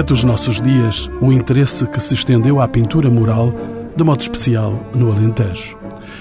É 0.00 0.02
dos 0.02 0.24
nossos 0.24 0.62
dias 0.62 1.10
o 1.20 1.30
interesse 1.30 1.86
que 1.86 2.00
se 2.00 2.14
estendeu 2.14 2.58
à 2.58 2.66
pintura 2.66 3.10
mural, 3.10 3.52
de 3.94 4.02
modo 4.02 4.18
especial 4.18 4.82
no 4.94 5.12
Alentejo. 5.12 5.76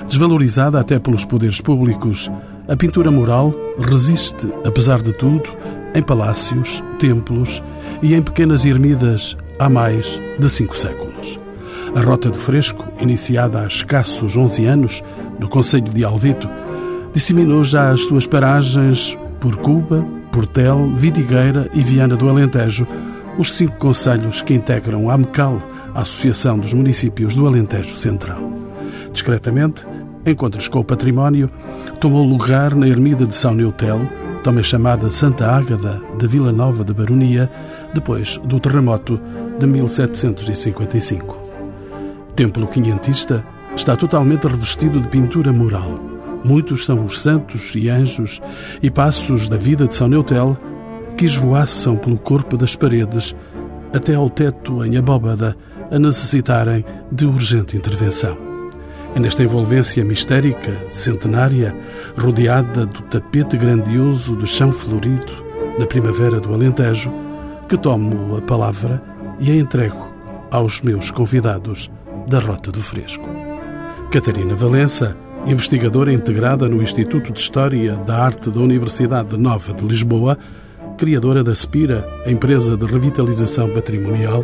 Desvalorizada 0.06 0.78
até 0.78 1.00
pelos 1.00 1.24
poderes 1.24 1.62
públicos, 1.62 2.30
a 2.68 2.76
pintura 2.76 3.10
mural 3.10 3.54
resiste, 3.80 4.52
apesar 4.66 5.02
de 5.02 5.14
tudo, 5.14 5.50
em 5.96 6.04
palácios, 6.04 6.84
templos 7.00 7.64
e 8.04 8.14
em 8.14 8.22
pequenas 8.22 8.66
ermidas 8.66 9.38
há 9.58 9.70
mais 9.70 10.20
de 10.38 10.50
cinco 10.50 10.78
séculos. 10.78 11.40
A 11.96 12.02
Rota 12.02 12.30
do 12.30 12.38
Fresco, 12.38 12.86
iniciada 13.00 13.62
há 13.62 13.68
escassos 13.68 14.36
11 14.36 14.66
anos, 14.66 15.04
no 15.40 15.48
Conselho 15.48 15.90
de 15.90 16.04
Alvito, 16.04 16.50
disseminou 17.14 17.64
já 17.64 17.92
as 17.92 18.02
suas 18.02 18.28
paragens 18.28 19.18
por 19.40 19.56
Cuba, 19.56 20.06
Portel, 20.34 20.92
Vidigueira 20.98 21.70
e 21.74 21.82
Viana 21.82 22.18
do 22.18 22.28
Alentejo, 22.28 22.86
os 23.40 23.56
cinco 23.56 23.78
conselhos 23.78 24.42
que 24.42 24.54
integram 24.54 25.10
a 25.10 25.14
AMCAL, 25.14 25.62
a 25.96 26.02
Associação 26.02 26.60
dos 26.60 26.74
Municípios 26.74 27.36
do 27.36 27.48
Alentejo 27.48 27.98
Central. 27.98 28.52
Discretamente, 29.14 29.88
encontros 30.26 30.68
com 30.68 30.80
o 30.80 30.84
património, 30.84 31.50
tomou 32.02 32.22
lugar 32.22 32.76
na 32.76 32.86
ermida 32.86 33.26
de 33.26 33.34
São 33.34 33.56
Neutel, 33.56 34.02
também 34.44 34.62
chamada 34.62 35.10
Santa 35.10 35.48
Ágada 35.50 36.02
de 36.18 36.28
Vila 36.28 36.52
Nova 36.52 36.84
de 36.84 36.94
Baronia, 36.94 37.50
depois 37.94 38.38
do 38.44 38.60
terremoto 38.60 39.18
de 39.58 39.66
1755. 39.66 41.40
Templo 42.36 42.68
quinhentista 42.68 43.42
está 43.74 43.96
totalmente 43.96 44.48
revestido 44.48 45.00
de 45.00 45.08
pintura 45.08 45.54
mural. 45.54 45.98
Muitos 46.44 46.84
são 46.84 47.06
os 47.06 47.22
santos 47.22 47.74
e 47.74 47.90
anjos 47.90 48.42
e 48.84 48.92
passos 48.92 49.48
da 49.48 49.56
vida 49.56 49.88
de 49.88 49.96
São 49.96 50.10
Neutel 50.10 50.58
que 51.20 51.26
esvoaçam 51.26 51.98
pelo 51.98 52.18
corpo 52.18 52.56
das 52.56 52.78
paredes 52.78 53.36
até 53.94 54.16
ao 54.16 54.30
teto 54.30 54.86
em 54.86 54.96
abóbada 54.96 55.54
a 55.92 56.00
necessitarem 56.00 56.86
de 57.12 57.26
urgente 57.26 57.76
intervenção. 57.76 58.38
É 59.14 59.20
nesta 59.20 59.44
envolvência 59.44 60.06
mistérica, 60.06 60.74
centenária, 60.88 61.76
rodeada 62.18 62.86
do 62.86 63.02
tapete 63.02 63.58
grandioso 63.58 64.34
do 64.34 64.48
chão 64.48 64.72
florido 64.72 65.34
na 65.78 65.86
primavera 65.86 66.40
do 66.40 66.54
Alentejo, 66.54 67.12
que 67.68 67.78
tomo 67.78 68.38
a 68.38 68.42
palavra 68.42 69.04
e 69.42 69.52
a 69.52 69.56
entrego 69.56 70.10
aos 70.50 70.82
meus 70.82 71.12
convidados 71.12 71.92
da 72.30 72.40
Rota 72.40 72.72
do 72.72 72.80
Fresco. 72.80 73.28
Catarina 74.10 74.56
Valença, 74.56 75.18
investigadora 75.46 76.14
integrada 76.14 76.70
no 76.70 76.82
Instituto 76.82 77.34
de 77.34 77.42
História 77.42 77.98
da 77.98 78.24
Arte 78.24 78.50
da 78.50 78.62
Universidade 78.62 79.36
Nova 79.38 79.74
de 79.74 79.84
Lisboa, 79.84 80.38
criadora 81.00 81.42
da 81.42 81.56
Spira, 81.56 82.06
a 82.26 82.30
empresa 82.30 82.76
de 82.76 82.86
revitalização 82.86 83.70
patrimonial, 83.70 84.44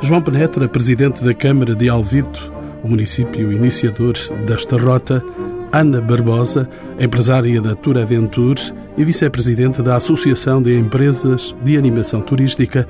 João 0.00 0.22
Penetra, 0.22 0.68
presidente 0.68 1.24
da 1.24 1.34
Câmara 1.34 1.74
de 1.74 1.88
Alvito, 1.88 2.52
o 2.84 2.88
município 2.88 3.52
iniciador 3.52 4.14
desta 4.46 4.78
rota, 4.78 5.24
Ana 5.72 6.00
Barbosa, 6.00 6.70
empresária 7.00 7.60
da 7.60 7.74
Tour 7.74 7.98
Aventure 7.98 8.72
e 8.96 9.04
vice-presidente 9.04 9.82
da 9.82 9.96
Associação 9.96 10.62
de 10.62 10.78
Empresas 10.78 11.52
de 11.64 11.76
Animação 11.76 12.20
Turística, 12.20 12.86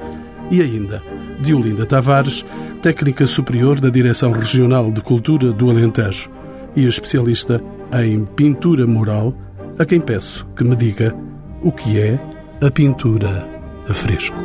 e 0.51 0.61
ainda 0.61 1.03
Diolinda 1.41 1.87
Tavares, 1.87 2.45
técnica 2.83 3.27
superior 3.27 3.81
da 3.81 3.89
Direção 3.89 4.33
Regional 4.33 4.93
de 4.93 5.01
Cultura 5.01 5.51
do 5.51 5.71
Alentejo 5.71 6.31
e 6.77 6.87
especialista 6.87 7.59
em 8.05 8.27
pintura 8.37 8.87
mural, 8.87 9.35
a 9.79 9.85
quem 9.87 9.99
peço 9.99 10.47
que 10.55 10.63
me 10.63 10.77
diga 10.77 11.17
o 11.63 11.73
que 11.73 11.99
é 11.99 12.21
a 12.63 12.71
pintura 12.71 13.49
a 13.89 13.93
fresco. 13.93 14.37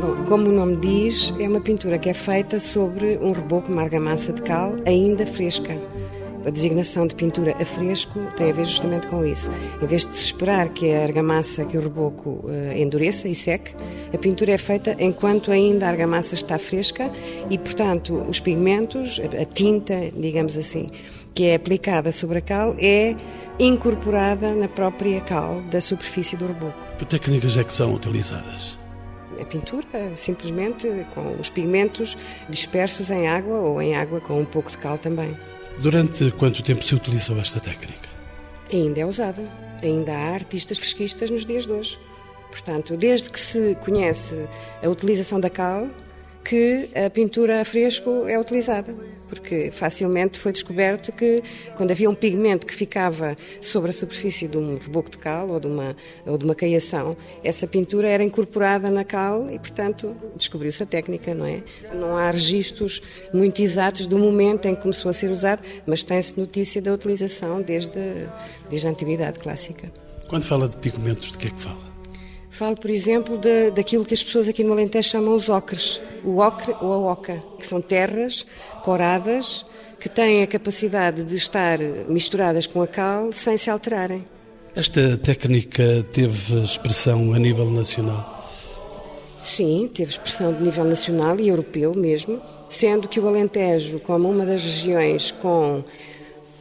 Bom, 0.00 0.24
como 0.26 0.48
o 0.48 0.52
nome 0.52 0.74
diz, 0.78 1.32
é 1.38 1.48
uma 1.48 1.60
pintura 1.60 1.96
que 1.96 2.10
é 2.10 2.14
feita 2.14 2.58
sobre 2.58 3.16
um 3.18 3.30
reboco, 3.30 3.70
uma 3.70 3.82
argamassa 3.82 4.32
de 4.32 4.42
cal 4.42 4.74
ainda 4.84 5.24
fresca. 5.24 5.72
A 6.44 6.50
designação 6.50 7.06
de 7.06 7.14
pintura 7.14 7.54
a 7.60 7.64
fresco 7.64 8.18
tem 8.36 8.50
a 8.50 8.52
ver 8.52 8.64
justamente 8.64 9.06
com 9.06 9.24
isso. 9.24 9.48
Em 9.80 9.86
vez 9.86 10.04
de 10.04 10.16
se 10.16 10.24
esperar 10.24 10.70
que 10.70 10.92
a 10.92 11.04
argamassa, 11.04 11.64
que 11.64 11.78
o 11.78 11.80
reboco 11.80 12.40
uh, 12.42 12.72
endureça 12.76 13.28
e 13.28 13.36
seque, 13.36 13.72
a 14.12 14.18
pintura 14.18 14.50
é 14.50 14.58
feita 14.58 14.96
enquanto 14.98 15.52
ainda 15.52 15.86
a 15.86 15.90
argamassa 15.90 16.34
está 16.34 16.58
fresca 16.58 17.08
e, 17.48 17.56
portanto, 17.56 18.20
os 18.28 18.40
pigmentos, 18.40 19.20
a 19.40 19.44
tinta, 19.44 20.10
digamos 20.16 20.58
assim, 20.58 20.88
que 21.32 21.44
é 21.44 21.54
aplicada 21.54 22.10
sobre 22.10 22.38
a 22.38 22.40
cal, 22.40 22.74
é 22.80 23.14
incorporada 23.60 24.56
na 24.56 24.66
própria 24.66 25.20
cal 25.20 25.62
da 25.70 25.80
superfície 25.80 26.36
do 26.36 26.48
reboco. 26.48 26.87
Que 26.98 27.06
técnicas 27.06 27.56
é 27.56 27.64
que 27.64 27.72
são 27.72 27.94
utilizadas? 27.94 28.78
A 29.40 29.44
pintura, 29.44 30.16
simplesmente 30.16 30.88
com 31.14 31.36
os 31.38 31.48
pigmentos 31.48 32.16
dispersos 32.48 33.10
em 33.10 33.28
água 33.28 33.56
ou 33.56 33.80
em 33.80 33.94
água 33.94 34.20
com 34.20 34.40
um 34.40 34.44
pouco 34.44 34.68
de 34.68 34.78
cal 34.78 34.98
também. 34.98 35.36
Durante 35.78 36.30
quanto 36.32 36.60
tempo 36.60 36.82
se 36.82 36.96
utilizou 36.96 37.38
esta 37.38 37.60
técnica? 37.60 38.08
Ainda 38.72 39.00
é 39.00 39.06
usada. 39.06 39.42
Ainda 39.80 40.12
há 40.12 40.34
artistas 40.34 40.76
fresquistas 40.76 41.30
nos 41.30 41.46
dias 41.46 41.66
de 41.66 41.72
hoje. 41.72 41.98
Portanto, 42.50 42.96
desde 42.96 43.30
que 43.30 43.38
se 43.38 43.76
conhece 43.84 44.48
a 44.82 44.88
utilização 44.88 45.38
da 45.38 45.48
cal, 45.48 45.86
que 46.44 46.88
a 46.94 47.10
pintura 47.10 47.60
a 47.60 47.64
fresco 47.64 48.26
é 48.26 48.38
utilizada, 48.38 48.94
porque 49.28 49.70
facilmente 49.70 50.38
foi 50.38 50.52
descoberto 50.52 51.12
que 51.12 51.42
quando 51.76 51.90
havia 51.90 52.08
um 52.08 52.14
pigmento 52.14 52.66
que 52.66 52.74
ficava 52.74 53.36
sobre 53.60 53.90
a 53.90 53.92
superfície 53.92 54.48
de 54.48 54.56
um 54.56 54.78
reboco 54.78 55.10
de 55.10 55.18
cal 55.18 55.48
ou 55.50 55.60
de 55.60 55.66
uma, 55.66 55.96
ou 56.24 56.38
de 56.38 56.44
uma 56.44 56.54
caiação, 56.54 57.16
essa 57.44 57.66
pintura 57.66 58.08
era 58.08 58.24
incorporada 58.24 58.90
na 58.90 59.04
cal 59.04 59.50
e, 59.50 59.58
portanto, 59.58 60.16
descobriu-se 60.36 60.82
a 60.82 60.86
técnica, 60.86 61.34
não 61.34 61.44
é? 61.44 61.62
Não 61.94 62.16
há 62.16 62.30
registros 62.30 63.02
muito 63.32 63.60
exatos 63.60 64.06
do 64.06 64.18
momento 64.18 64.66
em 64.66 64.74
que 64.74 64.80
começou 64.80 65.10
a 65.10 65.12
ser 65.12 65.30
usado, 65.30 65.62
mas 65.86 66.02
tem-se 66.02 66.38
notícia 66.38 66.80
da 66.80 66.92
utilização 66.92 67.60
desde, 67.60 68.26
desde 68.70 68.86
a 68.86 68.90
antiguidade 68.90 69.38
clássica. 69.38 69.92
Quando 70.28 70.44
fala 70.44 70.68
de 70.68 70.76
pigmentos, 70.76 71.32
de 71.32 71.38
que 71.38 71.48
é 71.48 71.50
que 71.50 71.60
fala? 71.60 71.87
Falo, 72.58 72.74
por 72.74 72.90
exemplo, 72.90 73.38
de, 73.38 73.70
daquilo 73.70 74.04
que 74.04 74.12
as 74.12 74.24
pessoas 74.24 74.48
aqui 74.48 74.64
no 74.64 74.72
Alentejo 74.72 75.08
chamam 75.08 75.32
os 75.32 75.48
ocres, 75.48 76.00
o 76.24 76.38
ocre 76.38 76.74
ou 76.80 76.92
a 76.92 77.12
oca, 77.12 77.40
que 77.56 77.64
são 77.64 77.80
terras 77.80 78.44
coradas 78.82 79.64
que 80.00 80.08
têm 80.08 80.42
a 80.42 80.46
capacidade 80.48 81.22
de 81.22 81.36
estar 81.36 81.78
misturadas 82.08 82.66
com 82.66 82.82
a 82.82 82.86
cal 82.88 83.30
sem 83.30 83.56
se 83.56 83.70
alterarem. 83.70 84.24
Esta 84.74 85.16
técnica 85.18 86.04
teve 86.12 86.60
expressão 86.60 87.32
a 87.32 87.38
nível 87.38 87.70
nacional? 87.70 88.44
Sim, 89.40 89.88
teve 89.94 90.10
expressão 90.10 90.52
de 90.52 90.60
nível 90.60 90.82
nacional 90.82 91.38
e 91.38 91.46
europeu 91.46 91.94
mesmo, 91.94 92.42
sendo 92.66 93.06
que 93.06 93.20
o 93.20 93.28
Alentejo, 93.28 94.00
como 94.00 94.28
uma 94.28 94.44
das 94.44 94.64
regiões 94.64 95.30
com 95.30 95.84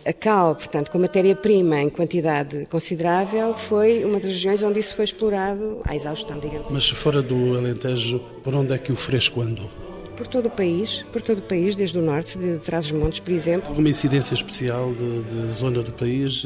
a 0.07 0.13
cal, 0.13 0.55
portanto, 0.55 0.89
com 0.89 0.97
matéria-prima 0.97 1.81
em 1.81 1.89
quantidade 1.89 2.65
considerável, 2.71 3.53
foi 3.53 4.05
uma 4.05 4.19
das 4.19 4.31
regiões 4.31 4.63
onde 4.63 4.79
isso 4.79 4.95
foi 4.95 5.03
explorado 5.03 5.81
à 5.83 5.93
exaustão, 5.95 6.39
digamos. 6.39 6.71
Mas 6.71 6.89
fora 6.89 7.21
do 7.21 7.57
Alentejo, 7.57 8.19
por 8.41 8.55
onde 8.55 8.73
é 8.73 8.77
que 8.77 8.91
o 8.91 8.95
fresco 8.95 9.41
andou? 9.41 9.69
Por 10.15 10.25
todo 10.25 10.47
o 10.47 10.49
país, 10.49 11.05
por 11.11 11.21
todo 11.21 11.39
o 11.39 11.41
país, 11.41 11.75
desde 11.75 11.99
o 11.99 12.01
norte, 12.01 12.39
de 12.39 12.57
Trás-os-Montes, 12.57 13.19
por 13.19 13.31
exemplo. 13.31 13.69
Alguma 13.69 13.89
incidência 13.89 14.33
especial 14.33 14.91
de, 14.93 15.23
de, 15.23 15.51
zona 15.51 15.83
do 15.83 15.91
país, 15.91 16.43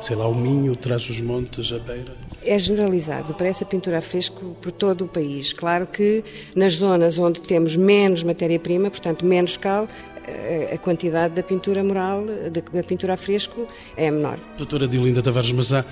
sei 0.00 0.16
lá, 0.16 0.28
o 0.28 0.34
Minho, 0.34 0.76
Trás-os-Montes, 0.76 1.72
a 1.72 1.78
Beira? 1.78 2.12
É 2.44 2.58
generalizado 2.58 3.32
para 3.32 3.46
essa 3.46 3.64
pintura 3.64 3.98
a 3.98 4.02
fresco 4.02 4.54
por 4.60 4.70
todo 4.70 5.04
o 5.04 5.08
país. 5.08 5.54
Claro 5.54 5.86
que 5.86 6.22
nas 6.54 6.74
zonas 6.74 7.18
onde 7.18 7.40
temos 7.40 7.76
menos 7.76 8.22
matéria-prima, 8.22 8.90
portanto 8.90 9.24
menos 9.24 9.56
cal, 9.56 9.88
a 10.72 10.78
quantidade 10.78 11.34
da 11.34 11.42
pintura 11.42 11.82
mural, 11.82 12.24
da 12.50 12.82
pintura 12.82 13.14
a 13.14 13.16
fresco, 13.16 13.66
é 13.96 14.10
menor. 14.10 14.38
Doutora 14.56 14.88
Diolinda 14.88 15.22
Tavares, 15.22 15.52
mas 15.52 15.72
há, 15.72 15.84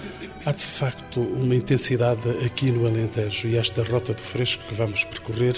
de 0.53 0.63
facto 0.63 1.21
uma 1.21 1.55
intensidade 1.55 2.29
aqui 2.45 2.71
no 2.71 2.87
Alentejo 2.87 3.49
e 3.49 3.57
esta 3.57 3.83
rota 3.83 4.15
do 4.15 4.21
fresco 4.21 4.63
que 4.69 4.75
vamos 4.75 5.05
percorrer, 5.05 5.55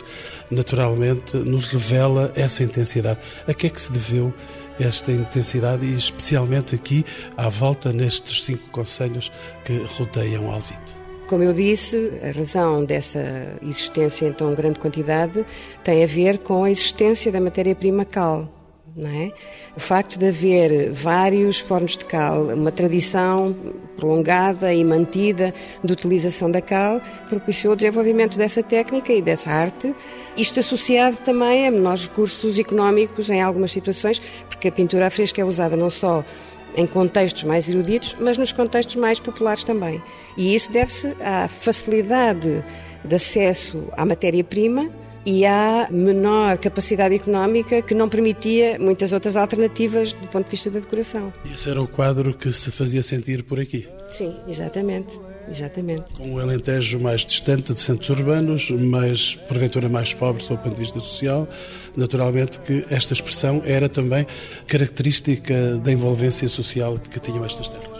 naturalmente, 0.50 1.36
nos 1.36 1.70
revela 1.70 2.32
essa 2.34 2.62
intensidade. 2.62 3.18
A 3.46 3.54
que 3.54 3.66
é 3.66 3.70
que 3.70 3.80
se 3.80 3.92
deveu 3.92 4.32
esta 4.78 5.12
intensidade 5.12 5.86
e 5.86 5.92
especialmente 5.94 6.74
aqui 6.74 7.04
à 7.36 7.48
volta 7.48 7.92
nestes 7.92 8.44
cinco 8.44 8.68
conselhos 8.70 9.30
que 9.64 9.76
rodeiam 9.98 10.50
Alvito? 10.50 11.04
Como 11.26 11.42
eu 11.42 11.54
disse, 11.54 12.12
a 12.22 12.36
razão 12.36 12.84
dessa 12.84 13.56
existência 13.62 14.26
em 14.26 14.32
tão 14.32 14.54
grande 14.54 14.78
quantidade 14.78 15.44
tem 15.82 16.04
a 16.04 16.06
ver 16.06 16.38
com 16.38 16.64
a 16.64 16.70
existência 16.70 17.32
da 17.32 17.40
matéria-prima 17.40 18.04
cal, 18.04 18.53
é? 19.02 19.32
O 19.76 19.80
facto 19.80 20.18
de 20.18 20.28
haver 20.28 20.92
vários 20.92 21.58
fornos 21.58 21.96
de 21.96 22.04
cal, 22.04 22.44
uma 22.44 22.70
tradição 22.70 23.54
prolongada 23.96 24.72
e 24.72 24.84
mantida 24.84 25.52
de 25.82 25.92
utilização 25.92 26.48
da 26.48 26.60
cal, 26.60 27.00
propiciou 27.28 27.72
o 27.72 27.76
desenvolvimento 27.76 28.38
dessa 28.38 28.62
técnica 28.62 29.12
e 29.12 29.20
dessa 29.20 29.50
arte, 29.50 29.92
isto 30.36 30.60
associado 30.60 31.16
também 31.18 31.66
a 31.66 31.70
menores 31.72 32.06
recursos 32.06 32.56
económicos 32.58 33.30
em 33.30 33.42
algumas 33.42 33.72
situações, 33.72 34.22
porque 34.48 34.68
a 34.68 34.72
pintura 34.72 35.06
à 35.06 35.10
fresca 35.10 35.40
é 35.40 35.44
usada 35.44 35.76
não 35.76 35.90
só 35.90 36.24
em 36.76 36.86
contextos 36.86 37.44
mais 37.44 37.68
eruditos, 37.68 38.16
mas 38.20 38.38
nos 38.38 38.52
contextos 38.52 38.96
mais 38.96 39.18
populares 39.18 39.64
também. 39.64 40.00
E 40.36 40.54
isso 40.54 40.70
deve-se 40.70 41.16
à 41.20 41.48
facilidade 41.48 42.64
de 43.04 43.14
acesso 43.14 43.88
à 43.96 44.04
matéria-prima 44.04 44.90
e 45.26 45.46
há 45.46 45.88
menor 45.90 46.58
capacidade 46.58 47.14
económica 47.14 47.80
que 47.82 47.94
não 47.94 48.08
permitia 48.08 48.78
muitas 48.78 49.12
outras 49.12 49.36
alternativas 49.36 50.12
do 50.12 50.26
ponto 50.28 50.44
de 50.44 50.50
vista 50.50 50.70
da 50.70 50.80
decoração. 50.80 51.32
Esse 51.52 51.70
era 51.70 51.80
o 51.80 51.88
quadro 51.88 52.34
que 52.34 52.52
se 52.52 52.70
fazia 52.70 53.02
sentir 53.02 53.42
por 53.42 53.58
aqui? 53.60 53.88
Sim, 54.10 54.36
exatamente. 54.46 55.18
Exatamente. 55.50 56.04
Com 56.16 56.34
o 56.34 56.40
Alentejo 56.40 56.98
mais 56.98 57.24
distante 57.24 57.74
de 57.74 57.80
centros 57.80 58.08
urbanos, 58.08 58.70
mas 58.70 59.34
porventura 59.34 59.88
mais 59.88 60.14
pobre 60.14 60.42
sob 60.42 60.60
o 60.60 60.62
ponto 60.62 60.74
de 60.74 60.80
vista 60.80 60.98
social, 61.00 61.46
naturalmente 61.96 62.58
que 62.60 62.84
esta 62.90 63.12
expressão 63.12 63.62
era 63.64 63.88
também 63.88 64.26
característica 64.66 65.76
da 65.78 65.92
envolvência 65.92 66.48
social 66.48 66.98
que 66.98 67.20
tinham 67.20 67.44
estas 67.44 67.68
terras. 67.68 67.93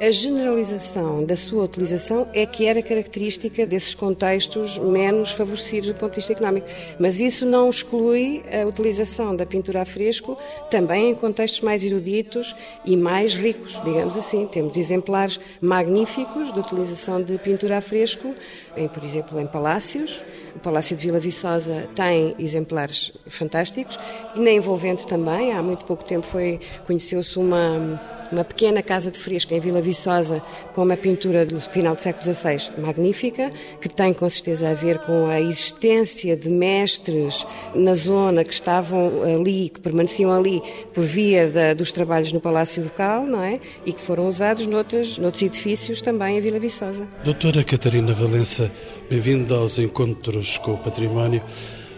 A 0.00 0.12
generalização 0.12 1.24
da 1.24 1.34
sua 1.34 1.64
utilização 1.64 2.28
é 2.32 2.46
que 2.46 2.66
era 2.66 2.80
característica 2.80 3.66
desses 3.66 3.94
contextos 3.94 4.78
menos 4.78 5.32
favorecidos 5.32 5.88
do 5.88 5.94
ponto 5.96 6.10
de 6.10 6.16
vista 6.18 6.32
económico. 6.32 6.68
Mas 7.00 7.18
isso 7.18 7.44
não 7.44 7.68
exclui 7.68 8.44
a 8.48 8.64
utilização 8.64 9.34
da 9.34 9.44
pintura 9.44 9.82
a 9.82 9.84
fresco 9.84 10.38
também 10.70 11.10
em 11.10 11.14
contextos 11.16 11.62
mais 11.62 11.84
eruditos 11.84 12.54
e 12.84 12.96
mais 12.96 13.34
ricos, 13.34 13.80
digamos 13.84 14.16
assim. 14.16 14.46
Temos 14.46 14.76
exemplares 14.76 15.40
magníficos 15.60 16.52
de 16.52 16.60
utilização 16.60 17.20
de 17.20 17.36
pintura 17.36 17.78
a 17.78 17.80
fresco, 17.80 18.32
em, 18.76 18.86
por 18.86 19.02
exemplo, 19.02 19.40
em 19.40 19.48
palácios. 19.48 20.24
O 20.58 20.60
Palácio 20.60 20.96
de 20.96 21.02
Vila 21.02 21.20
Viçosa 21.20 21.86
tem 21.94 22.34
exemplares 22.36 23.12
fantásticos 23.28 23.96
e 24.34 24.40
na 24.40 24.50
envolvente 24.50 25.06
também. 25.06 25.52
Há 25.52 25.62
muito 25.62 25.84
pouco 25.84 26.02
tempo 26.02 26.26
foi 26.26 26.58
conheceu-se 26.84 27.38
uma 27.38 28.18
uma 28.30 28.44
pequena 28.44 28.82
casa 28.82 29.10
de 29.10 29.18
fresco 29.18 29.54
em 29.54 29.60
Vila 29.60 29.80
Viçosa 29.80 30.42
com 30.74 30.82
uma 30.82 30.96
pintura 30.96 31.44
do 31.44 31.60
final 31.60 31.94
do 31.94 32.00
século 32.00 32.22
XVI 32.22 32.70
magnífica, 32.78 33.50
que 33.80 33.88
tem 33.88 34.12
com 34.12 34.28
certeza 34.28 34.70
a 34.70 34.74
ver 34.74 34.98
com 35.00 35.26
a 35.26 35.40
existência 35.40 36.36
de 36.36 36.48
mestres 36.50 37.46
na 37.74 37.94
zona 37.94 38.44
que 38.44 38.52
estavam 38.52 39.22
ali, 39.22 39.70
que 39.70 39.80
permaneciam 39.80 40.32
ali 40.32 40.62
por 40.92 41.04
via 41.04 41.48
da, 41.48 41.74
dos 41.74 41.90
trabalhos 41.90 42.32
no 42.32 42.40
Palácio 42.40 42.82
Ducal, 42.82 43.24
não 43.24 43.42
é? 43.42 43.60
E 43.84 43.92
que 43.92 44.00
foram 44.00 44.28
usados 44.28 44.66
noutros, 44.66 45.18
noutros 45.18 45.42
edifícios 45.42 46.00
também 46.00 46.38
em 46.38 46.40
Vila 46.40 46.58
Viçosa. 46.58 47.06
Doutora 47.24 47.64
Catarina 47.64 48.12
Valença, 48.12 48.70
bem-vinda 49.08 49.54
aos 49.54 49.78
encontros 49.78 50.47
com 50.56 50.74
o 50.74 50.78
património. 50.78 51.42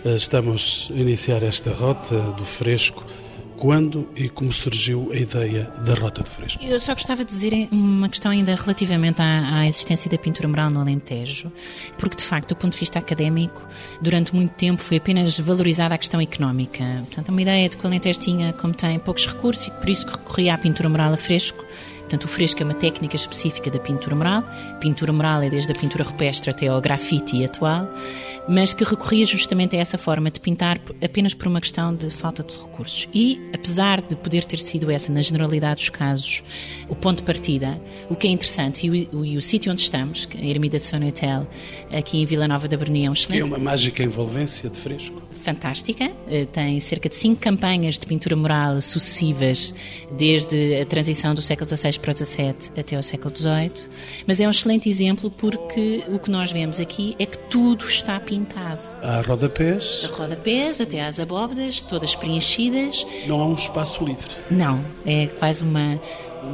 Eh, 0.04 0.16
estamos 0.16 0.90
a 0.90 0.98
iniciar 0.98 1.42
esta 1.42 1.70
rota 1.72 2.18
do 2.32 2.44
fresco 2.44 3.04
quando 3.60 4.08
e 4.16 4.30
como 4.30 4.50
surgiu 4.54 5.10
a 5.12 5.16
ideia 5.16 5.64
da 5.84 5.92
Rota 5.92 6.22
de 6.22 6.30
Fresco? 6.30 6.64
Eu 6.64 6.80
só 6.80 6.94
gostava 6.94 7.22
de 7.22 7.30
dizer 7.30 7.68
uma 7.70 8.08
questão 8.08 8.32
ainda 8.32 8.54
relativamente 8.54 9.20
à, 9.20 9.58
à, 9.58 9.66
existência 9.66 10.10
da 10.10 10.16
pintura 10.16 10.48
mural 10.48 10.70
no 10.70 10.80
Alentejo, 10.80 11.52
porque 11.98 12.16
de 12.16 12.24
facto, 12.24 12.48
do 12.48 12.56
ponto 12.56 12.72
de 12.72 12.78
vista 12.78 12.98
académico, 12.98 13.62
durante 14.00 14.34
muito 14.34 14.52
tempo 14.52 14.80
foi 14.80 14.96
apenas 14.96 15.38
valorizada 15.38 15.94
a 15.94 15.98
questão 15.98 16.22
económica. 16.22 16.82
Portanto, 17.04 17.28
uma 17.28 17.42
ideia 17.42 17.68
de 17.68 17.76
que 17.76 17.84
o 17.84 17.86
Alentejo 17.86 18.18
tinha, 18.18 18.54
como 18.54 18.72
tem, 18.72 18.98
poucos 18.98 19.26
recursos 19.26 19.66
e 19.66 19.70
por 19.72 19.90
isso 19.90 20.06
que 20.06 20.12
recorria 20.12 20.54
à 20.54 20.58
pintura 20.58 20.88
mural 20.88 21.12
a 21.12 21.18
fresco 21.18 21.62
Portanto, 22.10 22.24
o 22.24 22.28
fresco 22.28 22.60
é 22.60 22.64
uma 22.64 22.74
técnica 22.74 23.14
específica 23.14 23.70
da 23.70 23.78
pintura 23.78 24.16
mural. 24.16 24.44
Pintura 24.80 25.12
mural 25.12 25.42
é 25.42 25.48
desde 25.48 25.70
a 25.70 25.74
pintura 25.76 26.02
rupestre 26.02 26.50
até 26.50 26.66
ao 26.66 26.80
grafite 26.80 27.44
atual, 27.44 27.88
mas 28.48 28.72
que 28.74 28.84
recorria 28.84 29.24
justamente 29.26 29.76
a 29.76 29.80
essa 29.80 29.98
forma 29.98 30.30
de 30.30 30.40
pintar 30.40 30.80
apenas 31.02 31.34
por 31.34 31.46
uma 31.46 31.60
questão 31.60 31.94
de 31.94 32.10
falta 32.10 32.42
de 32.42 32.56
recursos. 32.58 33.08
E, 33.12 33.40
apesar 33.52 34.00
de 34.00 34.16
poder 34.16 34.44
ter 34.44 34.58
sido 34.58 34.90
essa, 34.90 35.12
na 35.12 35.22
generalidade 35.22 35.76
dos 35.76 35.88
casos, 35.88 36.42
o 36.88 36.96
ponto 36.96 37.18
de 37.18 37.22
partida, 37.24 37.80
o 38.08 38.16
que 38.16 38.28
é 38.28 38.30
interessante, 38.30 38.86
e 38.86 39.08
o, 39.12 39.24
e 39.24 39.36
o 39.36 39.42
sítio 39.42 39.72
onde 39.72 39.82
estamos, 39.82 40.28
a 40.34 40.44
Ermida 40.44 40.78
de 40.78 40.84
São 40.84 41.00
Hotel, 41.06 41.46
aqui 41.92 42.18
em 42.20 42.24
Vila 42.24 42.48
Nova 42.48 42.66
da 42.68 42.76
Bernia, 42.76 43.06
é 43.06 43.10
um 43.10 43.12
excelente... 43.12 43.38
Que 43.38 43.42
é 43.42 43.44
uma 43.44 43.58
mágica 43.58 44.02
envolvência 44.02 44.68
de 44.68 44.78
fresco 44.78 45.29
fantástica, 45.40 46.10
eh, 46.28 46.46
tem 46.46 46.78
cerca 46.80 47.08
de 47.08 47.16
cinco 47.16 47.40
campanhas 47.40 47.98
de 47.98 48.06
pintura 48.06 48.36
mural 48.36 48.80
sucessivas, 48.80 49.74
desde 50.12 50.80
a 50.80 50.86
transição 50.86 51.34
do 51.34 51.42
século 51.42 51.68
XVI 51.68 51.98
para 51.98 52.12
o 52.12 52.16
XVII 52.16 52.54
até 52.78 52.98
o 52.98 53.02
século 53.02 53.34
XVIII, 53.36 53.88
mas 54.26 54.40
é 54.40 54.46
um 54.46 54.50
excelente 54.50 54.88
exemplo 54.88 55.30
porque 55.30 56.02
o 56.08 56.18
que 56.18 56.30
nós 56.30 56.52
vemos 56.52 56.80
aqui 56.80 57.14
é 57.18 57.26
que 57.26 57.38
tudo 57.38 57.84
está 57.86 58.18
pintado. 58.20 58.82
Há 59.02 59.22
rodapés. 59.22 60.02
Há 60.04 60.16
rodapés, 60.16 60.80
até 60.80 61.04
às 61.04 61.18
abóbadas, 61.18 61.80
todas 61.80 62.14
preenchidas. 62.14 63.06
Não 63.26 63.40
há 63.40 63.46
um 63.46 63.54
espaço 63.54 64.04
livre. 64.04 64.30
Não, 64.50 64.76
é 65.04 65.26
quase 65.26 65.64
uma 65.64 66.00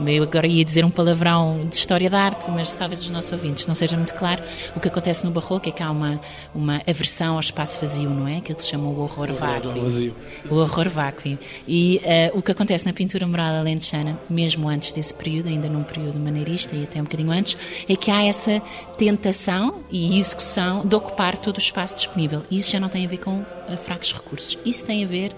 eu 0.06 0.22
agora 0.22 0.46
ia 0.46 0.64
dizer 0.64 0.84
um 0.84 0.90
palavrão 0.90 1.66
de 1.68 1.74
história 1.74 2.08
da 2.08 2.20
arte, 2.20 2.50
mas 2.50 2.72
talvez 2.72 3.00
os 3.00 3.10
nossos 3.10 3.32
ouvintes 3.32 3.66
não 3.66 3.74
seja 3.74 3.96
muito 3.96 4.14
claro. 4.14 4.42
O 4.74 4.80
que 4.80 4.88
acontece 4.88 5.24
no 5.24 5.30
barroco 5.30 5.68
é 5.68 5.72
que 5.72 5.82
há 5.82 5.90
uma, 5.90 6.20
uma 6.54 6.82
aversão 6.86 7.34
ao 7.34 7.40
espaço 7.40 7.80
vazio, 7.80 8.10
não 8.10 8.26
é? 8.26 8.38
Aquilo 8.38 8.56
que 8.56 8.62
se 8.62 8.70
chama 8.70 8.88
o 8.88 9.00
horror 9.00 9.32
vácuo. 9.32 9.70
O 10.50 10.56
horror 10.56 10.88
vácuo. 10.88 11.38
E 11.66 12.00
uh, 12.04 12.38
o 12.38 12.42
que 12.42 12.52
acontece 12.52 12.86
na 12.86 12.92
pintura 12.92 13.26
mural 13.26 13.54
alentejana, 13.54 14.18
mesmo 14.28 14.68
antes 14.68 14.92
desse 14.92 15.14
período, 15.14 15.48
ainda 15.48 15.68
num 15.68 15.82
período 15.82 16.18
maneirista 16.18 16.74
e 16.74 16.84
até 16.84 17.00
um 17.00 17.04
bocadinho 17.04 17.30
antes, 17.30 17.56
é 17.88 17.96
que 17.96 18.10
há 18.10 18.24
essa 18.24 18.60
tentação 18.96 19.82
e 19.90 20.18
execução 20.18 20.86
de 20.86 20.94
ocupar 20.94 21.38
todo 21.38 21.56
o 21.56 21.60
espaço 21.60 21.94
disponível. 21.94 22.42
E 22.50 22.58
isso 22.58 22.70
já 22.70 22.80
não 22.80 22.88
tem 22.88 23.04
a 23.04 23.08
ver 23.08 23.18
com 23.18 23.40
uh, 23.40 23.76
fracos 23.76 24.12
recursos. 24.12 24.58
Isso 24.64 24.84
tem 24.84 25.04
a 25.04 25.06
ver 25.06 25.34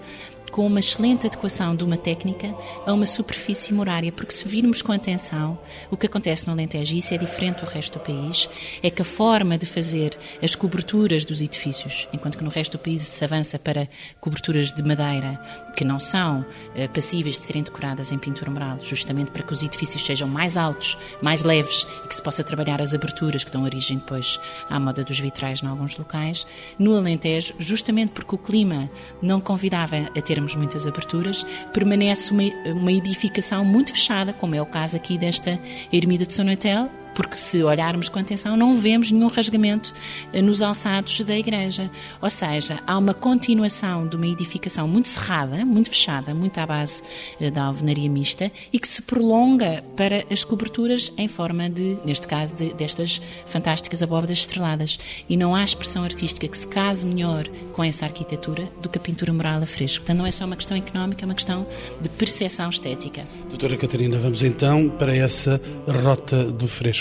com 0.49 0.65
uma 0.65 0.79
excelente 0.79 1.27
adequação 1.27 1.75
de 1.75 1.83
uma 1.83 1.97
técnica 1.97 2.55
a 2.85 2.93
uma 2.93 3.05
superfície 3.05 3.73
morária, 3.73 4.11
porque 4.11 4.33
se 4.33 4.47
virmos 4.47 4.81
com 4.81 4.91
atenção 4.91 5.57
o 5.89 5.97
que 5.97 6.05
acontece 6.05 6.47
no 6.47 6.53
Alentejo, 6.53 6.95
e 6.95 6.99
isso 6.99 7.13
é 7.13 7.17
diferente 7.17 7.63
do 7.63 7.69
resto 7.69 7.99
do 7.99 8.05
país, 8.05 8.49
é 8.81 8.89
que 8.89 9.01
a 9.01 9.05
forma 9.05 9.57
de 9.57 9.65
fazer 9.65 10.17
as 10.41 10.55
coberturas 10.55 11.25
dos 11.25 11.41
edifícios, 11.41 12.07
enquanto 12.11 12.37
que 12.37 12.43
no 12.43 12.49
resto 12.49 12.77
do 12.77 12.81
país 12.81 13.01
se 13.01 13.23
avança 13.23 13.59
para 13.59 13.87
coberturas 14.19 14.71
de 14.71 14.83
madeira 14.83 15.39
que 15.75 15.83
não 15.83 15.99
são 15.99 16.41
uh, 16.41 16.89
passíveis 16.93 17.37
de 17.37 17.45
serem 17.45 17.63
decoradas 17.63 18.11
em 18.11 18.17
pintura 18.17 18.51
mural, 18.51 18.79
justamente 18.81 19.31
para 19.31 19.43
que 19.43 19.53
os 19.53 19.63
edifícios 19.63 20.05
sejam 20.05 20.27
mais 20.27 20.57
altos, 20.57 20.97
mais 21.21 21.43
leves 21.43 21.85
e 22.03 22.07
que 22.07 22.15
se 22.15 22.21
possa 22.21 22.43
trabalhar 22.43 22.81
as 22.81 22.93
aberturas 22.93 23.43
que 23.43 23.51
dão 23.51 23.63
origem 23.63 23.97
depois 23.97 24.39
à 24.69 24.79
moda 24.79 25.03
dos 25.03 25.19
vitrais 25.19 25.61
em 25.61 25.67
alguns 25.67 25.97
locais. 25.97 26.45
No 26.77 26.95
Alentejo, 26.95 27.53
justamente 27.59 28.11
porque 28.11 28.35
o 28.35 28.37
clima 28.37 28.89
não 29.21 29.39
convidava 29.39 30.09
a 30.15 30.21
ter 30.21 30.38
termos 30.39 30.55
muitas 30.55 30.87
aberturas, 30.87 31.45
permanece 31.73 32.31
uma, 32.31 32.43
uma 32.73 32.91
edificação 32.91 33.65
muito 33.65 33.91
fechada, 33.91 34.31
como 34.31 34.55
é 34.55 34.61
o 34.61 34.65
caso 34.65 34.95
aqui 34.95 35.17
desta 35.17 35.59
Ermida 35.91 36.25
de 36.25 36.31
São 36.31 36.45
Natel, 36.45 36.89
porque 37.13 37.37
se 37.37 37.63
olharmos 37.63 38.09
com 38.09 38.19
atenção 38.19 38.55
não 38.55 38.75
vemos 38.75 39.11
nenhum 39.11 39.27
rasgamento 39.27 39.93
eh, 40.33 40.41
nos 40.41 40.61
alçados 40.61 41.19
da 41.21 41.37
igreja. 41.37 41.89
Ou 42.21 42.29
seja, 42.29 42.79
há 42.85 42.97
uma 42.97 43.13
continuação 43.13 44.07
de 44.07 44.15
uma 44.15 44.27
edificação 44.27 44.87
muito 44.87 45.07
cerrada, 45.07 45.65
muito 45.65 45.89
fechada, 45.89 46.33
muito 46.33 46.57
à 46.59 46.65
base 46.65 47.03
eh, 47.39 47.49
da 47.51 47.63
alvenaria 47.63 48.09
mista 48.09 48.51
e 48.71 48.79
que 48.79 48.87
se 48.87 49.01
prolonga 49.01 49.83
para 49.95 50.25
as 50.31 50.43
coberturas 50.43 51.11
em 51.17 51.27
forma 51.27 51.69
de, 51.69 51.97
neste 52.05 52.27
caso, 52.27 52.55
de, 52.55 52.73
destas 52.73 53.21
fantásticas 53.45 54.03
abóbadas 54.03 54.39
estreladas. 54.39 54.99
E 55.27 55.35
não 55.35 55.55
há 55.55 55.63
expressão 55.63 56.03
artística 56.03 56.47
que 56.47 56.57
se 56.57 56.67
case 56.67 57.05
melhor 57.05 57.47
com 57.73 57.83
essa 57.83 58.05
arquitetura 58.05 58.69
do 58.81 58.89
que 58.89 58.97
a 58.97 59.01
pintura 59.01 59.33
mural 59.33 59.61
a 59.61 59.65
fresco. 59.65 59.99
Portanto, 59.99 60.17
não 60.17 60.25
é 60.25 60.31
só 60.31 60.45
uma 60.45 60.55
questão 60.55 60.77
económica, 60.77 61.23
é 61.23 61.25
uma 61.25 61.35
questão 61.35 61.65
de 62.01 62.09
percepção 62.09 62.69
estética. 62.69 63.23
Doutora 63.49 63.77
Catarina, 63.77 64.17
vamos 64.19 64.43
então 64.43 64.89
para 64.89 65.15
essa 65.15 65.61
rota 66.03 66.45
do 66.45 66.67
fresco. 66.67 66.98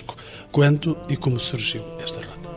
Quando 0.50 0.96
e 1.08 1.16
como 1.16 1.38
surgiu 1.38 1.82
esta 2.02 2.20
rota? 2.20 2.50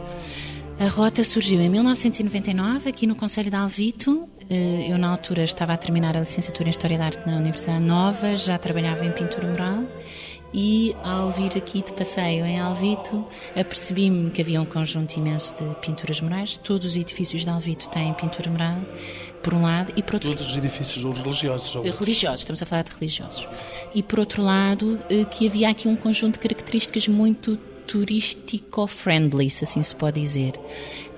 A 0.80 0.88
rota 0.88 1.24
surgiu 1.24 1.62
em 1.62 1.70
1999, 1.70 2.90
aqui 2.90 3.06
no 3.06 3.16
Conselho 3.16 3.50
de 3.50 3.56
Alvito. 3.56 4.28
Eh, 4.50 4.88
eu, 4.90 4.98
na 4.98 5.10
altura, 5.10 5.44
estava 5.44 5.74
a 5.74 5.78
terminar 5.78 6.18
a 6.18 6.22
licenciatura 6.22 6.70
em 6.70 6.72
História 6.72 6.98
da 6.98 7.06
Arte 7.06 7.26
na 7.26 7.38
Universidade 7.38 7.84
Nova, 7.84 8.36
já 8.36 8.58
trabalhava 8.58 9.06
em 9.06 9.12
pintura 9.12 9.48
mural 9.48 9.84
e, 10.54 10.96
ao 11.04 11.30
vir 11.30 11.58
aqui 11.58 11.82
de 11.82 11.94
passeio 11.94 12.46
em 12.46 12.60
Alvito, 12.60 13.26
apercebi-me 13.56 14.32
que 14.32 14.42
havia 14.42 14.62
um 14.62 14.66
conjunto 14.66 15.16
imenso 15.16 15.56
de 15.56 15.76
pinturas 15.76 16.20
murais. 16.20 16.58
Todos 16.58 16.88
os 16.88 16.96
edifícios 16.98 17.44
de 17.44 17.50
Alvito 17.50 17.90
têm 17.90 18.14
pintura 18.14 18.50
mural, 18.50 18.82
por 19.42 19.54
um 19.54 19.62
lado, 19.62 19.94
e 19.96 20.04
por 20.04 20.16
outro 20.16 20.30
Todos 20.30 20.48
os 20.48 20.58
edifícios 20.58 21.04
religiosos? 21.20 21.76
Ou... 21.76 21.84
Religiosos, 21.84 22.42
estamos 22.42 22.62
a 22.62 22.66
falar 22.66 22.84
de 22.84 22.92
religiosos. 22.92 23.48
E, 23.96 24.04
por 24.04 24.20
outro 24.20 24.44
lado, 24.44 25.00
eh, 25.10 25.26
que 25.26 25.48
havia 25.48 25.70
aqui 25.70 25.88
um 25.88 25.96
conjunto 25.96 26.34
de 26.34 26.40
características 26.40 27.08
muito 27.08 27.58
turístico-friendly, 27.88 29.50
se 29.50 29.64
assim 29.64 29.82
se 29.82 29.96
pode 29.96 30.20
dizer. 30.20 30.54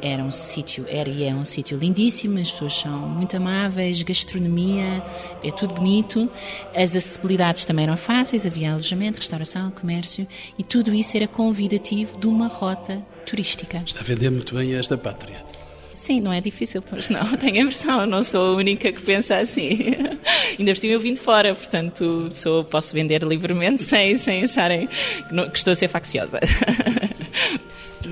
Era 0.05 0.22
um 0.22 0.31
sítio, 0.31 0.86
era 0.89 1.10
e 1.10 1.24
é 1.24 1.33
um 1.33 1.45
sítio 1.45 1.77
lindíssimo, 1.77 2.38
as 2.38 2.51
pessoas 2.51 2.74
são 2.74 2.91
muito 2.91 3.38
amáveis, 3.38 4.03
gastronomia, 4.03 5.01
é 5.41 5.50
tudo 5.50 5.75
bonito, 5.75 6.29
as 6.75 6.93
acessibilidades 6.93 7.63
também 7.63 7.86
eram 7.86 7.95
fáceis, 7.95 8.45
havia 8.45 8.74
alojamento, 8.74 9.19
restauração, 9.19 9.72
comércio 9.72 10.27
e 10.60 10.63
tudo 10.63 10.93
isso 10.93 11.15
era 11.15 11.25
convidativo 11.25 12.19
de 12.19 12.27
uma 12.27 12.48
rota 12.48 13.01
turística. 13.25 13.81
Está 13.86 14.01
a 14.01 14.03
vender 14.03 14.29
muito 14.29 14.53
bem 14.53 14.75
esta 14.75 14.98
pátria. 14.98 15.38
Sim, 15.93 16.19
não 16.19 16.33
é 16.33 16.41
difícil, 16.41 16.81
pois 16.81 17.07
não. 17.07 17.24
Tenho 17.38 17.55
a 17.55 17.60
impressão, 17.62 18.05
não 18.05 18.25
sou 18.25 18.55
a 18.55 18.57
única 18.57 18.91
que 18.91 19.01
pensa 19.01 19.38
assim. 19.38 19.95
Ainda 20.60 20.74
por 20.74 20.77
cima 20.77 20.93
eu 20.93 21.00
vim 21.00 21.13
de 21.13 21.19
fora, 21.22 21.55
portanto 21.55 22.29
sou, 22.33 22.65
posso 22.65 22.93
vender 22.93 23.24
livremente 23.24 23.79
sem, 23.83 24.17
sem 24.17 24.43
acharem 24.43 24.89
que 24.89 25.57
estou 25.57 25.72
a 25.72 25.75
ser 25.75 25.88
facciosa. 25.88 26.41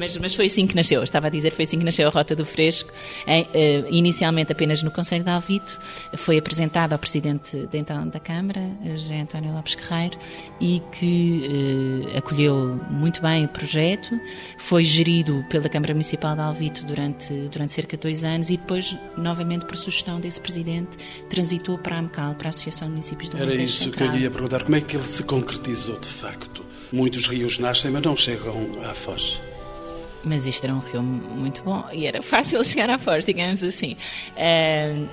Mas, 0.02 0.18
mas 0.18 0.34
foi 0.34 0.48
assim 0.48 0.66
que 0.66 0.76
nasceu. 0.76 1.04
Estava 1.04 1.28
a 1.28 1.30
dizer, 1.30 1.52
foi 1.52 1.64
assim 1.64 1.78
que 1.78 1.86
nasceu 1.86 2.08
a 2.08 2.12
Rota 2.12 2.36
do 2.36 2.44
Fresco. 2.44 2.92
Em, 3.28 3.44
uh, 3.44 3.48
inicialmente 3.92 4.52
apenas 4.52 4.82
no 4.82 4.90
Conselho 4.90 5.24
de 5.24 5.30
Alvito. 5.30 5.80
Foi 6.18 6.40
apresentada 6.40 6.96
ao 6.96 7.00
Presidente 7.00 7.68
de, 7.68 7.78
então, 7.78 8.08
da 8.08 8.20
Câmara, 8.20 8.62
José 8.84 9.22
António 9.22 9.54
Lopes 9.54 9.76
Guerreiro, 9.76 10.18
e 10.60 10.82
que 10.92 12.08
uh, 12.14 12.18
acolheu 12.18 12.82
muito 12.90 13.22
bem 13.22 13.46
o 13.46 13.48
projeto. 13.48 14.20
Foi 14.58 14.82
gerido 14.84 15.46
pela 15.52 15.70
Câmara 15.70 15.94
Municipal 15.94 16.36
de 16.36 16.42
Alvito 16.42 16.84
durante, 16.84 17.32
durante 17.52 17.74
cerca 17.74 17.96
de 17.96 18.02
dois 18.02 18.24
anos 18.24 18.50
e 18.50 18.58
depois, 18.58 18.98
novamente, 19.16 19.66
por 19.66 19.78
sugestão 19.78 20.20
desse 20.20 20.42
Presidente, 20.42 20.98
transitou 21.30 21.78
para 21.78 21.98
a 21.98 22.00
AMCAL, 22.00 22.34
para 22.34 22.48
a 22.48 22.50
Associação 22.50 22.88
de 22.88 22.94
Municípios 22.94 23.30
do 23.30 23.38
Era 23.38 23.54
isso 23.54 23.84
Central. 23.84 24.10
que 24.10 24.16
eu 24.16 24.22
ia 24.22 24.32
perguntar. 24.32 24.64
Como 24.64 24.76
é 24.76 24.82
que 24.82 24.98
ele 24.98 25.08
se 25.08 25.22
concretizou 25.22 26.00
de 26.00 26.08
facto? 26.08 26.66
Muitos 26.92 27.28
rios 27.28 27.60
nascem, 27.60 27.92
mas 27.92 28.02
não 28.02 28.18
chegam 28.18 28.68
à 28.84 28.96
foz. 28.96 29.40
Mas 30.24 30.46
isto 30.46 30.64
era 30.64 30.74
um 30.74 30.80
rio 30.80 31.02
muito 31.02 31.64
bom 31.64 31.84
e 31.92 32.06
era 32.06 32.22
fácil 32.22 32.64
chegar 32.66 32.90
à 32.90 32.98
Foz, 32.98 33.26
digamos 33.26 33.64
assim. 33.64 33.96
Uh, 34.36 35.08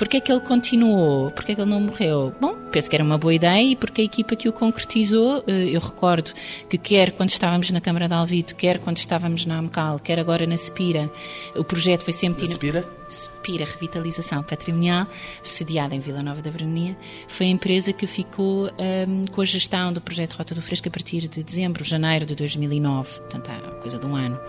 Porquê 0.00 0.16
é 0.16 0.20
que 0.20 0.32
ele 0.32 0.40
continuou? 0.40 1.30
Porquê 1.30 1.52
é 1.52 1.54
que 1.54 1.60
ele 1.60 1.68
não 1.68 1.78
morreu? 1.78 2.32
Bom, 2.40 2.54
penso 2.72 2.88
que 2.88 2.96
era 2.96 3.04
uma 3.04 3.18
boa 3.18 3.34
ideia 3.34 3.72
e 3.72 3.76
porque 3.76 4.00
a 4.00 4.04
equipa 4.04 4.34
que 4.34 4.48
o 4.48 4.52
concretizou, 4.52 5.44
eu 5.46 5.78
recordo 5.78 6.32
que 6.70 6.78
quer 6.78 7.12
quando 7.12 7.28
estávamos 7.28 7.70
na 7.70 7.82
Câmara 7.82 8.08
de 8.08 8.14
Alvito, 8.14 8.56
quer 8.56 8.78
quando 8.78 8.96
estávamos 8.96 9.44
na 9.44 9.58
AMCAL, 9.58 9.98
quer 9.98 10.18
agora 10.18 10.46
na 10.46 10.56
Sepira, 10.56 11.12
o 11.54 11.62
projeto 11.62 12.02
foi 12.02 12.14
sempre... 12.14 12.46
Na 12.46 12.52
Sepira? 12.54 12.99
Sepira 13.10 13.64
Revitalização 13.64 14.42
Patrimonial, 14.42 15.06
sediada 15.42 15.94
em 15.94 16.00
Vila 16.00 16.22
Nova 16.22 16.40
da 16.40 16.50
Bernia, 16.50 16.96
foi 17.28 17.46
a 17.46 17.48
empresa 17.48 17.92
que 17.92 18.06
ficou 18.06 18.68
um, 18.68 19.24
com 19.32 19.40
a 19.40 19.44
gestão 19.44 19.92
do 19.92 20.00
projeto 20.00 20.34
Rota 20.34 20.54
do 20.54 20.62
Fresco 20.62 20.88
a 20.88 20.90
partir 20.90 21.28
de 21.28 21.42
dezembro, 21.42 21.84
janeiro 21.84 22.24
de 22.24 22.34
2009, 22.34 23.20
portanto, 23.20 23.50
há 23.50 23.70
coisa 23.80 23.98
de 23.98 24.06
um 24.06 24.14
ano. 24.14 24.40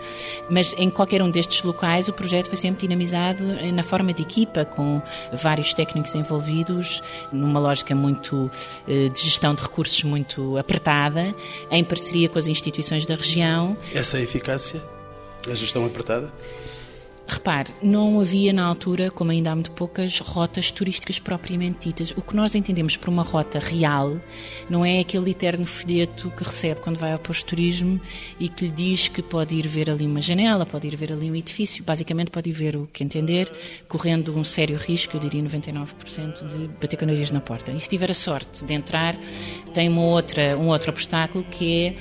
Mas 0.48 0.74
em 0.78 0.88
qualquer 0.88 1.22
um 1.22 1.30
destes 1.30 1.62
locais, 1.62 2.08
o 2.08 2.12
projeto 2.12 2.46
foi 2.46 2.56
sempre 2.56 2.82
dinamizado 2.82 3.44
na 3.72 3.82
forma 3.82 4.12
de 4.12 4.22
equipa, 4.22 4.64
com 4.64 5.02
vários 5.32 5.74
técnicos 5.74 6.14
envolvidos, 6.14 7.02
numa 7.32 7.58
lógica 7.58 7.94
muito 7.94 8.50
eh, 8.86 9.08
de 9.08 9.20
gestão 9.20 9.54
de 9.54 9.62
recursos 9.62 10.02
muito 10.04 10.56
apertada, 10.56 11.34
em 11.70 11.82
parceria 11.82 12.28
com 12.28 12.38
as 12.38 12.46
instituições 12.46 13.06
da 13.06 13.14
região. 13.14 13.76
Essa 13.94 14.18
é 14.18 14.20
a 14.20 14.22
eficácia? 14.22 14.82
A 15.50 15.54
gestão 15.54 15.84
apertada? 15.84 16.32
Repare, 17.32 17.72
não 17.82 18.20
havia 18.20 18.52
na 18.52 18.62
altura, 18.62 19.10
como 19.10 19.30
ainda 19.30 19.50
há 19.50 19.54
muito 19.54 19.70
poucas, 19.70 20.18
rotas 20.18 20.70
turísticas 20.70 21.18
propriamente 21.18 21.88
ditas. 21.88 22.10
O 22.10 22.20
que 22.20 22.36
nós 22.36 22.54
entendemos 22.54 22.94
por 22.94 23.08
uma 23.08 23.22
rota 23.22 23.58
real 23.58 24.20
não 24.68 24.84
é 24.84 25.00
aquele 25.00 25.30
eterno 25.30 25.64
folheto 25.64 26.30
que 26.36 26.44
recebe 26.44 26.80
quando 26.82 26.98
vai 26.98 27.10
ao 27.10 27.18
posto 27.18 27.40
de 27.40 27.46
turismo 27.46 27.98
e 28.38 28.50
que 28.50 28.66
lhe 28.66 28.70
diz 28.70 29.08
que 29.08 29.22
pode 29.22 29.56
ir 29.56 29.66
ver 29.66 29.88
ali 29.88 30.04
uma 30.04 30.20
janela, 30.20 30.66
pode 30.66 30.86
ir 30.86 30.94
ver 30.94 31.10
ali 31.10 31.30
um 31.30 31.34
edifício. 31.34 31.82
Basicamente 31.82 32.30
pode 32.30 32.50
ir 32.50 32.52
ver 32.52 32.76
o 32.76 32.86
que 32.92 33.02
entender, 33.02 33.50
correndo 33.88 34.36
um 34.36 34.44
sério 34.44 34.76
risco, 34.76 35.16
eu 35.16 35.20
diria 35.20 35.42
99%, 35.42 36.46
de 36.46 36.68
bater 36.68 36.98
com 36.98 37.06
o 37.06 37.08
nariz 37.08 37.30
na 37.30 37.40
porta. 37.40 37.72
E 37.72 37.80
se 37.80 37.88
tiver 37.88 38.10
a 38.10 38.14
sorte 38.14 38.62
de 38.62 38.74
entrar, 38.74 39.16
tem 39.72 39.88
uma 39.88 40.02
outra, 40.02 40.54
um 40.58 40.66
outro 40.66 40.90
obstáculo 40.90 41.42
que 41.44 41.86
é 41.86 41.94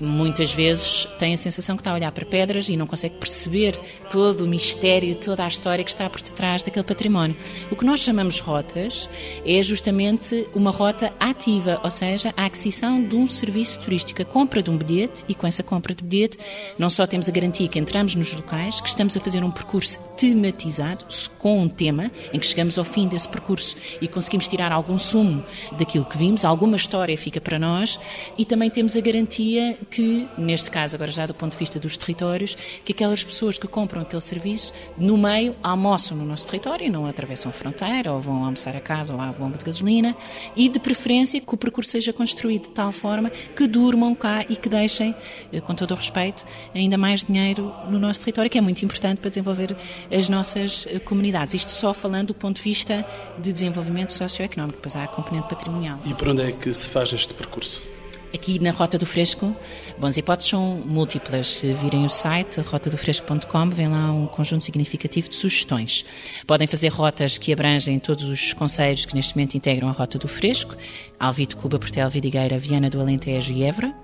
muitas 0.00 0.52
vezes 0.52 1.06
tem 1.18 1.34
a 1.34 1.36
sensação 1.36 1.76
que 1.76 1.80
está 1.80 1.90
a 1.90 1.94
olhar 1.94 2.12
para 2.12 2.24
pedras 2.24 2.68
e 2.68 2.76
não 2.76 2.86
consegue 2.86 3.16
perceber 3.16 3.78
todo 4.10 4.44
o 4.44 4.46
mistério, 4.46 5.14
toda 5.14 5.44
a 5.44 5.48
história 5.48 5.84
que 5.84 5.90
está 5.90 6.08
por 6.08 6.22
detrás 6.22 6.62
daquele 6.62 6.84
património. 6.84 7.36
O 7.70 7.76
que 7.76 7.84
nós 7.84 8.00
chamamos 8.00 8.40
rotas 8.40 9.08
é 9.44 9.62
justamente 9.62 10.46
uma 10.54 10.70
rota 10.70 11.12
ativa, 11.18 11.80
ou 11.82 11.90
seja, 11.90 12.32
a 12.36 12.46
aquisição 12.46 13.02
de 13.02 13.16
um 13.16 13.26
serviço 13.26 13.80
turístico, 13.80 14.22
a 14.22 14.24
compra 14.24 14.62
de 14.62 14.70
um 14.70 14.76
bilhete 14.76 15.24
e 15.28 15.34
com 15.34 15.46
essa 15.46 15.62
compra 15.62 15.94
de 15.94 16.04
bilhete 16.04 16.38
não 16.78 16.88
só 16.88 17.06
temos 17.06 17.28
a 17.28 17.32
garantia 17.32 17.68
que 17.68 17.78
entramos 17.78 18.14
nos 18.14 18.34
locais, 18.34 18.80
que 18.80 18.88
estamos 18.88 19.16
a 19.16 19.20
fazer 19.20 19.42
um 19.42 19.50
percurso 19.50 19.98
tematizado, 20.16 21.04
com 21.38 21.62
um 21.62 21.68
tema, 21.68 22.10
em 22.32 22.38
que 22.38 22.46
chegamos 22.46 22.78
ao 22.78 22.84
fim 22.84 23.06
desse 23.06 23.28
percurso 23.28 23.76
e 24.00 24.08
conseguimos 24.08 24.48
tirar 24.48 24.72
algum 24.72 24.98
sumo 24.98 25.44
daquilo 25.78 26.04
que 26.04 26.18
vimos, 26.18 26.44
alguma 26.44 26.76
história 26.76 27.16
fica 27.16 27.40
para 27.40 27.58
nós 27.58 27.98
e 28.36 28.44
também 28.44 28.70
temos 28.70 28.96
a 28.96 29.00
garantia 29.00 29.78
que, 29.90 30.28
neste 30.36 30.70
caso, 30.70 30.96
agora 30.96 31.10
já 31.10 31.26
do 31.26 31.34
ponto 31.34 31.52
de 31.52 31.58
vista 31.58 31.78
dos 31.78 31.96
territórios, 31.96 32.56
que 32.84 32.92
aquelas 32.92 33.24
pessoas 33.24 33.58
que 33.58 33.66
compram 33.66 34.02
aquele 34.02 34.20
serviço, 34.20 34.72
no 34.96 35.16
meio, 35.16 35.54
almoçam 35.62 36.16
no 36.16 36.24
nosso 36.24 36.46
território 36.46 36.86
e 36.86 36.90
não 36.90 37.06
atravessam 37.06 37.50
a 37.50 37.52
fronteira 37.52 38.12
ou 38.12 38.20
vão 38.20 38.44
almoçar 38.44 38.76
a 38.76 38.80
casa 38.80 39.14
ou 39.14 39.20
à 39.20 39.26
bomba 39.32 39.58
de 39.58 39.64
gasolina 39.64 40.16
e, 40.56 40.68
de 40.68 40.78
preferência, 40.78 41.40
que 41.40 41.54
o 41.54 41.56
percurso 41.56 41.90
seja 41.90 42.12
construído 42.12 42.64
de 42.64 42.70
tal 42.70 42.92
forma 42.92 43.30
que 43.30 43.66
durmam 43.66 44.14
cá 44.14 44.44
e 44.48 44.56
que 44.56 44.68
deixem, 44.68 45.14
eh, 45.52 45.60
com 45.60 45.74
todo 45.74 45.92
o 45.92 45.94
respeito, 45.94 46.44
ainda 46.74 46.98
mais 46.98 47.24
dinheiro 47.24 47.72
no 47.88 47.98
nosso 47.98 48.20
território, 48.20 48.50
que 48.50 48.58
é 48.58 48.60
muito 48.60 48.82
importante 48.84 49.20
para 49.20 49.30
desenvolver 49.30 49.76
as 50.10 50.28
nossas 50.28 50.86
eh, 50.86 50.98
comunidades. 50.98 51.54
Isto 51.54 51.72
só 51.72 51.94
falando 51.94 52.28
do 52.28 52.34
ponto 52.34 52.56
de 52.56 52.62
vista 52.62 53.06
de 53.38 53.52
desenvolvimento 53.52 54.12
socioeconómico, 54.12 54.78
pois 54.82 54.96
há 54.96 55.04
a 55.04 55.08
componente 55.08 55.48
patrimonial. 55.48 55.98
E 56.04 56.14
por 56.14 56.28
onde 56.28 56.42
é 56.42 56.52
que 56.52 56.72
se 56.72 56.88
faz 56.88 57.12
este 57.12 57.34
percurso? 57.34 57.97
Aqui 58.32 58.58
na 58.58 58.70
Rota 58.70 58.98
do 58.98 59.06
Fresco, 59.06 59.56
bom, 59.98 60.06
as 60.06 60.18
hipóteses 60.18 60.50
são 60.50 60.82
múltiplas. 60.84 61.46
Se 61.46 61.72
virem 61.72 62.04
o 62.04 62.10
site 62.10 62.60
rotadofresco.com, 62.60 63.70
vem 63.70 63.88
lá 63.88 64.12
um 64.12 64.26
conjunto 64.26 64.62
significativo 64.62 65.30
de 65.30 65.34
sugestões. 65.34 66.04
Podem 66.46 66.66
fazer 66.66 66.88
rotas 66.88 67.38
que 67.38 67.52
abrangem 67.52 67.98
todos 67.98 68.24
os 68.24 68.52
conselhos 68.52 69.06
que 69.06 69.14
neste 69.14 69.34
momento 69.34 69.54
integram 69.54 69.88
a 69.88 69.92
Rota 69.92 70.18
do 70.18 70.28
Fresco, 70.28 70.76
Alvito, 71.18 71.56
Cuba, 71.56 71.78
Portel, 71.78 72.10
Vidigueira, 72.10 72.58
Viana 72.58 72.90
do 72.90 73.00
Alentejo 73.00 73.52
e 73.52 73.64
Évora. 73.64 73.94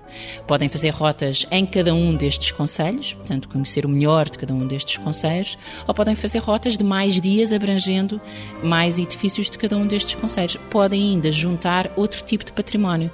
Podem 0.47 0.69
fazer 0.69 0.89
rotas 0.89 1.45
em 1.51 1.65
cada 1.65 1.93
um 1.93 2.15
destes 2.15 2.51
conselhos, 2.51 3.13
portanto, 3.13 3.47
conhecer 3.47 3.85
o 3.85 3.89
melhor 3.89 4.27
de 4.29 4.39
cada 4.39 4.53
um 4.53 4.65
destes 4.65 4.97
conselhos, 4.97 5.57
ou 5.87 5.93
podem 5.93 6.15
fazer 6.15 6.39
rotas 6.39 6.77
de 6.77 6.83
mais 6.83 7.21
dias 7.21 7.53
abrangendo 7.53 8.19
mais 8.63 8.97
edifícios 8.97 9.49
de 9.49 9.57
cada 9.57 9.77
um 9.77 9.85
destes 9.85 10.15
conselhos. 10.15 10.55
Podem 10.69 11.13
ainda 11.13 11.31
juntar 11.31 11.91
outro 11.95 12.23
tipo 12.23 12.43
de 12.43 12.51
património 12.51 13.11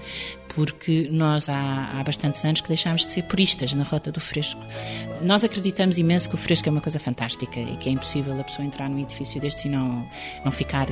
porque 0.56 1.08
nós 1.12 1.50
há, 1.50 1.92
há 1.94 2.04
bastantes 2.04 2.44
anos 2.44 2.62
que 2.62 2.68
deixámos 2.68 3.02
de 3.02 3.12
ser 3.12 3.24
puristas 3.24 3.74
na 3.74 3.84
Rota 3.84 4.12
do 4.12 4.20
Fresco. 4.20 4.62
Nós 5.24 5.44
acreditamos 5.44 5.98
imenso 5.98 6.30
que 6.30 6.36
o 6.36 6.38
fresco 6.38 6.68
é 6.68 6.72
uma 6.72 6.82
coisa 6.82 7.00
fantástica 7.00 7.60
e 7.60 7.78
que 7.78 7.90
é 7.90 7.92
impossível 7.92 8.40
a 8.40 8.44
pessoa 8.44 8.66
entrar 8.66 8.90
num 8.90 9.00
edifício 9.00 9.40
deste 9.40 9.68
e 9.68 9.72
não, 9.72 10.08
não 10.44 10.52
ficar 10.52 10.88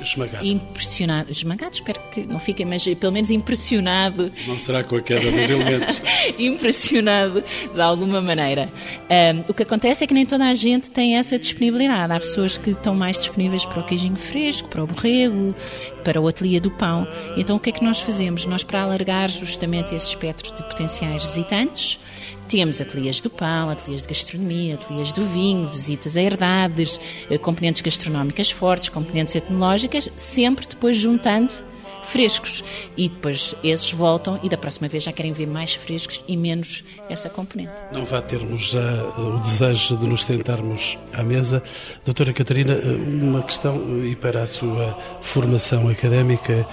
esmagado. 0.00 0.46
impressionado. 0.46 1.30
Esmagado, 1.30 1.74
espero 1.74 2.00
que 2.10 2.26
não 2.26 2.38
fique, 2.38 2.64
mas 2.64 2.84
pelo 2.94 3.12
menos 3.12 3.30
impressionado. 3.30 4.32
Não 4.46 4.58
será 4.58 4.82
com 4.82 4.96
a 4.96 5.00
queda 5.00 5.30
dos 5.30 5.50
elementos. 5.50 6.02
impressionado 6.38 7.44
de 7.72 7.80
alguma 7.80 8.20
maneira. 8.20 8.68
Um, 9.10 9.50
o 9.50 9.54
que 9.54 9.62
acontece 9.62 10.04
é 10.04 10.06
que 10.06 10.14
nem 10.14 10.24
toda 10.24 10.46
a 10.46 10.54
gente 10.54 10.90
tem 10.90 11.16
essa 11.16 11.38
disponibilidade. 11.38 12.12
Há 12.12 12.20
pessoas 12.20 12.56
que 12.56 12.70
estão 12.70 12.94
mais 12.94 13.18
disponíveis 13.18 13.64
para 13.64 13.80
o 13.80 13.84
queijinho 13.84 14.16
fresco, 14.16 14.68
para 14.68 14.82
o 14.82 14.86
borrego, 14.86 15.54
para 16.02 16.20
o 16.20 16.28
ateliê 16.28 16.60
do 16.60 16.70
pão. 16.70 17.06
Então 17.36 17.56
o 17.56 17.60
que 17.60 17.70
é 17.70 17.72
que 17.72 17.84
nós 17.84 18.00
fazemos? 18.00 18.46
Nós, 18.46 18.62
para 18.62 18.82
alargar 18.82 19.28
justamente 19.28 19.94
esse 19.94 20.08
espectro 20.08 20.54
de 20.54 20.62
potenciais 20.62 21.24
visitantes, 21.24 21.98
temos 22.44 22.80
ateliês 22.80 23.20
do 23.20 23.30
pão, 23.30 23.70
ateliês 23.70 24.02
de 24.02 24.08
gastronomia, 24.08 24.74
ateliês 24.74 25.12
do 25.12 25.24
vinho, 25.24 25.68
visitas 25.68 26.16
a 26.16 26.22
herdades, 26.22 27.00
eh, 27.30 27.38
componentes 27.38 27.82
gastronómicas 27.82 28.50
fortes, 28.50 28.88
componentes 28.88 29.34
etnológicas, 29.34 30.08
sempre 30.14 30.66
depois 30.66 30.96
juntando 30.96 31.52
frescos. 32.04 32.62
E 32.96 33.08
depois 33.08 33.54
esses 33.62 33.90
voltam 33.92 34.38
e 34.42 34.48
da 34.48 34.56
próxima 34.56 34.88
vez 34.88 35.04
já 35.04 35.12
querem 35.12 35.32
ver 35.32 35.46
mais 35.46 35.74
frescos 35.74 36.22
e 36.28 36.36
menos 36.36 36.84
essa 37.08 37.28
componente. 37.28 37.82
Não 37.92 38.04
vá 38.04 38.20
termos 38.22 38.70
já 38.70 39.04
o 39.18 39.38
desejo 39.38 39.96
de 39.96 40.06
nos 40.06 40.24
sentarmos 40.24 40.98
à 41.12 41.22
mesa. 41.22 41.62
Doutora 42.04 42.32
Catarina, 42.32 42.76
uma 42.76 43.42
questão 43.42 44.04
e 44.04 44.14
para 44.14 44.42
a 44.42 44.46
sua 44.46 44.98
formação 45.20 45.88
académica 45.88 46.66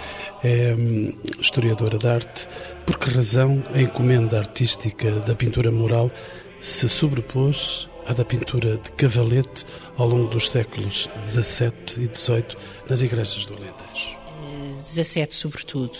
é 0.43 0.75
hum, 0.77 1.13
historiadora 1.39 1.97
de 1.97 2.07
arte. 2.07 2.47
Por 2.85 2.97
que 2.97 3.09
razão 3.09 3.63
a 3.73 3.81
encomenda 3.81 4.37
artística 4.37 5.11
da 5.21 5.35
pintura 5.35 5.71
mural 5.71 6.11
se 6.59 6.87
sobrepôs 6.87 7.89
à 8.07 8.13
da 8.13 8.25
pintura 8.25 8.77
de 8.77 8.91
cavalete 8.91 9.65
ao 9.97 10.07
longo 10.07 10.27
dos 10.27 10.49
séculos 10.49 11.09
XVII 11.23 11.73
e 11.97 12.15
XVIII 12.15 12.45
nas 12.89 13.01
igrejas 13.01 13.45
do 13.45 13.53
Alentejo? 13.53 14.20
17, 14.81 15.33
sobretudo. 15.33 15.97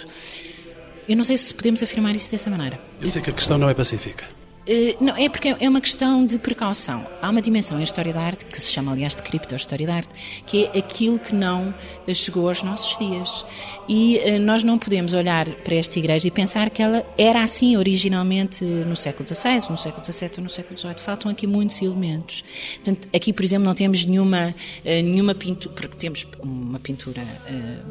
Eu 1.07 1.15
não 1.15 1.23
sei 1.23 1.37
se 1.37 1.53
podemos 1.53 1.81
afirmar 1.81 2.15
isso 2.15 2.29
dessa 2.31 2.49
maneira. 2.49 2.79
Eu 3.01 3.07
sei 3.07 3.21
que 3.21 3.29
a 3.29 3.33
questão 3.33 3.57
não 3.57 3.69
é 3.69 3.73
pacífica. 3.73 4.25
Uh, 4.61 5.03
não, 5.03 5.15
é 5.15 5.27
porque 5.27 5.55
é 5.59 5.67
uma 5.67 5.81
questão 5.81 6.25
de 6.25 6.37
precaução. 6.37 7.05
Há 7.21 7.29
uma 7.29 7.41
dimensão 7.41 7.79
em 7.79 7.83
história 7.83 8.13
da 8.13 8.21
arte, 8.21 8.45
que 8.45 8.59
se 8.59 8.71
chama, 8.71 8.91
aliás, 8.91 9.15
de 9.15 9.23
cripto-história 9.23 9.87
da 9.87 9.95
arte, 9.95 10.09
que 10.45 10.65
é 10.65 10.77
aquilo 10.77 11.17
que 11.17 11.33
não 11.33 11.73
chegou 12.13 12.47
aos 12.47 12.61
nossos 12.61 12.97
dias. 12.97 13.43
E 13.89 14.19
uh, 14.19 14.39
nós 14.39 14.63
não 14.63 14.77
podemos 14.77 15.13
olhar 15.13 15.49
para 15.49 15.75
esta 15.75 15.97
igreja 15.97 16.27
e 16.27 16.31
pensar 16.31 16.69
que 16.69 16.81
ela 16.81 17.03
era 17.17 17.41
assim 17.41 17.75
originalmente 17.75 18.63
no 18.63 18.95
século 18.95 19.27
XVI, 19.27 19.69
no 19.69 19.77
século 19.77 20.05
XVII 20.05 20.31
ou 20.37 20.43
no 20.43 20.49
século 20.49 20.77
XVIII. 20.77 20.95
Faltam 20.97 21.31
aqui 21.31 21.47
muitos 21.47 21.81
elementos. 21.81 22.43
Portanto, 22.75 23.07
aqui, 23.15 23.33
por 23.33 23.43
exemplo, 23.43 23.65
não 23.65 23.73
temos 23.73 24.05
nenhuma, 24.05 24.53
nenhuma 24.85 25.33
pintura, 25.33 25.73
porque 25.73 25.95
temos 25.97 26.27
uma 26.39 26.79
pintura 26.79 27.21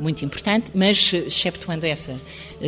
muito 0.01 0.25
importante, 0.25 0.71
mas, 0.75 1.13
exceptuando 1.13 1.87
essa, 1.87 2.21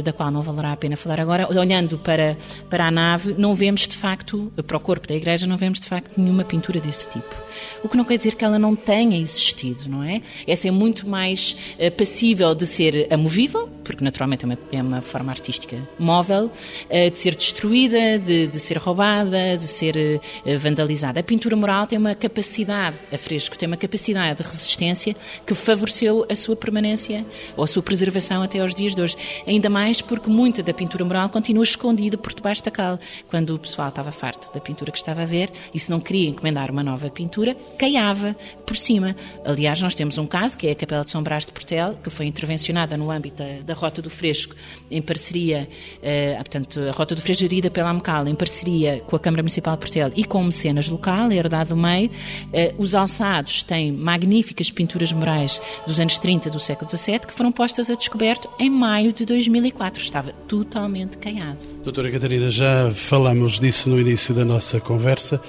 da 0.03 0.13
qual 0.13 0.31
não 0.31 0.43
valerá 0.43 0.73
a 0.73 0.77
pena 0.77 0.97
falar 0.97 1.21
agora, 1.21 1.49
olhando 1.49 1.99
para, 1.99 2.37
para 2.69 2.87
a 2.87 2.91
nave, 2.91 3.35
não 3.39 3.55
vemos 3.55 3.87
de 3.93 3.99
facto, 3.99 4.53
para 4.67 4.77
o 4.77 4.81
corpo 4.81 5.07
da 5.07 5.15
igreja, 5.15 5.47
não 5.47 5.57
vemos 5.57 5.79
de 5.79 5.87
facto 5.87 6.21
nenhuma 6.21 6.45
pintura 6.45 6.81
desse 6.81 7.09
tipo. 7.09 7.35
O 7.83 7.89
que 7.89 7.97
não 7.97 8.05
quer 8.05 8.19
dizer 8.19 8.35
que 8.35 8.45
ela 8.45 8.59
não 8.59 8.75
tenha 8.75 9.19
existido, 9.19 9.89
não 9.89 10.03
é? 10.03 10.21
Essa 10.47 10.69
é 10.69 10.71
muito 10.71 11.09
mais 11.09 11.57
uh, 11.79 11.91
passível 11.93 12.55
de 12.55 12.67
ser 12.67 13.07
amovível, 13.13 13.69
porque 13.83 14.05
naturalmente 14.05 14.45
é 14.45 14.47
uma, 14.47 14.59
é 14.73 14.83
uma 14.83 15.03
forma 15.03 15.31
artística 15.33 15.77
móvel, 15.99 16.47
uh, 16.47 17.11
de 17.11 17.19
ser 17.19 17.35
destruída, 17.37 18.19
de, 18.19 18.47
de, 18.47 18.61
ser 18.61 18.79
roubada, 18.79 19.57
de 19.57 19.65
ser 19.65 19.97
uh, 19.97 20.59
vandalizada. 20.59 21.21
A 21.21 21.23
pintura 21.23 21.57
mural 21.57 21.87
tem 21.87 21.99
uma 21.99 22.15
capacidade, 22.15 22.97
a 23.13 23.19
fresco, 23.19 23.57
tem 23.59 23.67
uma 23.67 23.77
capacidade 23.77 24.43
de 24.43 24.49
resistência 24.49 25.17
que 25.47 25.55
favoreceu 25.55 26.27
a 26.31 26.35
sua 26.35 26.57
permanência 26.57 27.25
ou 27.57 27.65
a 27.65 27.67
sua 27.67 27.83
preservação 27.83 28.43
até 28.43 28.61
aos 28.61 28.75
dias 28.75 28.95
de 28.95 29.03
hoje. 29.03 29.17
Ainda 29.47 29.69
mais 29.69 30.01
porque 30.01 30.31
muita 30.31 30.63
da 30.63 30.73
pintura 30.73 31.05
mural 31.05 31.29
continua 31.29 31.65
escondida 31.65 32.17
por 32.17 32.35
debaixo 32.35 32.65
da 32.65 32.71
cal. 32.71 32.99
Quando 33.29 33.55
o 33.55 33.59
pessoal 33.59 33.89
estava 33.89 34.13
farto 34.13 34.53
da 34.53 34.61
pintura 34.61 34.93
que 34.93 34.99
estava 34.99 35.23
a 35.23 35.27
ver 35.27 35.51
e 35.75 35.79
se 35.79 35.91
não 35.91 36.01
queria 36.01 36.29
encomendar 36.29 36.71
uma 36.71 36.83
nova 36.83 37.11
pintura, 37.11 37.57
caiava 37.79 38.37
por 38.67 38.77
cima. 38.77 39.17
Aliás, 39.45 39.81
nós 39.81 39.95
temos 39.95 40.19
um 40.19 40.27
caso, 40.27 40.57
que 40.57 40.67
é 40.67 40.73
a 40.73 40.75
Capela 40.75 41.05
de 41.05 41.11
São 41.11 41.23
Brás 41.23 41.45
de 41.45 41.53
Portel, 41.53 41.97
que 42.03 42.11
foi 42.11 42.27
intervencionada 42.27 42.97
no 42.97 43.11
âmbito 43.11 43.43
da, 43.65 43.72
da 43.73 43.75
Rota 43.75 44.03
do 44.03 44.11
Fresco, 44.11 44.55
em 44.91 45.01
parceria, 45.01 45.69
uh, 45.99 46.37
portanto, 46.37 46.81
a 46.81 46.93
Rota 46.93 47.15
do 47.15 47.21
Fresco 47.21 47.41
gerida 47.41 47.71
pela 47.71 47.91
AMCAL, 47.91 48.29
em 48.29 48.35
parceria 48.35 49.01
com 49.07 49.17
a 49.17 49.19
Câmara 49.19 49.43
Municipal 49.43 49.75
de 49.75 49.81
Portel 49.81 50.11
e 50.15 50.25
com 50.25 50.43
o 50.43 50.45
Mecenas 50.45 50.89
Local, 50.89 51.29
a 51.29 51.35
Herdade 51.35 51.71
do 51.71 51.77
Meio. 51.77 52.11
Uh, 52.11 52.75
os 52.77 52.95
alçados 52.95 53.63
têm 53.63 53.91
magníficas 53.91 54.71
pinturas 54.71 55.13
murais 55.13 55.61
dos 55.87 55.99
anos 55.99 56.19
30 56.19 56.51
do 56.51 56.61
século 56.61 56.91
XVII, 56.91 57.21
que 57.21 57.33
foram 57.33 57.51
postas 57.51 57.89
a 57.89 57.95
descoberto 57.95 58.49
em 58.59 58.69
maio 58.69 59.13
de 59.13 59.25
2004. 59.25 60.03
Estava 60.03 60.33
totalmente 60.47 61.19
caiado. 61.19 61.65
Doutora 61.83 62.11
Catarina, 62.11 62.51
já 62.51 62.91
falamos 62.91 63.59
disso 63.59 63.89
no 63.89 63.99
início 63.99 64.35
da 64.35 64.45
nossa 64.45 64.81
conversa 64.81 65.41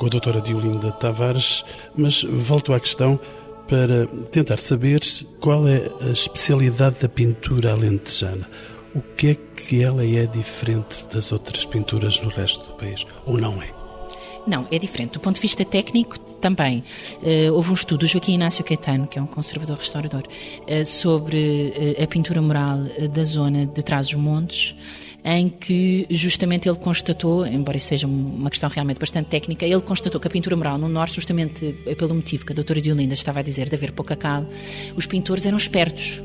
com 0.00 0.06
a 0.06 0.08
doutora 0.08 0.40
Diolinda 0.40 0.90
Tavares, 0.92 1.62
mas 1.94 2.22
volto 2.22 2.72
à 2.72 2.80
questão 2.80 3.20
para 3.70 4.04
tentar 4.32 4.58
saber 4.58 5.00
qual 5.38 5.68
é 5.68 5.88
a 6.00 6.10
especialidade 6.10 6.96
da 7.00 7.08
pintura 7.08 7.72
alentejana. 7.72 8.50
O 8.92 9.00
que 9.00 9.28
é 9.28 9.34
que 9.34 9.80
ela 9.80 10.04
é 10.04 10.26
diferente 10.26 11.06
das 11.06 11.30
outras 11.30 11.64
pinturas 11.64 12.20
no 12.20 12.28
resto 12.30 12.66
do 12.66 12.72
país? 12.72 13.06
Ou 13.24 13.38
não 13.38 13.62
é? 13.62 13.72
Não, 14.44 14.66
é 14.72 14.78
diferente. 14.78 15.12
Do 15.12 15.20
ponto 15.20 15.36
de 15.36 15.40
vista 15.42 15.64
técnico, 15.64 16.18
também. 16.40 16.82
Uh, 17.22 17.52
houve 17.54 17.70
um 17.70 17.74
estudo 17.74 18.00
do 18.00 18.06
Joaquim 18.06 18.34
Inácio 18.34 18.64
Caetano, 18.64 19.06
que 19.06 19.18
é 19.18 19.22
um 19.22 19.26
conservador 19.26 19.76
restaurador, 19.76 20.22
uh, 20.22 20.84
sobre 20.84 21.96
uh, 21.98 22.02
a 22.02 22.06
pintura 22.06 22.40
mural 22.40 22.78
da 23.12 23.24
zona 23.24 23.66
de 23.66 23.82
Trás-os-Montes, 23.82 24.74
em 25.24 25.48
que 25.48 26.06
justamente 26.08 26.68
ele 26.68 26.78
constatou, 26.78 27.46
embora 27.46 27.76
isso 27.76 27.88
seja 27.88 28.06
uma 28.06 28.48
questão 28.48 28.70
realmente 28.70 28.98
bastante 28.98 29.26
técnica, 29.26 29.66
ele 29.66 29.80
constatou 29.82 30.20
que 30.20 30.26
a 30.26 30.30
pintura 30.30 30.56
mural 30.56 30.78
no 30.78 30.88
Norte, 30.88 31.14
justamente 31.16 31.72
pelo 31.98 32.14
motivo 32.14 32.46
que 32.46 32.52
a 32.52 32.54
doutora 32.54 32.80
Diolinda 32.80 33.12
estava 33.12 33.40
a 33.40 33.42
dizer, 33.42 33.68
de 33.68 33.74
haver 33.74 33.92
pouca 33.92 34.16
cal, 34.16 34.46
os 34.96 35.06
pintores 35.06 35.44
eram 35.44 35.58
espertos, 35.58 36.22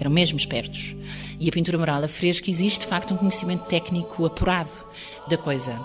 eram 0.00 0.10
mesmo 0.10 0.38
espertos. 0.38 0.96
E 1.40 1.48
a 1.48 1.52
pintura 1.52 1.78
mural 1.78 2.02
a 2.02 2.08
fresco 2.08 2.50
existe, 2.50 2.80
de 2.80 2.86
facto, 2.86 3.14
um 3.14 3.16
conhecimento 3.16 3.64
técnico 3.64 4.26
apurado 4.26 4.70
da 5.28 5.36
coisa. 5.36 5.78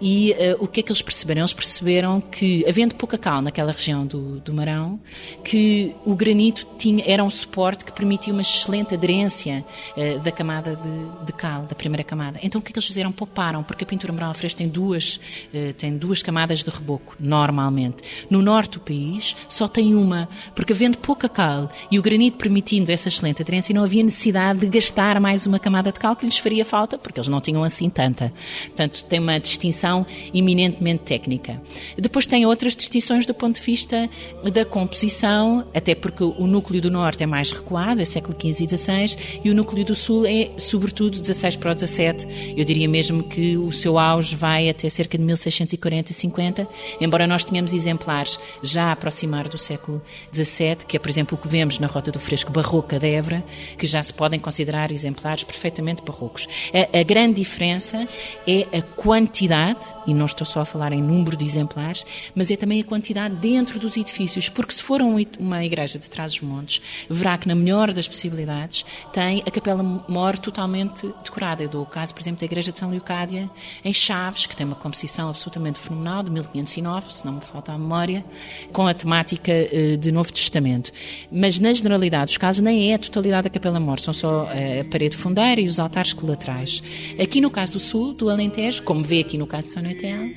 E 0.00 0.32
uh, 0.32 0.64
o 0.64 0.68
que 0.68 0.80
é 0.80 0.82
que 0.82 0.92
eles 0.92 1.02
perceberam? 1.02 1.40
Eles 1.40 1.52
perceberam 1.52 2.20
que, 2.20 2.64
havendo 2.68 2.94
pouca 2.94 3.16
cal 3.16 3.40
naquela 3.40 3.72
região 3.72 4.06
do, 4.06 4.38
do 4.40 4.52
Marão, 4.52 5.00
que 5.42 5.94
o 6.04 6.14
granito 6.14 6.66
tinha, 6.78 7.02
era 7.06 7.24
um 7.24 7.30
suporte 7.30 7.84
que 7.84 7.92
permitia 7.92 8.32
uma 8.32 8.42
excelente 8.42 8.94
aderência 8.94 9.64
uh, 9.96 10.18
da 10.20 10.30
camada 10.30 10.76
de, 10.76 11.26
de, 11.26 11.32
cal, 11.32 11.62
da 11.62 11.74
primeira 11.74 12.04
camada. 12.04 12.38
Então 12.42 12.60
o 12.60 12.62
que 12.62 12.70
é 12.70 12.72
que 12.72 12.78
eles 12.78 12.86
fizeram? 12.86 13.10
Pouparam, 13.10 13.62
porque 13.62 13.84
a 13.84 13.86
pintura 13.86 14.12
mural 14.12 14.34
fresca 14.34 14.58
tem 14.58 14.68
duas, 14.68 15.18
uh, 15.52 15.72
tem 15.72 15.96
duas 15.96 16.22
camadas 16.22 16.62
de 16.62 16.70
reboco, 16.70 17.16
normalmente. 17.18 18.02
No 18.28 18.42
norte 18.42 18.72
do 18.72 18.80
país 18.80 19.34
só 19.48 19.66
tem 19.66 19.94
uma, 19.94 20.28
porque 20.54 20.72
havendo 20.72 20.98
pouca 20.98 21.28
cal 21.28 21.70
e 21.90 21.98
o 21.98 22.02
granito 22.02 22.36
permitindo 22.36 22.92
essa 22.92 23.08
excelente 23.08 23.42
aderência, 23.42 23.74
não 23.74 23.82
havia 23.82 24.02
necessidade 24.02 24.60
de 24.60 24.68
gastar 24.68 24.99
mais 25.20 25.46
uma 25.46 25.58
camada 25.58 25.90
de 25.90 25.98
cal 25.98 26.14
que 26.14 26.26
lhes 26.26 26.36
faria 26.36 26.62
falta, 26.62 26.98
porque 26.98 27.18
eles 27.18 27.28
não 27.28 27.40
tinham 27.40 27.64
assim 27.64 27.88
tanta. 27.88 28.30
Portanto, 28.66 29.02
tem 29.04 29.18
uma 29.18 29.40
distinção 29.40 30.06
eminentemente 30.34 31.04
técnica. 31.04 31.60
Depois 31.96 32.26
tem 32.26 32.44
outras 32.44 32.76
distinções 32.76 33.24
do 33.24 33.32
ponto 33.32 33.56
de 33.56 33.62
vista 33.62 34.10
da 34.52 34.62
composição, 34.62 35.66
até 35.74 35.94
porque 35.94 36.22
o 36.22 36.46
núcleo 36.46 36.82
do 36.82 36.90
norte 36.90 37.22
é 37.22 37.26
mais 37.26 37.50
recuado, 37.50 38.02
é 38.02 38.04
século 38.04 38.36
XV 38.38 38.64
e 38.64 38.76
XVI, 38.76 39.40
e 39.42 39.50
o 39.50 39.54
núcleo 39.54 39.86
do 39.86 39.94
sul 39.94 40.26
é, 40.26 40.50
sobretudo, 40.58 41.18
16 41.18 41.56
para 41.56 41.72
o 41.72 41.74
17. 41.74 42.54
Eu 42.54 42.64
diria 42.64 42.88
mesmo 42.88 43.22
que 43.22 43.56
o 43.56 43.72
seu 43.72 43.98
auge 43.98 44.36
vai 44.36 44.68
até 44.68 44.86
cerca 44.90 45.16
de 45.16 45.24
1640 45.24 46.10
e 46.10 46.14
50, 46.14 46.68
embora 47.00 47.26
nós 47.26 47.42
tenhamos 47.42 47.72
exemplares 47.72 48.38
já 48.62 48.84
a 48.84 48.92
aproximar 48.92 49.48
do 49.48 49.56
século 49.56 50.02
XVII, 50.30 50.76
que 50.86 50.96
é, 50.96 51.00
por 51.00 51.08
exemplo, 51.08 51.38
o 51.38 51.40
que 51.40 51.48
vemos 51.48 51.78
na 51.78 51.86
Rota 51.86 52.12
do 52.12 52.18
Fresco 52.18 52.52
Barroca 52.52 52.98
de 52.98 53.08
Évora, 53.08 53.42
que 53.78 53.86
já 53.86 54.02
se 54.02 54.12
podem 54.12 54.38
considerar 54.38 54.89
exemplares 54.90 55.44
perfeitamente 55.44 56.02
barrocos. 56.02 56.48
A, 56.72 57.00
a 57.00 57.02
grande 57.02 57.34
diferença 57.34 58.06
é 58.46 58.66
a 58.76 58.82
quantidade, 58.82 59.86
e 60.06 60.14
não 60.14 60.26
estou 60.26 60.46
só 60.46 60.60
a 60.60 60.64
falar 60.64 60.92
em 60.92 61.02
número 61.02 61.36
de 61.36 61.44
exemplares, 61.44 62.04
mas 62.34 62.50
é 62.50 62.56
também 62.56 62.80
a 62.80 62.84
quantidade 62.84 63.34
dentro 63.36 63.78
dos 63.78 63.96
edifícios, 63.96 64.48
porque 64.48 64.72
se 64.72 64.82
for 64.82 65.00
uma 65.00 65.64
igreja 65.64 65.98
de 65.98 66.08
Trás-os-Montes, 66.08 66.82
verá 67.08 67.38
que, 67.38 67.48
na 67.48 67.54
melhor 67.54 67.92
das 67.92 68.06
possibilidades, 68.06 68.84
tem 69.12 69.42
a 69.46 69.50
capela 69.50 69.82
mor 69.82 70.38
totalmente 70.38 71.06
decorada. 71.22 71.62
Eu 71.62 71.68
dou 71.68 71.82
o 71.82 71.86
caso, 71.86 72.14
por 72.14 72.20
exemplo, 72.20 72.40
da 72.40 72.46
igreja 72.46 72.72
de 72.72 72.78
São 72.78 72.90
Leocádia, 72.90 73.50
em 73.84 73.92
Chaves, 73.92 74.46
que 74.46 74.56
tem 74.56 74.66
uma 74.66 74.76
composição 74.76 75.28
absolutamente 75.28 75.78
fenomenal, 75.78 76.22
de 76.22 76.30
1509, 76.30 77.14
se 77.14 77.24
não 77.24 77.34
me 77.34 77.40
falta 77.40 77.72
a 77.72 77.78
memória, 77.78 78.24
com 78.72 78.86
a 78.86 78.94
temática 78.94 79.52
eh, 79.52 79.96
de 79.96 80.12
Novo 80.12 80.32
Testamento. 80.32 80.92
Mas, 81.30 81.58
na 81.58 81.72
generalidade 81.72 82.26
dos 82.26 82.36
casos, 82.36 82.60
nem 82.60 82.92
é 82.92 82.94
a 82.94 82.98
totalidade 82.98 83.44
da 83.44 83.50
capela 83.50 83.80
mor, 83.80 83.98
são 83.98 84.12
só 84.12 84.48
eh, 84.52 84.79
a 84.80 84.84
parede 84.84 85.16
fundeira 85.16 85.60
e 85.60 85.66
os 85.66 85.78
altares 85.78 86.12
colaterais. 86.12 86.82
Aqui, 87.20 87.40
no 87.40 87.50
caso 87.50 87.74
do 87.74 87.80
Sul, 87.80 88.12
do 88.12 88.30
Alentejo, 88.30 88.82
como 88.82 89.02
vê 89.02 89.20
aqui 89.20 89.36
no 89.36 89.46
caso 89.46 89.68
de 89.68 89.72
Sonetel, 89.74 90.30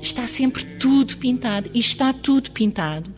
está 0.00 0.26
sempre 0.26 0.64
tudo 0.64 1.16
pintado 1.16 1.70
e 1.74 1.78
está 1.78 2.12
tudo 2.12 2.50
pintado 2.50 3.10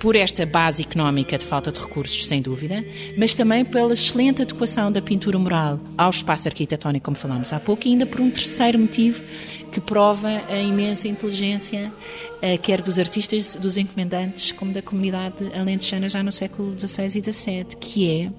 por 0.00 0.16
esta 0.16 0.46
base 0.46 0.82
económica 0.82 1.36
de 1.36 1.44
falta 1.44 1.70
de 1.70 1.78
recursos, 1.78 2.26
sem 2.26 2.40
dúvida, 2.40 2.82
mas 3.18 3.34
também 3.34 3.64
pela 3.66 3.92
excelente 3.92 4.40
adequação 4.40 4.90
da 4.90 5.02
pintura 5.02 5.38
mural 5.38 5.78
ao 5.96 6.08
espaço 6.08 6.48
arquitetónico, 6.48 7.04
como 7.04 7.16
falámos 7.16 7.52
há 7.52 7.60
pouco, 7.60 7.86
e 7.86 7.90
ainda 7.90 8.06
por 8.06 8.20
um 8.20 8.30
terceiro 8.30 8.78
motivo 8.78 9.22
que 9.70 9.78
prova 9.78 10.28
a 10.48 10.56
imensa 10.56 11.06
inteligência, 11.06 11.92
eh, 12.40 12.56
quer 12.56 12.80
dos 12.80 12.98
artistas, 12.98 13.54
dos 13.56 13.76
encomendantes, 13.76 14.52
como 14.52 14.72
da 14.72 14.80
comunidade 14.80 15.52
alentejana 15.54 16.08
já 16.08 16.22
no 16.22 16.32
século 16.32 16.74
XVI 16.78 17.18
e 17.18 17.32
XVII, 17.32 17.64
que 17.78 18.10
é 18.10 18.30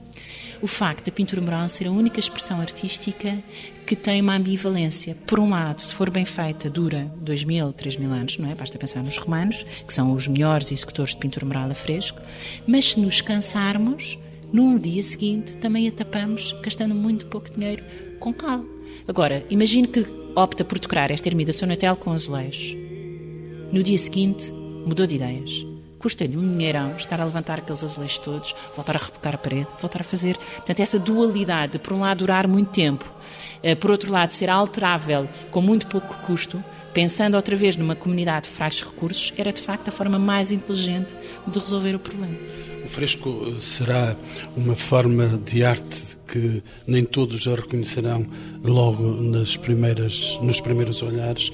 o 0.61 0.67
facto 0.67 1.05
da 1.05 1.11
pintura 1.11 1.41
mural 1.41 1.67
ser 1.67 1.87
a 1.87 1.91
única 1.91 2.19
expressão 2.19 2.61
artística 2.61 3.37
que 3.85 3.95
tem 3.95 4.21
uma 4.21 4.35
ambivalência. 4.35 5.15
Por 5.25 5.39
um 5.39 5.49
lado, 5.49 5.81
se 5.81 5.93
for 5.93 6.09
bem 6.09 6.23
feita, 6.23 6.69
dura 6.69 7.11
dois 7.17 7.43
mil, 7.43 7.73
três 7.73 7.97
mil 7.97 8.11
anos, 8.11 8.37
não 8.37 8.49
é? 8.49 8.55
Basta 8.55 8.77
pensar 8.77 9.03
nos 9.03 9.17
romanos, 9.17 9.63
que 9.85 9.93
são 9.93 10.13
os 10.13 10.27
melhores 10.27 10.71
executores 10.71 11.13
de 11.13 11.19
pintura 11.19 11.45
mural 11.45 11.69
a 11.69 11.75
fresco, 11.75 12.21
mas 12.67 12.91
se 12.91 12.99
nos 12.99 13.21
cansarmos, 13.21 14.17
no 14.53 14.77
dia 14.77 15.01
seguinte 15.01 15.57
também 15.57 15.87
a 15.87 15.91
tapamos 15.91 16.51
gastando 16.61 16.93
muito 16.93 17.25
pouco 17.25 17.49
dinheiro 17.49 17.83
com 18.19 18.33
cal. 18.33 18.63
Agora, 19.07 19.43
imagine 19.49 19.87
que 19.87 20.05
opta 20.35 20.63
por 20.63 20.77
decorar 20.77 21.09
esta 21.09 21.27
ermida 21.27 21.51
Sonatel 21.51 21.95
com 21.95 22.11
azulejos. 22.11 22.75
No 23.71 23.81
dia 23.81 23.97
seguinte, 23.97 24.51
mudou 24.85 25.07
de 25.07 25.15
ideias 25.15 25.70
custa-lhe 26.01 26.35
um 26.35 26.51
dinheirão 26.51 26.95
estar 26.95 27.21
a 27.21 27.25
levantar 27.25 27.59
aqueles 27.59 27.83
azulejos 27.83 28.17
todos, 28.17 28.55
voltar 28.75 28.95
a 28.95 28.99
rebocar 28.99 29.35
a 29.35 29.37
parede, 29.37 29.67
voltar 29.79 30.01
a 30.01 30.03
fazer. 30.03 30.35
Portanto, 30.37 30.79
essa 30.79 30.97
dualidade 30.97 31.73
de, 31.73 31.79
por 31.79 31.93
um 31.93 31.99
lado, 31.99 32.17
durar 32.17 32.47
muito 32.47 32.71
tempo, 32.71 33.05
eh, 33.61 33.75
por 33.75 33.91
outro 33.91 34.11
lado, 34.11 34.31
ser 34.31 34.49
alterável 34.49 35.29
com 35.51 35.61
muito 35.61 35.85
pouco 35.85 36.15
custo, 36.25 36.63
pensando 36.91 37.35
outra 37.35 37.55
vez 37.55 37.77
numa 37.77 37.95
comunidade 37.95 38.47
de 38.47 38.53
fracos 38.55 38.81
recursos, 38.81 39.31
era 39.37 39.53
de 39.53 39.61
facto 39.61 39.89
a 39.89 39.91
forma 39.91 40.17
mais 40.17 40.51
inteligente 40.51 41.15
de 41.47 41.59
resolver 41.59 41.95
o 41.95 41.99
problema. 41.99 42.35
O 42.83 42.87
fresco 42.87 43.53
será 43.59 44.15
uma 44.57 44.75
forma 44.75 45.39
de 45.45 45.63
arte 45.63 46.17
que 46.27 46.63
nem 46.87 47.05
todos 47.05 47.47
a 47.47 47.55
reconhecerão 47.55 48.25
logo 48.63 49.03
nas 49.21 49.55
primeiras, 49.55 50.39
nos 50.41 50.59
primeiros 50.59 51.01
olhares. 51.03 51.51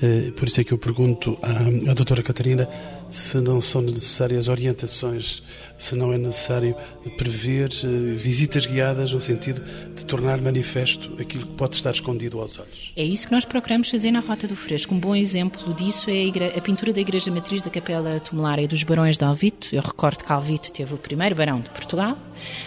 Eh, 0.00 0.30
por 0.36 0.46
isso 0.46 0.60
é 0.60 0.64
que 0.64 0.72
eu 0.72 0.78
pergunto 0.78 1.36
à, 1.42 1.90
à 1.90 1.94
doutora 1.94 2.22
Catarina 2.22 2.68
se 3.08 3.40
não 3.40 3.60
são 3.60 3.80
necessárias 3.80 4.48
orientações, 4.48 5.42
se 5.78 5.94
não 5.94 6.12
é 6.12 6.18
necessário 6.18 6.74
prever 7.16 7.70
eh, 7.84 8.14
visitas 8.14 8.66
guiadas 8.66 9.12
no 9.12 9.20
sentido 9.20 9.62
de 9.94 10.04
tornar 10.04 10.40
manifesto 10.40 11.12
aquilo 11.18 11.46
que 11.46 11.52
pode 11.52 11.76
estar 11.76 11.92
escondido 11.92 12.40
aos 12.40 12.58
olhos. 12.58 12.92
É 12.96 13.04
isso 13.04 13.28
que 13.28 13.32
nós 13.32 13.44
procuramos 13.44 13.88
fazer 13.88 14.10
na 14.10 14.20
Rota 14.20 14.46
do 14.46 14.56
Fresco 14.56 14.94
um 14.94 14.98
bom 14.98 15.14
exemplo 15.14 15.72
disso 15.72 16.10
é 16.10 16.54
a, 16.54 16.58
a, 16.58 16.60
pintura 16.60 16.92
da 16.92 17.00
Igreja 17.00 17.30
Matriz 17.30 17.62
da 17.62 17.70
Capela 17.70 18.18
Tumulária 18.18 18.66
dos 18.66 18.82
Barões 18.82 19.16
de 19.16 19.24
Alvito. 19.24 19.68
Eu 19.72 19.82
recordo 19.82 20.24
que 20.24 20.32
Alvito 20.32 20.72
teve 20.72 20.94
o 20.94 20.98
primeiro 20.98 21.34
barão 21.34 21.60
de 21.60 21.70
Portugal, 21.70 22.18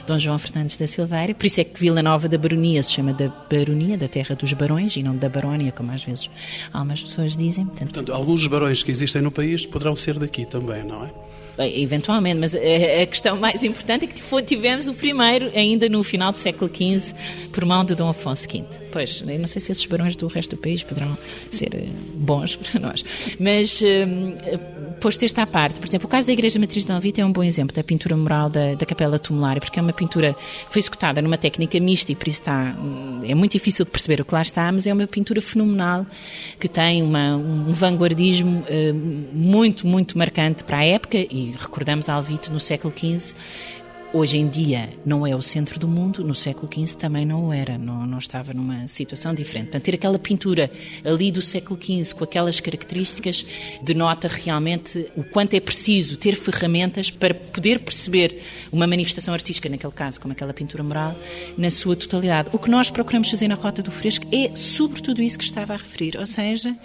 Dom 0.08 0.18
João 0.18 0.40
Fernandes 0.40 0.78
da 0.78 0.88
Silveira, 0.88 1.36
por 1.36 1.46
isso 1.46 1.60
é 1.60 1.64
que 1.64 1.80
Vila 1.80 2.02
Nova 2.02 2.30
da 2.30 2.38
Baronia 2.38 2.82
se 2.82 2.94
chama 2.94 3.14
da 3.14 3.28
Baronia, 3.28 3.98
da 3.98 4.08
terra 4.08 4.36
dos 4.36 4.54
barões, 4.54 4.96
e 4.96 5.04
não 5.04 5.16
da 5.16 5.28
Barónia, 5.28 5.72
como 5.72 5.92
às 5.92 6.04
vezes 6.04 6.30
algumas 6.72 7.04
pessoas 7.04 7.36
dizem. 7.36 7.66
Portanto, 7.66 7.94
Portanto 7.94 8.14
alguns 8.14 8.48
barões 8.48 8.84
que 8.84 8.92
existem 8.92 9.22
no 9.22 9.32
país 9.32 9.66
poderão 9.66 9.96
ser 9.96 10.18
daqui 10.18 10.46
também, 10.46 10.84
não 10.84 11.06
é? 11.06 11.31
Eventualmente, 11.58 12.40
mas 12.40 12.56
a 12.56 13.06
questão 13.06 13.38
mais 13.38 13.64
importante 13.64 14.06
é 14.06 14.08
que 14.08 14.44
tivemos 14.44 14.88
o 14.88 14.94
primeiro 14.94 15.52
ainda 15.54 15.88
no 15.90 16.04
final 16.04 16.32
do 16.32 16.38
século 16.38 16.72
XV 16.74 17.14
por 17.52 17.66
mão 17.66 17.84
de 17.84 17.94
Dom 17.96 18.10
Afonso 18.10 18.48
V. 18.50 18.64
Pois, 18.92 19.22
não 19.22 19.48
sei 19.48 19.62
se 19.62 19.72
esses 19.72 19.86
barões 19.86 20.16
do 20.16 20.28
resto 20.28 20.56
do 20.56 20.62
país 20.62 20.82
poderão 20.84 21.18
ser 21.50 21.76
eh, 21.76 21.88
bons 22.16 22.56
para 22.72 22.80
nós, 22.80 23.04
mas 23.40 23.82
hum, 23.82 24.36
posto 25.02 25.26
esta 25.26 25.42
à 25.42 25.48
parte, 25.48 25.80
por 25.80 25.88
exemplo, 25.88 26.06
o 26.06 26.10
caso 26.10 26.28
da 26.28 26.34
Igreja 26.34 26.60
Matriz 26.60 26.86
de 26.86 26.92
Alvita 26.92 27.22
é 27.22 27.26
um 27.26 27.32
bom 27.32 27.44
exemplo 27.44 27.76
da 27.76 27.84
pintura 27.84 28.16
moral 28.16 28.52
da, 28.52 28.76
da 28.76 28.86
Capela 28.86 29.18
Tumulária, 29.18 29.60
porque 29.60 29.80
é 29.80 29.82
uma 29.82 29.92
pintura 29.92 30.36
que 30.36 30.72
foi 30.72 30.80
executada 30.80 31.24
numa 31.24 31.40
técnica 31.40 31.80
mista 31.80 32.12
e 32.12 32.16
por 32.16 32.28
isso 32.28 32.42
está, 32.42 32.76
hum, 32.80 33.22
é 33.26 33.34
muito 33.34 33.54
difícil 33.54 33.84
de 33.84 33.90
perceber 33.90 34.22
o 34.22 34.26
que 34.26 34.34
lá 34.34 34.44
está, 34.44 34.72
mas 34.72 34.86
é 34.86 34.94
uma 34.94 35.08
pintura 35.08 35.42
fenomenal 35.42 36.06
que 36.60 36.68
tem 36.68 37.02
uma, 37.02 37.36
um 37.36 37.74
vanguardismo 37.74 38.64
hum, 38.70 39.26
muito, 39.34 39.88
muito 39.88 40.16
marcante 40.16 40.64
para 40.64 40.78
a 40.78 40.86
época 40.86 41.18
e 41.18 41.56
recordamos 41.60 42.08
Alvito 42.08 42.52
no 42.52 42.60
século 42.60 42.94
XV 42.96 43.34
Hoje 44.14 44.38
em 44.38 44.50
dia 44.50 44.90
não 45.06 45.26
é 45.26 45.34
o 45.34 45.42
centro 45.42 45.80
do 45.80 45.88
mundo, 45.88 46.22
no 46.22 46.36
século 46.36 46.70
XV 46.70 46.98
também 46.98 47.26
não 47.26 47.48
o 47.48 47.54
era, 47.54 47.78
não, 47.78 48.06
não 48.06 48.18
estava 48.18 48.54
numa 48.54 48.86
situação 48.86 49.34
diferente. 49.34 49.68
Portanto, 49.68 49.84
ter 49.84 49.96
aquela 49.96 50.20
pintura 50.20 50.70
ali 51.06 51.32
do 51.32 51.42
século 51.42 51.80
XV 51.82 52.16
com 52.16 52.26
aquelas 52.26 52.60
características 52.60 53.46
denota 53.82 54.28
realmente 54.28 55.10
o 55.16 55.24
quanto 55.24 55.54
é 55.54 55.62
preciso 55.62 56.18
ter 56.18 56.36
ferramentas 56.36 57.10
para 57.10 57.34
poder 57.34 57.80
perceber 57.80 58.42
uma 58.70 58.86
manifestação 58.86 59.34
artística, 59.34 59.70
naquele 59.70 59.94
caso, 59.94 60.20
como 60.20 60.34
aquela 60.34 60.54
pintura 60.54 60.84
mural, 60.84 61.16
na 61.58 61.70
sua 61.70 61.96
totalidade. 61.96 62.50
O 62.52 62.60
que 62.60 62.70
nós 62.70 62.90
procuramos 62.90 63.30
fazer 63.30 63.48
na 63.48 63.56
Rota 63.56 63.82
do 63.82 63.92
Fresco 63.92 64.26
é 64.30 64.54
sobretudo 64.54 65.22
isso 65.22 65.40
que 65.40 65.46
estava 65.46 65.74
a 65.74 65.78
referir, 65.78 66.18
ou 66.18 66.26
seja, 66.26 66.76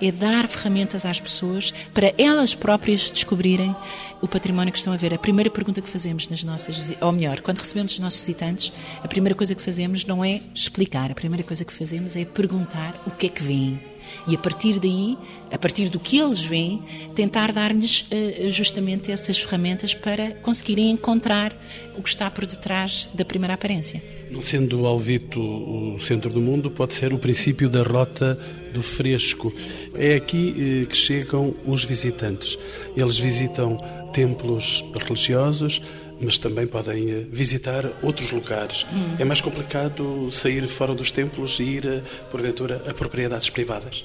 é 0.00 0.12
dar 0.12 0.46
ferramentas 0.46 1.04
às 1.04 1.20
pessoas 1.20 1.74
para 1.92 2.14
elas 2.16 2.54
próprias 2.54 3.10
descobrirem 3.10 3.74
o 4.20 4.28
património 4.28 4.72
que 4.72 4.78
estão 4.78 4.92
a 4.92 4.96
ver. 4.96 5.14
A 5.14 5.18
primeira 5.18 5.50
pergunta 5.50 5.80
que 5.80 5.88
fazemos 5.88 6.28
nas 6.28 6.42
nossas, 6.44 6.96
ou 7.00 7.12
melhor, 7.12 7.40
quando 7.40 7.58
recebemos 7.58 7.92
os 7.92 7.98
nossos 7.98 8.20
visitantes, 8.20 8.72
a 9.02 9.08
primeira 9.08 9.34
coisa 9.34 9.54
que 9.54 9.62
fazemos 9.62 10.04
não 10.04 10.24
é 10.24 10.40
explicar, 10.54 11.10
a 11.10 11.14
primeira 11.14 11.42
coisa 11.42 11.64
que 11.64 11.72
fazemos 11.72 12.16
é 12.16 12.24
perguntar 12.24 13.00
o 13.06 13.10
que 13.10 13.26
é 13.26 13.28
que 13.28 13.42
vêm. 13.42 13.80
E 14.26 14.34
a 14.34 14.38
partir 14.38 14.78
daí, 14.78 15.18
a 15.50 15.58
partir 15.58 15.88
do 15.88 15.98
que 15.98 16.18
eles 16.18 16.40
veem, 16.40 16.82
tentar 17.14 17.52
dar-lhes 17.52 18.02
uh, 18.02 18.50
justamente 18.50 19.10
essas 19.10 19.38
ferramentas 19.38 19.94
para 19.94 20.32
conseguirem 20.42 20.90
encontrar 20.90 21.56
o 21.96 22.02
que 22.02 22.08
está 22.08 22.30
por 22.30 22.46
detrás 22.46 23.08
da 23.14 23.24
primeira 23.24 23.54
aparência. 23.54 24.02
Não 24.30 24.42
sendo 24.42 24.86
Alvito 24.86 25.40
o 25.40 25.98
centro 26.00 26.30
do 26.30 26.40
mundo, 26.40 26.70
pode 26.70 26.94
ser 26.94 27.12
o 27.12 27.18
princípio 27.18 27.68
da 27.68 27.82
rota 27.82 28.38
do 28.72 28.82
fresco. 28.82 29.54
É 29.94 30.16
aqui 30.16 30.82
uh, 30.82 30.86
que 30.86 30.96
chegam 30.96 31.54
os 31.64 31.84
visitantes. 31.84 32.58
Eles 32.96 33.18
visitam 33.18 33.76
templos 34.12 34.84
religiosos, 34.94 35.80
mas 36.20 36.38
também 36.38 36.66
podem 36.66 37.10
eh, 37.10 37.26
visitar 37.30 37.92
outros 38.02 38.32
lugares. 38.32 38.86
Hum. 38.92 39.16
É 39.18 39.24
mais 39.24 39.40
complicado 39.40 40.30
sair 40.32 40.66
fora 40.66 40.94
dos 40.94 41.12
templos 41.12 41.58
e 41.60 41.64
ir, 41.64 41.86
eh, 41.86 42.02
porventura, 42.30 42.82
a 42.88 42.94
propriedades 42.94 43.50
privadas? 43.50 44.04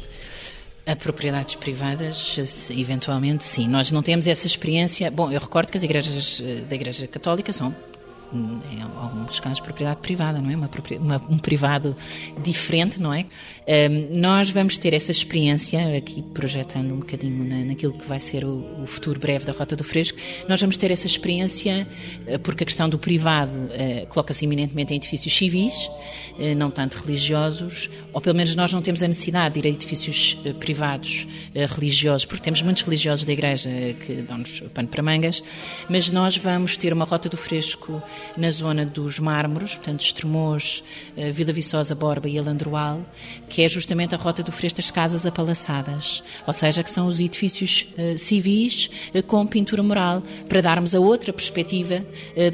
A 0.91 0.95
propriedades 0.95 1.55
privadas, 1.55 2.37
eventualmente, 2.69 3.45
sim. 3.45 3.65
Nós 3.65 3.91
não 3.93 4.03
temos 4.03 4.27
essa 4.27 4.45
experiência. 4.45 5.09
Bom, 5.09 5.31
eu 5.31 5.39
recordo 5.39 5.71
que 5.71 5.77
as 5.77 5.83
igrejas 5.83 6.43
eh, 6.45 6.61
da 6.67 6.75
Igreja 6.75 7.07
Católica 7.07 7.53
são 7.53 7.73
em 8.33 8.81
alguns 8.81 9.39
casos, 9.39 9.59
propriedade 9.59 9.99
privada, 9.99 10.39
não 10.39 10.49
é? 10.49 10.55
Uma, 10.55 10.69
uma, 10.99 11.21
um 11.29 11.37
privado 11.37 11.95
diferente, 12.41 13.01
não 13.01 13.13
é? 13.13 13.25
Um, 13.67 14.19
nós 14.19 14.49
vamos 14.49 14.77
ter 14.77 14.93
essa 14.93 15.11
experiência, 15.11 15.97
aqui 15.97 16.21
projetando 16.21 16.93
um 16.93 16.97
bocadinho 16.99 17.43
na, 17.43 17.65
naquilo 17.65 17.93
que 17.93 18.07
vai 18.07 18.19
ser 18.19 18.43
o, 18.43 18.83
o, 18.83 18.87
futuro 18.87 19.19
breve 19.19 19.45
da 19.45 19.53
Rota 19.53 19.75
do 19.75 19.83
Fresco, 19.83 20.17
nós 20.47 20.59
vamos 20.61 20.77
ter 20.77 20.91
essa 20.91 21.05
experiência 21.05 21.87
uh, 22.27 22.39
porque 22.39 22.63
a 22.63 22.65
questão 22.65 22.89
do 22.89 22.97
privado 22.97 23.51
uh, 23.51 24.07
coloca-se 24.07 24.45
eminentemente 24.45 24.93
em 24.93 24.97
edifícios 24.97 25.35
civis, 25.35 25.87
uh, 26.37 26.55
não 26.55 26.71
tanto 26.71 26.97
religiosos, 26.97 27.89
ou 28.13 28.21
pelo 28.21 28.35
menos 28.35 28.55
nós 28.55 28.73
não 28.73 28.81
temos 28.81 29.03
a 29.03 29.07
necessidade 29.07 29.55
de 29.55 29.67
ir 29.67 29.71
a 29.71 29.73
edifícios 29.73 30.37
privados 30.59 31.27
religiosos, 31.75 32.25
porque 32.25 32.43
temos 32.43 32.61
muitos 32.61 32.83
religiosos 32.83 33.25
da 33.25 33.33
Igreja 33.33 33.69
que 34.05 34.21
dão-nos 34.21 34.61
pano 34.73 34.87
para 34.87 35.03
mangas, 35.03 35.43
mas 35.89 36.09
nós 36.09 36.37
vamos 36.37 36.77
ter 36.77 36.93
uma 36.93 37.05
Rota 37.05 37.29
do 37.29 37.37
Fresco 37.37 38.01
na 38.37 38.49
zona 38.49 38.85
dos 38.85 39.19
Mármores, 39.19 39.75
portanto, 39.75 40.01
Estremoz, 40.01 40.83
eh, 41.15 41.31
Vila 41.31 41.51
Viçosa, 41.51 41.95
Borba 41.95 42.29
e 42.29 42.37
Alandroal, 42.37 43.01
que 43.49 43.61
é 43.61 43.69
justamente 43.69 44.15
a 44.15 44.17
rota 44.17 44.43
do 44.43 44.51
Freixo 44.51 44.75
das 44.75 44.91
Casas 44.91 45.25
Apalaçadas, 45.25 46.23
ou 46.45 46.53
seja, 46.53 46.83
que 46.83 46.89
são 46.89 47.07
os 47.07 47.19
edifícios 47.19 47.87
uh, 47.97 48.17
civis 48.17 48.89
uh, 49.13 49.23
com 49.23 49.45
pintura 49.45 49.83
mural, 49.83 50.23
para 50.47 50.61
darmos 50.61 50.95
a 50.95 50.99
outra 50.99 51.33
perspectiva 51.33 52.03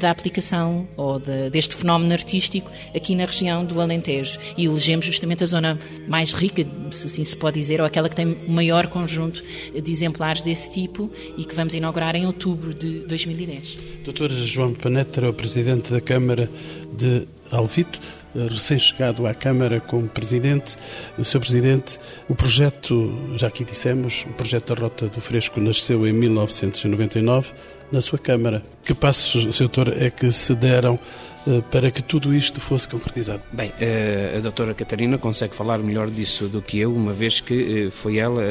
da 0.00 0.10
aplicação 0.10 0.86
ou 0.96 1.18
de, 1.18 1.50
deste 1.50 1.74
fenómeno 1.74 2.12
artístico 2.12 2.70
aqui 2.94 3.14
na 3.14 3.24
região 3.24 3.64
do 3.64 3.80
Alentejo. 3.80 4.38
E 4.56 4.66
elegemos 4.66 5.06
justamente 5.06 5.42
a 5.42 5.46
zona 5.46 5.78
mais 6.06 6.32
rica, 6.32 6.64
se 6.90 7.06
assim 7.06 7.24
se 7.24 7.36
pode 7.36 7.58
dizer, 7.58 7.80
ou 7.80 7.86
aquela 7.86 8.08
que 8.08 8.16
tem 8.16 8.26
o 8.46 8.50
maior 8.50 8.86
conjunto 8.88 9.42
de 9.72 9.90
exemplares 9.90 10.42
desse 10.42 10.70
tipo 10.70 11.10
e 11.36 11.44
que 11.44 11.54
vamos 11.54 11.74
inaugurar 11.74 12.14
em 12.14 12.26
outubro 12.26 12.72
de 12.74 13.00
2010. 13.00 13.78
Doutor 14.04 14.30
João 14.30 14.72
Panetra, 14.72 15.28
o 15.28 15.32
Presidente 15.32 15.57
da 15.64 16.00
Câmara 16.00 16.48
de 16.92 17.26
Alvito, 17.50 17.98
recém-chegado 18.34 19.26
à 19.26 19.34
Câmara 19.34 19.80
como 19.80 20.08
Presidente. 20.08 20.76
Sr. 21.22 21.40
Presidente, 21.40 21.98
o 22.28 22.34
projeto, 22.34 23.12
já 23.34 23.48
aqui 23.48 23.64
dissemos, 23.64 24.26
o 24.28 24.32
projeto 24.34 24.74
da 24.74 24.80
Rota 24.80 25.08
do 25.08 25.20
Fresco 25.20 25.60
nasceu 25.60 26.06
em 26.06 26.12
1999 26.12 27.52
na 27.90 28.00
sua 28.00 28.18
Câmara. 28.18 28.62
Que 28.84 28.94
passos, 28.94 29.42
Sr. 29.54 29.68
Doutor, 29.68 29.94
é 30.00 30.10
que 30.10 30.30
se 30.30 30.54
deram 30.54 30.96
eh, 30.96 31.37
para 31.70 31.90
que 31.90 32.02
tudo 32.02 32.34
isto 32.34 32.60
fosse 32.60 32.86
concretizado? 32.86 33.42
Bem, 33.52 33.72
eh, 33.80 34.34
a 34.36 34.40
doutora 34.40 34.74
Catarina 34.74 35.16
consegue 35.16 35.54
falar 35.54 35.78
melhor 35.78 36.08
disso 36.10 36.46
do 36.46 36.60
que 36.60 36.78
eu, 36.78 36.94
uma 36.94 37.12
vez 37.12 37.40
que 37.40 37.86
eh, 37.86 37.90
foi 37.90 38.18
ela 38.18 38.42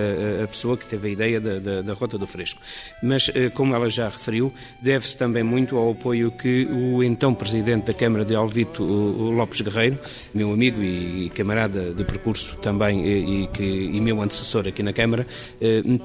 a 0.44 0.48
pessoa 0.48 0.76
que 0.76 0.86
teve 0.86 1.10
a 1.10 1.12
ideia 1.12 1.40
da, 1.40 1.60
da, 1.60 1.82
da 1.82 1.94
Rota 1.94 2.18
do 2.18 2.26
Fresco. 2.26 2.60
Mas, 3.02 3.30
como 3.54 3.76
ela 3.76 3.90
já 3.90 4.10
referiu, 4.10 4.52
deve-se 4.82 5.16
também 5.16 5.44
muito 5.44 5.78
ao 5.78 5.92
apoio 5.92 6.32
que 6.32 6.66
o 6.66 7.04
então 7.04 7.34
Presidente 7.34 7.86
da 7.86 7.94
Câmara 7.94 8.26
de 8.26 8.36
Alvito, 8.36 8.84
o 8.84 9.32
Lopes 9.32 9.62
Guerreiro, 9.62 10.00
meu 10.34 10.52
amigo 10.52 10.82
e 10.82 11.30
camarada 11.36 11.94
de 11.94 12.04
percurso 12.04 12.56
também 12.62 13.06
e, 13.06 13.48
que, 13.48 13.64
e 13.64 14.02
meu 14.02 14.22
antecessor 14.22 14.68
aqui 14.68 14.82
na 14.82 14.94
Câmara, 14.94 15.26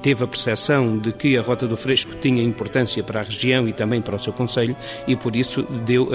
teve 0.01 0.23
a 0.23 0.27
percepção 0.27 0.97
de 0.97 1.11
que 1.11 1.37
a 1.37 1.41
Rota 1.41 1.67
do 1.67 1.75
Fresco 1.77 2.13
tinha 2.21 2.43
importância 2.43 3.03
para 3.03 3.21
a 3.21 3.23
região 3.23 3.67
e 3.67 3.73
também 3.73 4.01
para 4.01 4.15
o 4.15 4.19
seu 4.19 4.33
Conselho 4.33 4.75
e 5.07 5.15
por 5.15 5.35
isso 5.35 5.63
deu, 5.85 6.09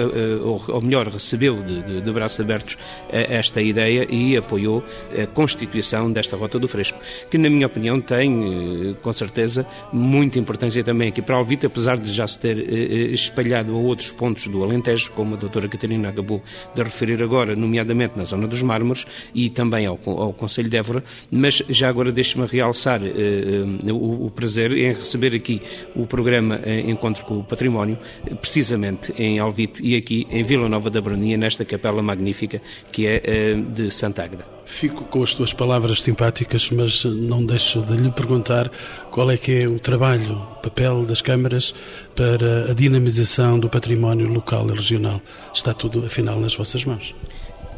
ou 0.69 0.81
melhor, 0.81 1.07
recebeu 1.07 1.61
de, 1.63 1.81
de, 1.81 2.01
de 2.01 2.11
braços 2.11 2.39
abertos 2.39 2.77
eh, 3.11 3.37
esta 3.37 3.61
ideia 3.61 4.07
e 4.09 4.37
apoiou 4.37 4.83
a 5.21 5.25
constituição 5.27 6.11
desta 6.11 6.35
Rota 6.35 6.59
do 6.59 6.67
Fresco, 6.67 6.99
que, 7.29 7.37
na 7.37 7.49
minha 7.49 7.67
opinião, 7.67 7.99
tem, 7.99 8.91
eh, 8.91 8.95
com 9.01 9.11
certeza, 9.13 9.65
muita 9.91 10.39
importância 10.39 10.83
também 10.83 11.09
aqui 11.09 11.21
para 11.21 11.35
Alvita, 11.35 11.67
apesar 11.67 11.97
de 11.97 12.11
já 12.11 12.27
se 12.27 12.39
ter 12.39 12.57
eh, 12.57 13.13
espalhado 13.13 13.73
a 13.73 13.77
outros 13.77 14.11
pontos 14.11 14.47
do 14.47 14.63
Alentejo, 14.63 15.11
como 15.11 15.35
a 15.35 15.37
doutora 15.37 15.67
Catarina 15.67 16.09
acabou 16.09 16.41
de 16.73 16.83
referir 16.83 17.21
agora, 17.21 17.55
nomeadamente 17.55 18.17
na 18.17 18.23
zona 18.23 18.47
dos 18.47 18.61
Mármores 18.61 19.05
e 19.33 19.49
também 19.49 19.85
ao, 19.85 19.99
ao 20.05 20.33
Conselho 20.33 20.69
de 20.69 20.77
Évora, 20.77 21.03
mas 21.31 21.61
já 21.69 21.89
agora 21.89 22.11
deixe-me 22.11 22.45
realçar 22.45 23.01
o, 23.91 24.25
o 24.25 24.31
prazer 24.31 24.75
em 24.75 24.93
receber 24.93 25.35
aqui 25.35 25.61
o 25.95 26.05
programa 26.05 26.59
Encontro 26.87 27.25
com 27.25 27.39
o 27.39 27.43
Património, 27.43 27.97
precisamente 28.41 29.13
em 29.17 29.39
Alvito 29.39 29.83
e 29.83 29.95
aqui 29.95 30.27
em 30.31 30.43
Vila 30.49 30.67
Nova 30.67 30.89
da 30.89 30.99
Bruninha, 30.99 31.37
nesta 31.37 31.63
capela 31.63 32.01
magnífica 32.01 32.59
que 32.91 33.05
é 33.05 33.21
eh, 33.23 33.53
de 33.53 33.91
Santa. 33.91 34.27
Fico 34.65 35.05
com 35.05 35.21
as 35.21 35.35
tuas 35.35 35.53
palavras 35.53 36.01
simpáticas, 36.01 36.71
mas 36.71 37.05
não 37.05 37.45
deixo 37.45 37.83
de 37.83 37.93
lhe 37.93 38.09
perguntar 38.11 38.67
qual 39.11 39.29
é 39.29 39.37
que 39.37 39.61
é 39.61 39.67
o 39.67 39.79
trabalho, 39.79 40.33
o 40.33 40.61
papel 40.63 41.05
das 41.05 41.21
câmaras 41.21 41.75
para 42.15 42.71
a 42.71 42.73
dinamização 42.73 43.59
do 43.59 43.69
património 43.69 44.27
local 44.27 44.67
e 44.71 44.73
regional. 44.73 45.21
Está 45.53 45.71
tudo, 45.71 46.03
afinal, 46.03 46.39
nas 46.39 46.55
vossas 46.55 46.83
mãos. 46.83 47.13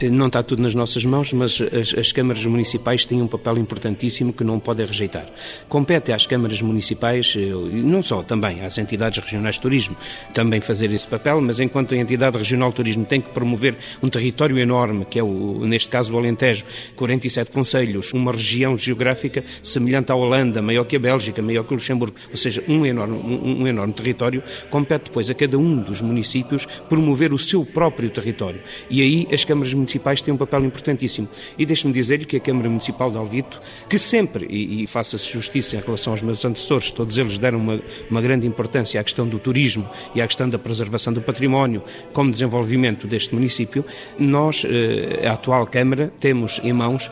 Não 0.10 0.28
está 0.28 0.42
tudo 0.42 0.62
nas 0.62 0.74
nossas 0.74 1.06
mãos, 1.06 1.32
mas 1.34 1.62
as, 1.62 1.94
as 1.98 2.12
câmaras 2.12 2.44
municipais 2.46 3.06
têm 3.06 3.22
um 3.22 3.28
papel 3.28 3.58
importantíssimo 3.58 4.34
que 4.34 4.44
não 4.44 4.60
podem 4.60 4.86
rejeitar. 4.86 5.28
Compete 5.70 6.12
às 6.12 6.26
câmaras 6.26 6.62
municipais, 6.62 7.36
eh, 7.38 7.52
não 7.72 8.02
só, 8.02 8.24
também 8.24 8.62
às 8.66 8.78
entidades 8.78 9.24
regionais 9.24 9.56
de 9.56 9.62
turismo, 9.62 9.96
também 10.34 10.60
fazer 10.60 10.92
esse 10.92 11.08
papel, 11.08 11.40
mas 11.42 11.60
enquanto 11.60 11.94
a 11.94 11.98
entidade 11.98 12.38
regional 12.38 12.70
de 12.70 12.78
turismo 12.78 13.06
tem 13.06 13.22
que 13.22 13.30
promover 13.30 13.76
um 14.02 14.10
território 14.10 14.58
enorme, 14.58 15.06
que 15.06 15.20
é, 15.20 15.24
o, 15.24 15.66
neste 15.66 15.90
caso, 15.90 16.14
o 16.14 16.18
Alentejo, 16.18 16.66
47 16.96 17.52
conselhos, 17.52 18.12
uma 18.14 18.32
região 18.32 18.78
geográfica 18.78 19.44
semelhante 19.62 20.12
à 20.12 20.16
Holanda, 20.16 20.62
maior 20.62 20.86
que 20.86 20.96
a 20.96 21.00
Bélgica, 21.00 21.42
maior 21.42 21.64
que 21.64 21.74
o 21.74 21.76
Luxemburgo, 21.76 22.16
ou 22.30 22.38
seja, 22.38 22.64
um 22.68 22.86
enorme, 22.86 23.18
um, 23.18 23.62
um 23.62 23.68
enorme 23.68 23.94
território, 23.94 24.42
compete 24.70 25.06
depois 25.06 25.30
a 25.30 25.34
cada 25.34 25.58
um 25.58 25.78
dos 25.78 26.02
municípios 26.02 26.66
promover 26.90 27.34
o 27.34 27.38
seu 27.38 27.64
próprio 27.64 28.10
território. 28.10 28.62
E 28.90 29.02
aí 29.02 29.28
as 29.32 29.46
câmaras 29.46 29.74
municipais 29.74 29.91
têm 30.00 30.34
um 30.34 30.38
papel 30.38 30.64
importantíssimo. 30.66 31.28
E 31.58 31.66
deixe-me 31.66 31.94
dizer-lhe 31.94 32.26
que 32.26 32.38
a 32.38 32.40
Câmara 32.40 32.70
Municipal 32.70 33.12
de 33.12 33.18
Alvito, 33.18 33.62
que 33.90 33.98
sempre, 33.98 34.46
e, 34.50 34.84
e 34.84 34.88
faça-se 34.88 35.32
justiça 35.32 35.76
em 35.76 35.80
relação 35.80 36.14
aos 36.14 36.22
meus 36.22 36.44
antecessores, 36.46 36.92
todos 36.92 37.18
eles 37.18 37.38
deram 37.38 37.60
uma, 37.60 37.82
uma 38.10 38.22
grande 38.22 38.48
importância 38.48 39.00
à 39.00 39.04
questão 39.04 39.28
do 39.28 39.40
turismo 39.40 39.90
e 40.14 40.22
à 40.22 40.28
questão 40.28 40.50
da 40.50 40.60
preservação 40.60 41.14
do 41.14 41.22
património 41.22 41.84
como 42.14 42.32
desenvolvimento 42.32 43.08
deste 43.08 43.34
município, 43.34 43.86
nós, 44.18 44.66
eh, 44.66 45.28
a 45.28 45.34
atual 45.34 45.66
Câmara, 45.68 46.12
temos 46.20 46.60
em 46.64 46.74
mãos, 46.74 47.10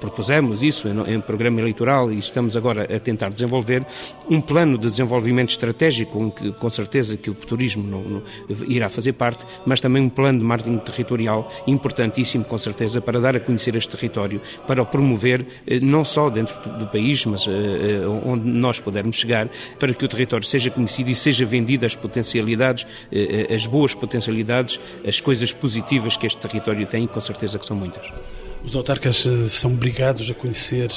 propusemos 0.00 0.62
isso 0.62 0.88
em 1.06 1.20
programa 1.20 1.60
eleitoral 1.60 2.10
e 2.12 2.18
estamos 2.18 2.56
agora 2.56 2.84
a 2.84 3.00
tentar 3.00 3.30
desenvolver 3.30 3.84
um 4.28 4.40
plano 4.40 4.76
de 4.76 4.86
desenvolvimento 4.86 5.50
estratégico, 5.50 6.30
com 6.58 6.70
certeza 6.70 7.16
que 7.16 7.30
o 7.30 7.34
turismo 7.34 7.82
não, 7.82 8.02
não, 8.02 8.22
irá 8.66 8.88
fazer 8.88 9.12
parte, 9.12 9.44
mas 9.64 9.80
também 9.80 10.02
um 10.02 10.08
plano 10.08 10.38
de 10.38 10.44
marketing 10.44 10.78
territorial 10.78 11.50
importantíssimo, 11.98 12.44
com 12.44 12.56
certeza, 12.56 13.00
para 13.00 13.20
dar 13.20 13.34
a 13.34 13.40
conhecer 13.40 13.74
este 13.74 13.96
território, 13.96 14.40
para 14.66 14.80
o 14.80 14.86
promover 14.86 15.44
eh, 15.66 15.80
não 15.80 16.04
só 16.04 16.30
dentro 16.30 16.56
do 16.78 16.86
país, 16.86 17.24
mas 17.24 17.46
eh, 17.46 17.50
eh, 17.50 18.06
onde 18.24 18.48
nós 18.48 18.78
pudermos 18.78 19.16
chegar, 19.16 19.48
para 19.78 19.92
que 19.92 20.04
o 20.04 20.08
território 20.08 20.46
seja 20.46 20.70
conhecido 20.70 21.10
e 21.10 21.14
seja 21.14 21.44
vendido 21.44 21.84
as 21.84 21.94
potencialidades, 21.94 22.86
as 23.54 23.66
boas 23.66 23.94
potencialidades, 23.94 24.78
as 25.06 25.20
coisas 25.20 25.52
positivas 25.52 26.16
que 26.16 26.26
este 26.26 26.40
território 26.40 26.86
tem, 26.86 27.06
com 27.06 27.20
certeza 27.20 27.58
que 27.58 27.66
são 27.66 27.76
muitas. 27.76 28.12
Os 28.64 28.74
autarcas 28.76 29.26
são 29.48 29.72
obrigados 29.72 30.30
a 30.30 30.34
conhecer 30.34 30.88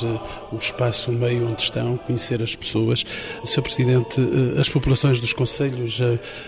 o 0.51 0.55
espaço, 0.55 1.11
o 1.11 1.13
meio 1.13 1.47
onde 1.47 1.61
estão, 1.61 1.97
conhecer 1.97 2.41
as 2.41 2.55
pessoas. 2.55 3.05
Sr. 3.43 3.61
Presidente, 3.61 4.21
as 4.59 4.67
populações 4.67 5.19
dos 5.19 5.33
conselhos 5.33 5.99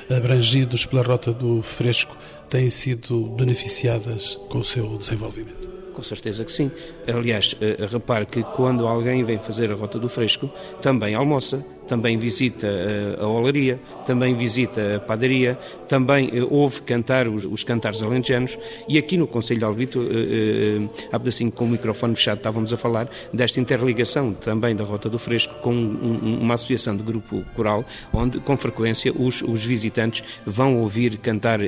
abrangidos 0.10 0.86
pela 0.86 1.04
Rota 1.04 1.32
do 1.32 1.62
Fresco 1.62 2.18
têm 2.54 2.70
sido 2.70 3.24
beneficiadas 3.30 4.36
com 4.48 4.60
o 4.60 4.63
seu 4.63 4.96
desenvolvimento? 4.96 5.68
Com 5.92 6.04
certeza 6.04 6.46
que 6.46 6.52
sim. 6.52 6.70
Aliás, 7.12 7.56
repare 7.89 8.28
que 8.28 8.44
quando 8.44 8.88
alguém 8.88 9.24
vem 9.24 9.39
fazer 9.39 9.72
a 9.72 9.76
Rota 9.76 9.98
do 9.98 10.08
Fresco, 10.08 10.48
também 10.80 11.16
almoça, 11.16 11.66
também 11.88 12.17
visita 12.17 12.67
eh, 12.67 13.17
a 13.19 13.28
olaria, 13.28 13.80
também 14.06 14.36
visita 14.36 14.98
a 14.98 15.00
padaria, 15.00 15.58
também 15.88 16.30
eh, 16.34 16.46
ouve 16.50 16.82
cantar 16.82 17.28
os, 17.28 17.46
os 17.46 17.63
cantares 17.63 18.02
alentejanos 18.02 18.58
e 18.88 18.98
aqui 18.98 19.17
no 19.17 19.28
Conselho 19.28 19.60
de 19.60 19.65
Alvito, 19.65 20.02
eh, 20.02 20.88
há 21.12 21.19
pedacinho 21.19 21.52
com 21.52 21.65
o 21.65 21.67
microfone 21.67 22.15
fechado 22.15 22.38
estávamos 22.38 22.74
a 22.74 22.78
falar 22.78 23.10
desta 23.34 23.60
interligação 23.60 24.34
também 24.34 24.76
da 24.76 24.84
Rota 24.84 25.10
do 25.10 25.19
Fresco 25.19 25.54
com 25.62 25.74
um, 25.74 26.39
uma 26.41 26.56
associação 26.56 26.96
de 26.96 27.04
grupo 27.04 27.43
coral, 27.56 27.86
onde 28.12 28.39
com 28.39 28.58
frequência 28.58 29.13
os, 29.13 29.41
os 29.41 29.65
visitantes 29.65 30.24
vão 30.46 30.80
ouvir 30.80 31.17
cantar 31.17 31.60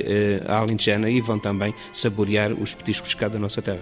a 0.46 0.58
alentejana 0.58 1.10
e 1.10 1.20
vão 1.20 1.38
também 1.38 1.74
saborear 1.92 2.52
os 2.52 2.74
petiscos 2.74 3.14
cá 3.14 3.28
da 3.28 3.38
nossa 3.38 3.60
terra. 3.62 3.80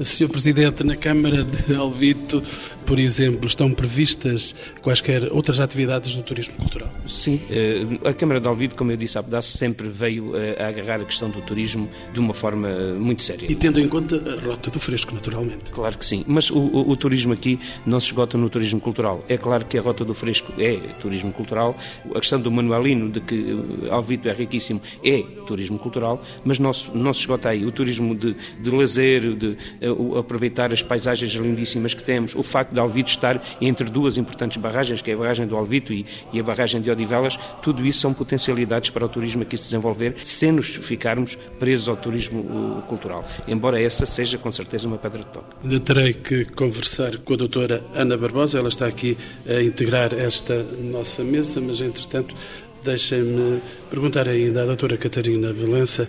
Senhor 0.00 0.30
Presidente, 0.30 0.84
na 0.84 0.96
Câmara 0.96 1.44
de 1.44 1.74
Alvito, 1.74 2.42
por 2.86 2.98
exemplo, 2.98 3.46
estão 3.46 3.72
previstas 3.72 4.54
quaisquer 4.82 5.32
outras 5.32 5.60
atividades 5.64 6.16
do 6.16 6.22
turismo 6.22 6.54
cultural? 6.56 6.90
Sim, 7.06 7.40
eh, 7.50 8.08
a 8.08 8.12
Câmara 8.12 8.40
de 8.40 8.48
Alvide, 8.48 8.74
como 8.74 8.90
eu 8.92 8.96
disse 8.96 9.18
há 9.18 9.22
pedaço, 9.22 9.56
sempre 9.56 9.88
veio 9.88 10.36
eh, 10.36 10.62
a 10.62 10.68
agarrar 10.68 11.00
a 11.00 11.04
questão 11.04 11.28
do 11.30 11.40
turismo 11.42 11.88
de 12.12 12.20
uma 12.20 12.34
forma 12.34 12.68
eh, 12.68 12.92
muito 12.92 13.22
séria. 13.22 13.50
E 13.50 13.54
tendo 13.54 13.80
em 13.80 13.88
conta 13.88 14.16
a 14.16 14.46
rota 14.46 14.70
do 14.70 14.78
fresco, 14.78 15.14
naturalmente. 15.14 15.72
Claro 15.72 15.98
que 15.98 16.04
sim, 16.04 16.24
mas 16.26 16.50
o, 16.50 16.58
o, 16.58 16.90
o 16.90 16.96
turismo 16.96 17.32
aqui 17.32 17.58
não 17.84 17.98
se 18.00 18.06
esgota 18.06 18.38
no 18.38 18.48
turismo 18.48 18.80
cultural. 18.80 19.24
É 19.28 19.36
claro 19.36 19.64
que 19.64 19.78
a 19.78 19.82
rota 19.82 20.04
do 20.04 20.14
fresco 20.14 20.52
é 20.58 20.76
turismo 21.00 21.32
cultural, 21.32 21.76
a 22.14 22.20
questão 22.20 22.40
do 22.40 22.50
Manuelino, 22.50 23.10
de 23.10 23.20
que 23.20 23.58
Alvito 23.90 24.28
é 24.28 24.32
riquíssimo, 24.32 24.80
é 25.02 25.22
turismo 25.46 25.78
cultural, 25.78 26.22
mas 26.44 26.58
não, 26.58 26.72
não 26.94 27.12
se 27.12 27.20
esgota 27.20 27.48
aí. 27.48 27.64
O 27.64 27.72
turismo 27.72 28.14
de, 28.14 28.36
de 28.60 28.70
lazer, 28.70 29.34
de 29.34 29.56
uh, 29.82 30.18
aproveitar 30.18 30.72
as 30.72 30.82
paisagens 30.82 31.32
lindíssimas 31.32 31.94
que 31.94 32.02
temos, 32.02 32.34
o 32.34 32.42
facto 32.42 32.72
de 32.72 32.80
Alvito 32.80 33.10
estar 33.10 33.42
entre 33.60 33.88
duas 33.88 34.16
importantes 34.16 34.56
barragens, 34.56 35.00
que 35.00 35.10
é 35.10 35.14
a 35.14 35.16
barragem 35.16 35.46
do 35.46 35.53
do 35.54 35.56
Alvito 35.56 35.92
e, 35.92 36.04
e, 36.32 36.40
a 36.40 36.42
barragem 36.42 36.80
de 36.80 36.90
Odivelas, 36.90 37.38
tudo 37.62 37.86
isso 37.86 38.00
são 38.00 38.12
potencialidades 38.12 38.90
para 38.90 39.06
o 39.06 39.08
turismo 39.08 39.42
aqui 39.42 39.56
se 39.56 39.64
desenvolver, 39.64 40.16
sem 40.24 40.50
nos 40.50 40.74
ficarmos 40.74 41.36
presos 41.58 41.88
ao 41.88 41.96
turismo 41.96 42.82
cultural. 42.88 43.24
Embora 43.46 43.80
essa 43.80 44.04
seja 44.04 44.36
com 44.36 44.50
certeza 44.50 44.88
uma 44.88 44.98
pedra 44.98 45.20
de 45.20 45.26
toque. 45.26 45.46
Ainda 45.62 45.80
terei 45.80 46.12
que 46.12 46.44
conversar 46.44 47.16
com 47.18 47.34
a 47.34 47.36
doutora 47.36 47.84
Ana 47.94 48.16
Barbosa, 48.16 48.58
ela 48.58 48.68
está 48.68 48.86
aqui 48.86 49.16
a 49.48 49.62
integrar 49.62 50.12
esta 50.12 50.62
nossa 50.80 51.22
mesa, 51.22 51.60
mas 51.60 51.80
entretanto 51.80 52.34
deixem-me 52.82 53.60
perguntar 53.88 54.28
ainda 54.28 54.62
à 54.62 54.66
doutora 54.66 54.96
Catarina 54.96 55.52
Valença 55.52 56.08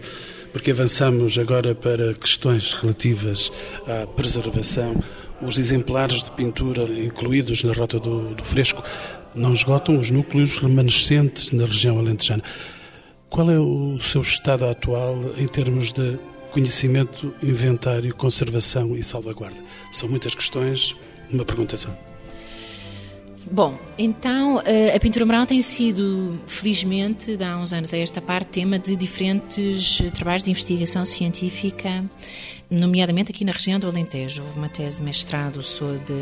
porque 0.52 0.72
avançamos 0.72 1.38
agora 1.38 1.76
para 1.76 2.14
questões 2.14 2.74
relativas 2.74 3.52
à 3.86 4.08
preservação. 4.08 4.96
Os 5.42 5.60
exemplares 5.60 6.24
de 6.24 6.32
pintura 6.32 6.84
incluídos 6.84 7.62
na 7.66 7.74
Rota 7.74 8.00
do, 8.00 8.34
do 8.34 8.44
Fresco 8.44 8.82
não 9.36 9.54
esgotam 9.54 10.00
os 10.00 10.10
núcleos 10.10 10.58
remanescentes 10.58 11.52
na 11.52 11.66
região 11.66 12.00
alentejana. 12.00 12.44
Qual 13.30 13.50
é 13.52 13.60
o 13.60 14.00
seu 14.00 14.22
estado 14.22 14.66
atual 14.66 15.18
em 15.38 15.48
termos 15.48 15.92
de 15.92 16.18
conhecimento, 16.52 17.34
inventário, 17.44 18.16
conservação 18.16 18.96
e 18.96 19.04
salvaguarda? 19.04 19.58
São 19.92 20.08
muitas 20.08 20.34
questões, 20.34 20.96
uma 21.30 21.44
pergunta 21.44 21.76
só. 21.76 21.90
Bom, 23.52 23.78
então 23.96 24.60
eh, 24.66 24.96
a 24.96 25.00
pintura 25.00 25.24
mural 25.24 25.46
tem 25.46 25.62
sido, 25.62 26.40
felizmente, 26.48 27.38
há 27.44 27.58
uns 27.58 27.74
anos 27.74 27.94
a 27.94 27.98
esta 27.98 28.20
parte, 28.20 28.48
tema 28.48 28.80
de 28.80 28.96
diferentes 28.96 30.02
trabalhos 30.14 30.42
de 30.42 30.50
investigação 30.50 31.06
científica 31.06 32.04
nomeadamente 32.76 33.32
aqui 33.32 33.46
na 33.46 33.52
região 33.52 33.80
do 33.80 33.88
Alentejo. 33.88 34.44
Houve 34.44 34.58
uma 34.58 34.70
tese 34.70 34.98
de 34.98 35.04
mestrado 35.04 35.60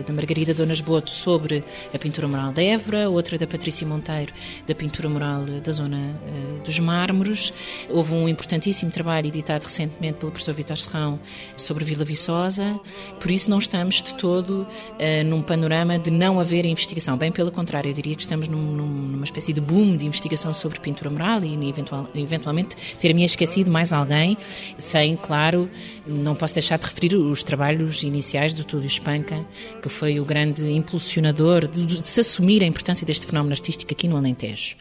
da 0.05 0.13
Margarida 0.13 0.53
Donas 0.53 0.81
Boto 0.81 1.09
sobre 1.09 1.63
a 1.93 1.97
pintura 1.97 2.27
mural 2.27 2.51
da 2.51 2.63
Évora, 2.63 3.09
outra 3.09 3.37
da 3.37 3.47
Patrícia 3.47 3.85
Monteiro 3.87 4.33
da 4.67 4.75
pintura 4.75 5.09
mural 5.09 5.43
da 5.43 5.71
zona 5.71 5.97
uh, 5.97 6.63
dos 6.63 6.79
mármores. 6.79 7.53
Houve 7.89 8.13
um 8.13 8.27
importantíssimo 8.29 8.91
trabalho 8.91 9.27
editado 9.27 9.65
recentemente 9.65 10.17
pelo 10.19 10.31
professor 10.31 10.53
Vitor 10.53 10.77
Serrão 10.77 11.19
sobre 11.55 11.83
Vila 11.83 12.05
Viçosa. 12.05 12.79
Por 13.19 13.31
isso 13.31 13.49
não 13.49 13.57
estamos 13.57 14.01
de 14.01 14.13
todo 14.15 14.61
uh, 14.61 15.23
num 15.25 15.41
panorama 15.41 15.97
de 15.97 16.11
não 16.11 16.39
haver 16.39 16.65
investigação. 16.65 17.17
Bem 17.17 17.31
pelo 17.31 17.51
contrário, 17.51 17.89
eu 17.89 17.93
diria 17.93 18.15
que 18.15 18.21
estamos 18.21 18.47
num, 18.47 18.61
numa 18.61 19.25
espécie 19.25 19.53
de 19.53 19.61
boom 19.61 19.97
de 19.97 20.05
investigação 20.05 20.53
sobre 20.53 20.79
pintura 20.79 21.09
mural 21.09 21.43
e 21.43 21.69
eventual, 21.69 22.07
eventualmente 22.15 22.75
ter-me 22.99 23.23
esquecido 23.23 23.71
mais 23.71 23.91
alguém, 23.93 24.37
sem, 24.77 25.15
claro, 25.15 25.69
não 26.05 26.35
posso 26.43 26.55
deixar 26.55 26.77
de 26.77 26.83
referir 26.83 27.15
os 27.15 27.41
trabalhos 27.41 28.03
iniciais 28.03 28.53
do 28.53 28.65
Túlio 28.65 28.85
Espanca, 28.85 29.45
que 29.81 29.87
foi 29.87 30.19
o 30.19 30.25
grande 30.25 30.69
impulsionador 30.69 31.65
de, 31.65 31.85
de, 31.85 32.05
se 32.05 32.19
assumir 32.19 32.61
a 32.61 32.65
importância 32.65 33.07
deste 33.07 33.25
fenómeno 33.25 33.53
artístico 33.53 33.93
aqui 33.93 34.09
no 34.09 34.17
Alentejo. 34.17 34.75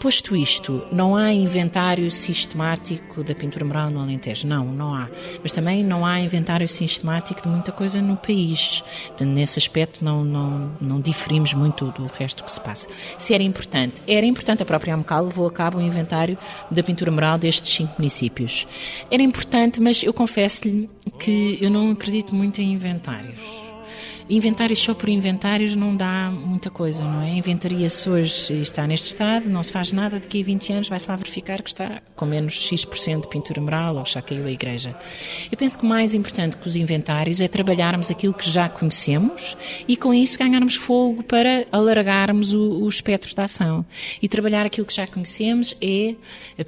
Posto 0.00 0.34
isto, 0.34 0.82
não 0.90 1.14
há 1.14 1.30
inventário 1.30 2.10
sistemático 2.10 3.22
da 3.22 3.34
pintura 3.34 3.66
mural 3.66 3.90
no 3.90 4.00
Alentejo. 4.00 4.46
Não, 4.46 4.64
não 4.64 4.94
há. 4.94 5.10
Mas 5.42 5.52
também 5.52 5.84
não 5.84 6.06
há 6.06 6.18
inventário 6.18 6.66
sistemático 6.66 7.42
de 7.42 7.48
muita 7.50 7.70
coisa 7.70 8.00
no 8.00 8.16
país. 8.16 8.82
Portanto, 9.08 9.28
nesse 9.28 9.58
aspecto 9.58 10.02
não, 10.02 10.24
não, 10.24 10.72
não 10.80 11.00
diferimos 11.02 11.52
muito 11.52 11.90
do 11.92 12.06
resto 12.06 12.42
que 12.42 12.50
se 12.50 12.58
passa. 12.58 12.88
Se 13.18 13.34
era 13.34 13.42
importante, 13.42 14.00
era 14.08 14.24
importante. 14.24 14.62
A 14.62 14.66
própria 14.66 14.94
AMCAL 14.94 15.26
levou 15.26 15.46
a 15.46 15.52
cabo 15.52 15.76
o 15.76 15.82
um 15.82 15.86
inventário 15.86 16.38
da 16.70 16.82
pintura 16.82 17.10
mural 17.10 17.36
destes 17.36 17.70
cinco 17.70 17.92
municípios. 17.98 18.66
Era 19.10 19.22
importante, 19.22 19.82
mas 19.82 20.02
eu 20.02 20.14
confesso-lhe 20.14 20.79
que 21.18 21.58
eu 21.60 21.70
não 21.70 21.90
acredito 21.90 22.34
muito 22.34 22.60
em 22.60 22.72
inventários. 22.72 23.69
Inventários 24.30 24.78
só 24.78 24.94
por 24.94 25.08
inventários 25.08 25.74
não 25.74 25.96
dá 25.96 26.30
muita 26.30 26.70
coisa, 26.70 27.02
não 27.02 27.20
é? 27.20 27.30
Inventaria-se 27.30 28.08
hoje 28.08 28.54
e 28.54 28.62
está 28.62 28.86
neste 28.86 29.08
estado, 29.08 29.48
não 29.48 29.60
se 29.60 29.72
faz 29.72 29.90
nada, 29.90 30.20
daqui 30.20 30.40
a 30.40 30.44
20 30.44 30.72
anos 30.72 30.88
vai-se 30.88 31.08
lá 31.08 31.16
verificar 31.16 31.60
que 31.60 31.70
está 31.70 32.00
com 32.14 32.26
menos 32.26 32.54
X% 32.54 33.22
de 33.22 33.28
pintura 33.28 33.60
mural 33.60 33.96
ou 33.96 34.06
já 34.06 34.22
caiu 34.22 34.46
a 34.46 34.50
igreja. 34.52 34.96
Eu 35.50 35.58
penso 35.58 35.80
que 35.80 35.84
mais 35.84 36.14
importante 36.14 36.56
que 36.56 36.68
os 36.68 36.76
inventários 36.76 37.40
é 37.40 37.48
trabalharmos 37.48 38.08
aquilo 38.08 38.32
que 38.32 38.48
já 38.48 38.68
conhecemos 38.68 39.56
e 39.88 39.96
com 39.96 40.14
isso 40.14 40.38
ganharmos 40.38 40.76
fogo 40.76 41.24
para 41.24 41.66
alargarmos 41.72 42.54
o, 42.54 42.84
o 42.84 42.88
espectro 42.88 43.34
da 43.34 43.44
ação. 43.44 43.84
E 44.22 44.28
trabalhar 44.28 44.64
aquilo 44.64 44.86
que 44.86 44.94
já 44.94 45.08
conhecemos 45.08 45.74
é 45.82 46.14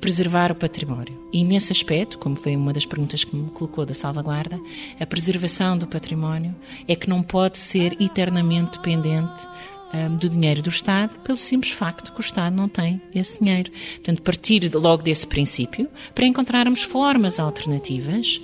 preservar 0.01 0.51
o 0.51 0.55
património 0.57 1.17
E 1.33 1.45
nesse 1.45 1.71
aspecto, 1.71 2.19
como 2.19 2.35
foi 2.35 2.57
uma 2.57 2.73
das 2.73 2.85
perguntas 2.85 3.23
que 3.23 3.37
me 3.37 3.51
colocou 3.51 3.87
da 3.87 3.95
salvaguarda, 3.95 4.59
a 4.99 5.07
preservação 5.07 5.79
do 5.79 5.87
património 5.87 6.53
é 6.89 6.97
que 6.97 7.09
não 7.09 7.23
pode 7.23 7.52
ser 7.59 8.01
eternamente 8.01 8.79
dependente 8.79 9.47
um, 9.93 10.17
do 10.17 10.29
dinheiro 10.29 10.63
do 10.63 10.71
Estado, 10.71 11.19
pelo 11.21 11.39
simples 11.39 11.73
facto 11.73 12.13
que 12.13 12.21
o 12.21 12.23
Estado 12.23 12.55
não 12.55 12.69
tem 12.69 13.01
esse 13.15 13.39
dinheiro. 13.39 13.71
Portanto, 13.95 14.23
partir 14.23 14.71
logo 14.75 15.03
desse 15.03 15.27
princípio 15.27 15.89
para 16.15 16.27
encontrarmos 16.27 16.83
formas 16.83 17.39
alternativas 17.39 18.41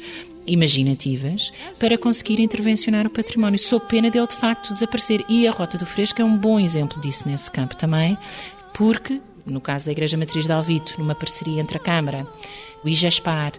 imaginativas 0.46 1.52
para 1.78 1.98
conseguir 1.98 2.40
intervencionar 2.40 3.06
o 3.06 3.10
património, 3.10 3.58
sob 3.58 3.84
pena 3.86 4.10
dele 4.10 4.26
de 4.26 4.36
facto 4.36 4.72
desaparecer. 4.72 5.22
E 5.28 5.46
a 5.46 5.50
Rota 5.50 5.76
do 5.76 5.84
Fresco 5.84 6.22
é 6.22 6.24
um 6.24 6.36
bom 6.36 6.58
exemplo 6.58 7.00
disso 7.00 7.28
nesse 7.28 7.50
campo 7.50 7.76
também, 7.76 8.16
porque 8.72 9.20
no 9.44 9.60
caso 9.60 9.86
da 9.86 9.92
Igreja 9.92 10.16
Matriz 10.16 10.46
de 10.46 10.52
Alvito, 10.52 10.94
numa 10.98 11.14
parceria 11.14 11.60
entre 11.60 11.78
a 11.78 11.80
Câmara 11.80 12.26
o 12.84 12.88
IGESPAR, 12.88 13.52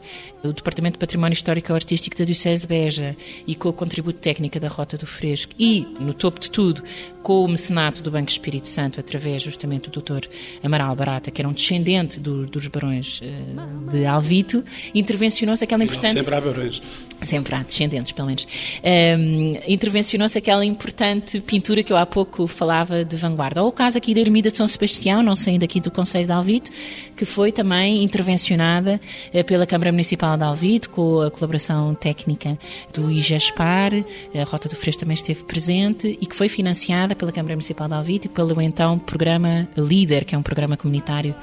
o 0.43 0.53
Departamento 0.53 0.93
de 0.93 0.99
Património 0.99 1.33
Histórico 1.33 1.71
e 1.71 1.75
Artístico 1.75 2.17
da 2.17 2.23
Diocese 2.23 2.61
de 2.61 2.67
Beja 2.67 3.15
e 3.45 3.55
com 3.55 3.69
o 3.69 3.73
contributo 3.73 4.19
técnico 4.19 4.59
da 4.59 4.67
Rota 4.67 4.97
do 4.97 5.05
Fresco 5.05 5.53
e, 5.59 5.85
no 5.99 6.13
topo 6.13 6.39
de 6.39 6.49
tudo, 6.49 6.83
com 7.21 7.43
o 7.43 7.47
mecenato 7.47 8.01
do 8.01 8.09
Banco 8.09 8.29
Espírito 8.29 8.67
Santo, 8.67 8.99
através 8.99 9.41
justamente 9.41 9.89
do 9.89 10.01
Dr. 10.01 10.27
Amaral 10.63 10.95
Barata, 10.95 11.29
que 11.31 11.41
era 11.41 11.49
um 11.49 11.53
descendente 11.53 12.19
do, 12.19 12.45
dos 12.45 12.67
barões 12.67 13.21
uh, 13.21 13.91
de 13.91 14.05
Alvito, 14.05 14.63
intervencionou-se 14.95 15.63
aquela 15.63 15.83
importante... 15.83 16.13
Sempre 16.13 16.35
há 16.35 16.41
barões. 16.41 16.81
Sempre 17.21 17.55
há 17.55 17.63
descendentes, 17.63 18.13
pelo 18.13 18.27
menos. 18.27 18.47
Um, 18.83 19.57
intervencionou-se 19.67 20.37
aquela 20.37 20.63
importante 20.63 21.41
pintura 21.41 21.83
que 21.83 21.91
eu 21.91 21.97
há 21.97 22.05
pouco 22.05 22.47
falava 22.47 23.03
de 23.03 23.15
vanguarda. 23.17 23.61
Ou 23.61 23.69
o 23.69 23.71
caso 23.71 23.97
aqui 23.97 24.13
da 24.13 24.21
Ermida 24.21 24.49
de 24.49 24.55
São 24.55 24.67
Sebastião, 24.67 25.21
não 25.21 25.35
saindo 25.35 25.63
aqui 25.63 25.81
do 25.81 25.91
Conselho 25.91 26.25
de 26.25 26.31
Alvito, 26.31 26.71
que 27.15 27.25
foi 27.25 27.51
também 27.51 28.03
intervencionada 28.03 28.99
pela 29.45 29.65
Câmara 29.65 29.91
Municipal 29.91 30.37
de 30.37 30.43
Alvito, 30.43 30.89
com 30.89 31.21
a 31.21 31.31
colaboração 31.31 31.93
técnica 31.95 32.57
do 32.93 33.11
IGESPAR, 33.11 33.91
a 34.35 34.43
Rota 34.43 34.69
do 34.69 34.75
Fresco 34.75 35.01
também 35.01 35.15
esteve 35.15 35.43
presente, 35.43 36.17
e 36.21 36.25
que 36.25 36.35
foi 36.35 36.49
financiada 36.49 37.15
pela 37.15 37.31
Câmara 37.31 37.55
Municipal 37.55 37.87
de 37.87 37.93
Alvito 37.93 38.27
e 38.27 38.29
pelo 38.29 38.59
então 38.61 38.97
programa 38.99 39.67
LIDER, 39.77 40.25
que 40.25 40.35
é 40.35 40.37
um 40.37 40.43
programa 40.43 40.75
comunitário 40.75 41.35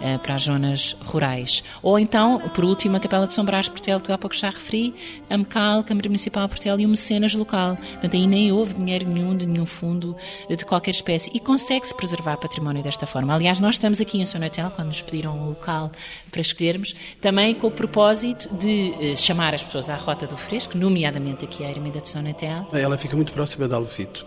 uh, 0.00 0.18
para 0.20 0.34
as 0.34 0.42
zonas 0.42 0.96
rurais. 1.04 1.62
Ou 1.82 1.98
então, 1.98 2.40
por 2.54 2.64
último, 2.64 2.96
a 2.96 3.00
Capela 3.00 3.26
de 3.26 3.34
São 3.34 3.44
Brás 3.44 3.68
Portel, 3.68 4.00
que 4.00 4.10
eu 4.10 4.14
há 4.14 4.18
pouco 4.18 4.36
já 4.36 4.50
referi, 4.50 4.94
a 5.30 5.36
MECAL, 5.36 5.82
Câmara 5.84 6.08
Municipal 6.08 6.48
Portel 6.48 6.80
e 6.80 6.86
o 6.86 6.88
Mecenas 6.88 7.34
local. 7.34 7.76
Portanto, 7.76 8.14
aí 8.14 8.26
nem 8.26 8.52
houve 8.52 8.74
dinheiro 8.74 9.06
nenhum 9.08 9.36
de 9.36 9.46
nenhum 9.46 9.66
fundo 9.66 10.16
de 10.48 10.64
qualquer 10.64 10.90
espécie 10.90 11.30
e 11.34 11.40
consegue-se 11.40 11.94
preservar 11.94 12.36
património 12.36 12.82
desta 12.82 13.06
forma. 13.06 13.34
Aliás, 13.34 13.60
nós 13.60 13.76
estamos 13.76 14.00
aqui 14.00 14.20
em 14.20 14.26
Sonatel, 14.26 14.70
quando 14.70 14.88
nos 14.88 15.00
pediram 15.00 15.36
um 15.36 15.48
local 15.48 15.90
para 16.30 16.40
escolhermos, 16.40 16.94
também 17.20 17.54
com 17.54 17.66
o 17.66 17.70
propósito 17.70 18.48
de 18.54 18.92
uh, 18.98 19.16
chamar 19.16 19.54
as 19.54 19.62
pessoas 19.62 19.90
à 19.90 19.96
Rota 19.96 20.26
do 20.26 20.36
Fresco, 20.36 20.76
nomeadamente 20.76 21.44
aqui 21.44 21.64
à 21.64 21.70
Ermida 21.70 22.00
de 22.00 22.08
Sonatel. 22.08 22.66
Ela 22.72 22.96
fica 22.98 23.16
muito 23.16 23.32
próxima 23.32 23.68
de 23.68 23.74
Alvito. 23.74 24.26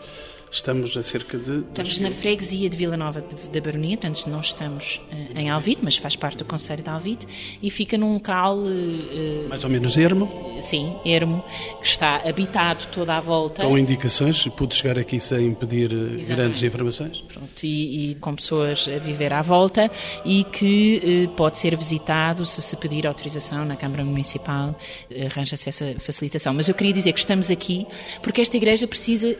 Estamos 0.51 0.97
a 0.97 1.01
cerca 1.01 1.37
de. 1.37 1.59
Estamos 1.59 1.99
na 1.99 2.11
freguesia 2.11 2.69
de 2.69 2.75
Vila 2.75 2.97
Nova 2.97 3.21
da 3.21 3.61
Baronia, 3.61 3.97
portanto 3.97 4.27
não 4.27 4.41
estamos 4.41 5.01
uh, 5.09 5.39
em 5.39 5.49
Alvite, 5.49 5.79
mas 5.81 5.95
faz 5.95 6.17
parte 6.17 6.39
do 6.39 6.45
Conselho 6.45 6.83
de 6.83 6.89
Alvite 6.89 7.25
e 7.63 7.71
fica 7.71 7.97
num 7.97 8.15
local. 8.15 8.57
Uh, 8.57 9.47
Mais 9.47 9.63
ou 9.63 9.69
menos 9.69 9.95
ermo? 9.95 10.51
sim, 10.61 10.95
ermo, 11.05 11.43
que 11.79 11.87
está 11.87 12.17
habitado 12.27 12.85
toda 12.87 13.15
à 13.15 13.21
volta. 13.21 13.63
Com 13.63 13.77
indicações, 13.77 14.45
pude 14.49 14.75
chegar 14.75 14.97
aqui 14.99 15.21
sem 15.21 15.53
pedir 15.53 15.91
Exatamente. 15.91 16.25
grandes 16.27 16.63
informações? 16.63 17.21
Pronto, 17.21 17.63
e, 17.63 18.11
e, 18.11 18.15
com 18.15 18.35
pessoas 18.35 18.89
a 18.93 18.99
viver 18.99 19.31
à 19.31 19.41
volta 19.41 19.89
e 20.25 20.43
que 20.43 21.27
uh, 21.29 21.29
pode 21.29 21.57
ser 21.57 21.77
visitado 21.77 22.45
se 22.45 22.61
se 22.61 22.75
pedir 22.75 23.07
autorização 23.07 23.63
na 23.63 23.77
Câmara 23.77 24.03
Municipal, 24.03 24.77
arranja-se 25.25 25.69
essa 25.69 25.95
facilitação. 25.97 26.53
Mas 26.53 26.67
eu 26.67 26.75
queria 26.75 26.93
dizer 26.93 27.13
que 27.13 27.19
estamos 27.19 27.49
aqui 27.49 27.87
porque 28.21 28.41
esta 28.41 28.57
igreja 28.57 28.85
precisa, 28.85 29.33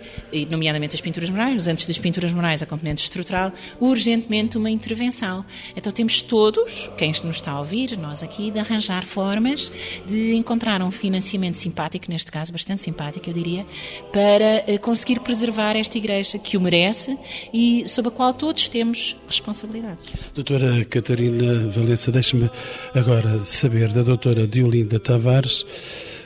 nomeadamente 0.49 0.95
as 0.95 1.00
pinturas 1.01 1.29
murais, 1.29 1.67
antes 1.67 1.85
das 1.85 1.97
pinturas 1.97 2.31
murais, 2.33 2.61
a 2.61 2.65
componente 2.65 3.03
estrutural, 3.03 3.51
urgentemente 3.79 4.57
uma 4.57 4.69
intervenção. 4.69 5.43
Então 5.75 5.91
temos 5.91 6.21
todos, 6.21 6.89
quem 6.97 7.11
nos 7.23 7.37
está 7.37 7.51
a 7.51 7.59
ouvir, 7.59 7.97
nós 7.97 8.23
aqui, 8.23 8.51
de 8.51 8.59
arranjar 8.59 9.05
formas 9.05 9.71
de 10.05 10.33
encontrar 10.33 10.81
um 10.81 10.91
financiamento 10.91 11.55
simpático, 11.55 12.05
neste 12.09 12.31
caso 12.31 12.51
bastante 12.51 12.81
simpático, 12.81 13.29
eu 13.29 13.33
diria, 13.33 13.65
para 14.11 14.63
eh, 14.67 14.77
conseguir 14.77 15.19
preservar 15.19 15.75
esta 15.75 15.97
igreja 15.97 16.37
que 16.37 16.57
o 16.57 16.61
merece 16.61 17.17
e 17.53 17.83
sobre 17.87 18.09
a 18.09 18.11
qual 18.11 18.33
todos 18.33 18.69
temos 18.69 19.15
responsabilidades. 19.27 20.05
Doutora 20.33 20.85
Catarina 20.85 21.67
Valença, 21.67 22.11
deixe-me 22.11 22.49
agora 22.93 23.45
saber 23.45 23.91
da 23.91 24.03
doutora 24.03 24.47
Diolinda 24.47 24.99
Tavares 24.99 25.65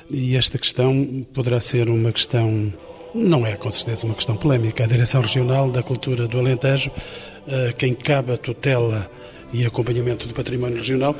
e 0.10 0.36
esta 0.36 0.58
questão 0.58 1.26
poderá 1.34 1.60
ser 1.60 1.90
uma 1.90 2.12
questão 2.12 2.72
não 3.16 3.48
é 3.48 3.56
com 3.56 3.72
certeza 3.72 4.06
uma 4.06 4.14
questão 4.14 4.36
polémica. 4.36 4.84
A 4.84 4.88
Direção 4.88 5.22
Regional 5.22 5.72
da 5.72 5.82
Cultura 5.82 6.28
do 6.28 6.38
Alentejo, 6.38 6.92
a 7.48 7.72
quem 7.72 7.94
cabe 7.94 8.34
a 8.34 8.38
tutela 8.38 9.10
e 9.54 9.66
acompanhamento 9.66 10.28
do 10.28 10.34
património 10.34 10.78
regional, 10.78 11.16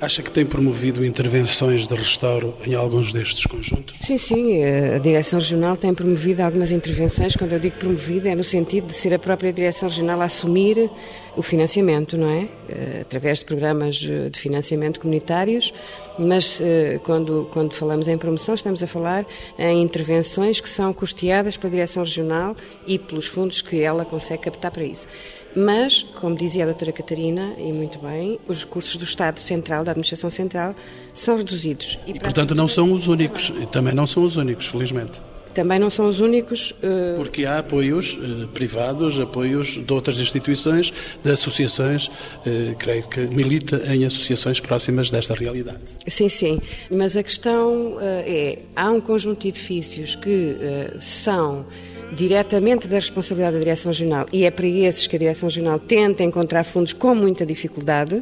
Acha 0.00 0.22
que 0.22 0.30
tem 0.30 0.44
promovido 0.44 1.04
intervenções 1.04 1.86
de 1.86 1.94
restauro 1.94 2.54
em 2.66 2.74
alguns 2.74 3.12
destes 3.12 3.46
conjuntos? 3.46 3.98
Sim, 4.00 4.18
sim. 4.18 4.64
A 4.64 4.98
Direção 4.98 5.38
Regional 5.38 5.76
tem 5.76 5.94
promovido 5.94 6.42
algumas 6.42 6.72
intervenções. 6.72 7.36
Quando 7.36 7.52
eu 7.52 7.58
digo 7.58 7.76
promovida, 7.76 8.28
é 8.28 8.34
no 8.34 8.44
sentido 8.44 8.88
de 8.88 8.94
ser 8.94 9.14
a 9.14 9.18
própria 9.18 9.52
Direção 9.52 9.88
Regional 9.88 10.20
a 10.20 10.24
assumir 10.24 10.90
o 11.36 11.42
financiamento, 11.42 12.16
não 12.16 12.28
é? 12.28 12.48
Eh, 12.68 12.98
através 13.02 13.38
de 13.38 13.44
programas 13.44 13.96
de 13.96 14.30
financiamento 14.34 15.00
comunitários. 15.00 15.72
Mas 16.18 16.60
eh, 16.60 17.00
quando, 17.04 17.48
quando 17.52 17.72
falamos 17.72 18.08
em 18.08 18.18
promoção, 18.18 18.54
estamos 18.54 18.82
a 18.82 18.86
falar 18.86 19.26
em 19.58 19.82
intervenções 19.82 20.60
que 20.60 20.68
são 20.68 20.92
custeadas 20.92 21.56
pela 21.56 21.70
Direção 21.70 22.02
Regional 22.02 22.56
e 22.86 22.98
pelos 22.98 23.26
fundos 23.26 23.62
que 23.62 23.80
ela 23.80 24.04
consegue 24.04 24.42
captar 24.42 24.70
para 24.70 24.84
isso. 24.84 25.08
Mas, 25.56 26.02
como 26.02 26.36
dizia 26.36 26.64
a 26.64 26.66
doutora 26.66 26.92
Catarina, 26.92 27.54
e 27.58 27.72
muito 27.72 27.98
bem, 27.98 28.38
os 28.48 28.64
recursos 28.64 28.96
do 28.96 29.04
Estado 29.04 29.38
Central, 29.38 29.84
da 29.84 29.92
Administração 29.92 30.30
Central, 30.30 30.74
são 31.12 31.36
reduzidos. 31.36 31.98
E, 32.06 32.12
e 32.12 32.20
portanto, 32.20 32.54
não 32.54 32.66
são 32.66 32.92
os 32.92 33.06
únicos, 33.06 33.52
e 33.60 33.66
também 33.66 33.94
não 33.94 34.06
são 34.06 34.24
os 34.24 34.36
únicos, 34.36 34.66
felizmente. 34.66 35.22
Também 35.54 35.78
não 35.78 35.88
são 35.88 36.08
os 36.08 36.18
únicos. 36.18 36.72
Uh... 36.72 37.14
Porque 37.14 37.46
há 37.46 37.60
apoios 37.60 38.14
uh, 38.14 38.48
privados, 38.48 39.20
apoios 39.20 39.78
de 39.78 39.92
outras 39.92 40.18
instituições, 40.18 40.92
de 41.22 41.30
associações, 41.30 42.08
uh, 42.08 42.74
creio 42.76 43.04
que 43.04 43.20
milita 43.20 43.80
em 43.86 44.04
associações 44.04 44.58
próximas 44.58 45.12
desta 45.12 45.32
realidade. 45.34 45.78
Sim, 46.08 46.28
sim. 46.28 46.60
Mas 46.90 47.16
a 47.16 47.22
questão 47.22 47.98
é: 48.00 48.58
há 48.74 48.90
um 48.90 49.00
conjunto 49.00 49.42
de 49.42 49.48
edifícios 49.48 50.16
que 50.16 50.58
são 50.98 51.64
diretamente 52.12 52.86
da 52.86 52.96
responsabilidade 52.96 53.54
da 53.56 53.60
Direção 53.60 53.90
Regional. 53.90 54.26
E 54.32 54.44
é 54.44 54.50
para 54.50 54.66
esses 54.66 55.06
que 55.06 55.16
a 55.16 55.18
Direção 55.18 55.48
Regional 55.48 55.78
tenta 55.78 56.22
encontrar 56.22 56.64
fundos 56.64 56.92
com 56.92 57.14
muita 57.14 57.44
dificuldade. 57.44 58.20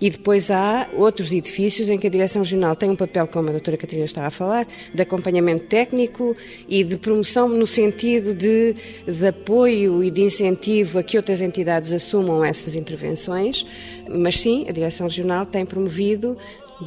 E 0.00 0.10
depois 0.10 0.50
há 0.50 0.88
outros 0.96 1.32
edifícios 1.32 1.88
em 1.90 1.98
que 1.98 2.06
a 2.06 2.10
Direção 2.10 2.42
Regional 2.42 2.74
tem 2.74 2.90
um 2.90 2.96
papel, 2.96 3.26
como 3.26 3.48
a 3.48 3.52
doutora 3.52 3.76
Catarina 3.76 4.04
estava 4.04 4.26
a 4.26 4.30
falar, 4.30 4.66
de 4.92 5.02
acompanhamento 5.02 5.66
técnico 5.66 6.36
e 6.68 6.82
de 6.84 6.96
promoção 6.96 7.48
no 7.48 7.66
sentido 7.66 8.34
de, 8.34 8.74
de 9.06 9.26
apoio 9.26 10.02
e 10.02 10.10
de 10.10 10.22
incentivo 10.22 10.98
a 10.98 11.02
que 11.02 11.16
outras 11.16 11.40
entidades 11.40 11.92
assumam 11.92 12.44
essas 12.44 12.74
intervenções, 12.74 13.66
mas 14.08 14.40
sim, 14.40 14.66
a 14.68 14.72
Direção 14.72 15.06
Regional 15.06 15.46
tem 15.46 15.64
promovido 15.64 16.36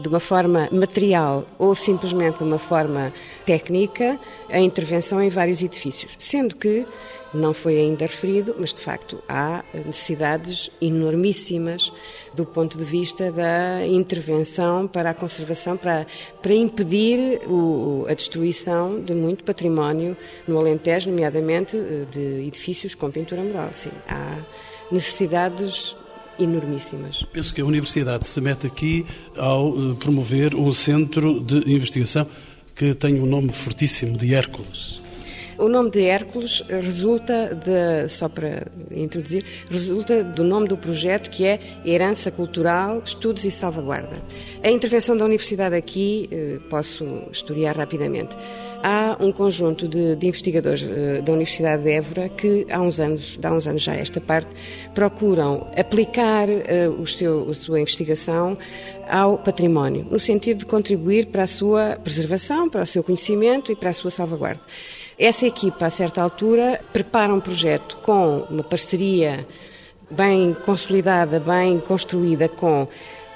de 0.01 0.07
uma 0.07 0.19
forma 0.19 0.69
material 0.71 1.45
ou 1.57 1.73
simplesmente 1.73 2.39
de 2.39 2.43
uma 2.43 2.59
forma 2.59 3.11
técnica 3.45 4.19
a 4.49 4.59
intervenção 4.59 5.21
em 5.21 5.29
vários 5.29 5.63
edifícios, 5.63 6.15
sendo 6.19 6.55
que 6.55 6.85
não 7.33 7.53
foi 7.53 7.77
ainda 7.77 8.05
referido, 8.05 8.55
mas 8.57 8.73
de 8.73 8.79
facto 8.79 9.21
há 9.27 9.63
necessidades 9.85 10.71
enormíssimas 10.81 11.91
do 12.33 12.45
ponto 12.45 12.77
de 12.77 12.83
vista 12.83 13.31
da 13.31 13.85
intervenção 13.85 14.87
para 14.87 15.09
a 15.09 15.13
conservação, 15.13 15.75
para, 15.75 16.07
para 16.41 16.53
impedir 16.53 17.41
o, 17.47 18.05
a 18.07 18.13
destruição 18.13 19.01
de 19.01 19.13
muito 19.13 19.43
património 19.43 20.15
no 20.47 20.57
Alentejo, 20.57 21.09
nomeadamente 21.09 21.77
eh, 21.77 22.05
de 22.09 22.47
edifícios 22.47 22.95
com 22.95 23.11
pintura 23.11 23.41
mural. 23.41 23.69
Sim, 23.73 23.91
há 24.07 24.37
necessidades 24.91 25.95
enormíssimas. 26.39 27.23
Penso 27.31 27.53
que 27.53 27.61
a 27.61 27.65
Universidade 27.65 28.27
se 28.27 28.39
mete 28.41 28.67
aqui 28.67 29.05
ao 29.37 29.69
eh, 29.69 29.95
promover 29.99 30.55
um 30.55 30.71
centro 30.71 31.39
de 31.39 31.57
investigação 31.71 32.27
que 32.75 32.93
tem 32.93 33.19
um 33.19 33.25
nome 33.25 33.51
fortíssimo 33.53 34.17
de 34.17 34.33
Hércules. 34.33 35.01
O 35.57 35.69
nome 35.69 35.89
de 35.89 36.05
Hércules 36.05 36.63
resulta 36.67 37.55
de, 37.55 38.09
só 38.09 38.27
para 38.27 38.67
introduzir, 38.91 39.45
resulta 39.69 40.21
do 40.21 40.43
nome 40.43 40.67
do 40.67 40.77
projeto 40.77 41.29
que 41.29 41.45
é 41.45 41.59
Herança 41.85 42.29
Cultural, 42.29 43.01
Estudos 43.05 43.45
e 43.45 43.51
Salvaguarda. 43.51 44.17
A 44.61 44.69
intervenção 44.69 45.15
da 45.15 45.23
Universidade 45.23 45.73
aqui, 45.75 46.27
eh, 46.29 46.59
posso 46.69 47.05
historiar 47.31 47.77
rapidamente. 47.77 48.35
Há 48.83 49.15
um 49.19 49.31
conjunto 49.31 49.87
de, 49.87 50.15
de 50.17 50.27
investigadores 50.27 50.83
eh, 50.83 51.21
da 51.21 51.31
Universidade 51.31 51.83
de 51.83 51.91
Évora 51.91 52.29
que 52.29 52.67
há 52.69 52.81
uns 52.81 52.99
anos, 52.99 53.39
há 53.41 53.51
uns 53.51 53.65
anos 53.65 53.81
já 53.81 53.95
esta 53.95 54.19
parte, 54.19 54.49
procuram 54.93 55.67
aplicar 55.77 56.49
uh, 56.49 57.01
o 57.01 57.07
seu, 57.07 57.49
a 57.49 57.53
sua 57.53 57.79
investigação 57.79 58.57
ao 59.09 59.37
património, 59.37 60.05
no 60.09 60.19
sentido 60.19 60.59
de 60.59 60.65
contribuir 60.65 61.27
para 61.27 61.43
a 61.43 61.47
sua 61.47 61.97
preservação, 62.03 62.69
para 62.69 62.83
o 62.83 62.85
seu 62.85 63.03
conhecimento 63.03 63.71
e 63.71 63.75
para 63.75 63.91
a 63.91 63.93
sua 63.93 64.11
salvaguarda. 64.11 64.61
Essa 65.17 65.47
equipa, 65.47 65.85
a 65.85 65.89
certa 65.89 66.21
altura, 66.21 66.81
prepara 66.91 67.33
um 67.33 67.39
projeto 67.39 67.97
com 68.03 68.45
uma 68.49 68.63
parceria 68.63 69.47
bem 70.11 70.53
consolidada, 70.65 71.39
bem 71.39 71.79
construída 71.79 72.49
com 72.49 72.85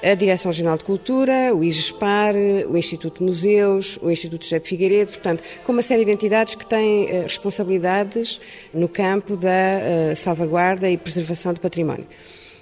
a 0.02 0.14
Direção-Geral 0.14 0.76
de 0.76 0.84
Cultura, 0.84 1.54
o 1.54 1.64
IGESPAR, 1.64 2.34
o 2.68 2.76
Instituto 2.76 3.18
de 3.18 3.24
Museus, 3.24 3.98
o 4.02 4.10
Instituto 4.10 4.44
José 4.44 4.58
de 4.58 4.68
Figueiredo, 4.68 5.12
portanto, 5.12 5.42
com 5.64 5.72
uma 5.72 5.82
série 5.82 6.04
de 6.04 6.10
entidades 6.10 6.54
que 6.54 6.66
têm 6.66 7.04
uh, 7.04 7.22
responsabilidades 7.22 8.40
no 8.72 8.88
campo 8.88 9.36
da 9.36 9.50
uh, 9.50 10.16
salvaguarda 10.16 10.88
e 10.88 10.96
preservação 10.96 11.52
do 11.52 11.60
património. 11.60 12.06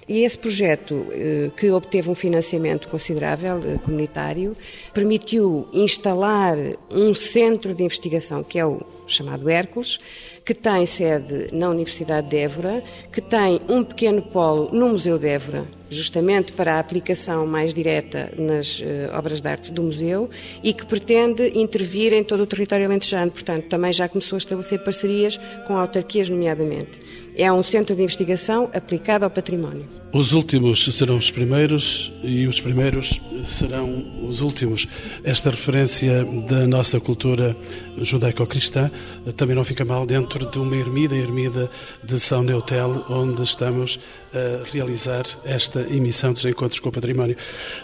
E 0.09 0.23
esse 0.23 0.39
projeto, 0.39 0.95
uh, 0.95 1.51
que 1.51 1.69
obteve 1.69 2.09
um 2.09 2.15
financiamento 2.15 2.87
considerável 2.87 3.61
comunitário, 3.83 4.55
permitiu 4.91 5.67
instalar 5.71 6.57
um 6.89 7.13
centro 7.13 7.75
de 7.75 7.83
investigação, 7.83 8.43
que 8.43 8.57
é 8.57 8.65
o 8.65 8.81
chamado 9.05 9.47
Hércules, 9.47 9.99
que 10.43 10.55
tem 10.55 10.83
sede 10.87 11.49
na 11.53 11.69
Universidade 11.69 12.27
de 12.27 12.37
Évora, 12.37 12.83
que 13.13 13.21
tem 13.21 13.61
um 13.69 13.83
pequeno 13.83 14.23
polo 14.23 14.71
no 14.73 14.89
Museu 14.89 15.19
de 15.19 15.27
Évora, 15.27 15.67
justamente 15.91 16.53
para 16.53 16.73
a 16.73 16.79
aplicação 16.79 17.45
mais 17.45 17.71
direta 17.71 18.31
nas 18.35 18.79
uh, 18.79 19.15
obras 19.15 19.41
de 19.41 19.47
arte 19.47 19.71
do 19.71 19.83
museu 19.83 20.27
e 20.63 20.73
que 20.73 20.87
pretende 20.87 21.51
intervir 21.55 22.13
em 22.13 22.23
todo 22.23 22.41
o 22.41 22.47
território 22.47 22.87
alentejano. 22.87 23.29
Portanto, 23.29 23.67
também 23.67 23.93
já 23.93 24.09
começou 24.09 24.37
a 24.37 24.39
estabelecer 24.39 24.83
parcerias 24.83 25.39
com 25.67 25.77
autarquias, 25.77 26.29
nomeadamente. 26.29 26.99
É 27.41 27.49
um 27.53 27.63
centro 27.63 27.95
de 27.95 28.03
investigação 28.03 28.69
aplicado 28.73 29.23
ao 29.23 29.31
património. 29.31 29.87
Os 30.11 30.33
últimos 30.33 30.83
serão 30.93 31.17
os 31.17 31.31
primeiros 31.31 32.11
e 32.21 32.45
os 32.45 32.59
primeiros 32.59 33.21
serão 33.47 34.05
os 34.27 34.41
últimos. 34.41 34.85
Esta 35.23 35.49
referência 35.49 36.25
da 36.49 36.67
nossa 36.67 36.99
cultura 36.99 37.55
judaico-cristã 38.01 38.91
também 39.37 39.55
não 39.55 39.63
fica 39.63 39.85
mal 39.85 40.05
dentro 40.05 40.45
de 40.49 40.59
uma 40.59 40.75
ermida, 40.75 41.15
a 41.15 41.17
ermida 41.17 41.71
de 42.03 42.19
São 42.19 42.43
Neutel, 42.43 43.05
onde 43.09 43.41
estamos 43.41 44.01
a 44.33 44.69
realizar 44.69 45.23
esta 45.45 45.79
emissão 45.89 46.33
dos 46.33 46.43
Encontros 46.43 46.81
com 46.81 46.89
o 46.89 46.91
Património. 46.91 47.37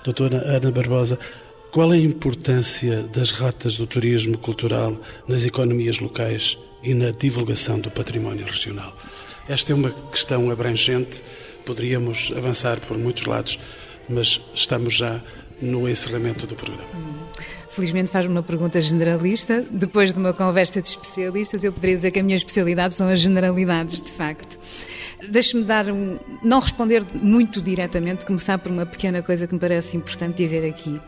Doutora 0.04 0.44
Ana 0.46 0.70
Barbosa, 0.70 1.18
qual 1.76 1.94
é 1.94 1.98
a 1.98 2.00
importância 2.00 3.04
das 3.04 3.32
rotas 3.32 3.76
do 3.76 3.86
turismo 3.86 4.38
cultural 4.38 4.98
nas 5.28 5.44
economias 5.44 6.00
locais 6.00 6.58
e 6.82 6.94
na 6.94 7.12
divulgação 7.12 7.78
do 7.82 7.92
património 7.92 8.46
regional? 8.46 8.98
Esta 9.50 9.74
é 9.74 9.76
uma 9.76 9.92
questão 10.10 10.50
abrangente, 10.50 11.22
poderíamos 11.66 12.32
avançar 12.34 12.80
por 12.80 12.98
muitos 12.98 13.26
lados, 13.26 13.60
mas 14.08 14.40
estamos 14.54 14.94
já 14.94 15.22
no 15.62 15.90
encerramento 15.90 16.48
do 16.48 16.56
programa. 16.56 16.88
Felizmente 17.68 18.10
faz-me 18.10 18.32
uma 18.32 18.44
pergunta 18.44 18.82
generalista. 18.82 19.62
Depois 19.70 20.14
de 20.14 20.20
uma 20.20 20.32
conversa 20.32 20.82
de 20.82 20.88
especialistas, 20.88 21.62
eu 21.62 21.74
poderia 21.74 21.98
dizer 21.98 22.12
que 22.12 22.22
a 22.22 22.24
minha 22.24 22.38
especialidade 22.38 22.94
são 22.94 23.10
as 23.10 23.20
generalidades, 23.20 24.02
de 24.02 24.14
facto. 24.14 24.58
Deixe-me 25.28 25.66
dar 25.66 25.90
um. 25.92 26.18
não 26.42 26.60
responder 26.62 27.06
muito 27.22 27.62
diretamente, 27.62 28.26
começar 28.26 28.60
por 28.60 28.72
uma 28.72 28.86
pequena 28.86 29.22
coisa 29.22 29.46
que 29.46 29.54
me 29.54 29.60
parece 29.60 29.98
importante 29.98 30.38
dizer 30.38 30.66
aqui. 30.66 31.02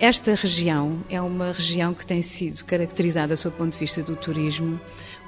Esta 0.00 0.34
região 0.34 0.98
é 1.08 1.20
uma 1.20 1.52
região 1.52 1.94
que 1.94 2.06
tem 2.06 2.22
sido 2.22 2.64
caracterizada, 2.64 3.36
sob 3.36 3.54
o 3.54 3.58
ponto 3.58 3.72
de 3.72 3.78
vista 3.78 4.02
do 4.02 4.16
turismo, 4.16 4.80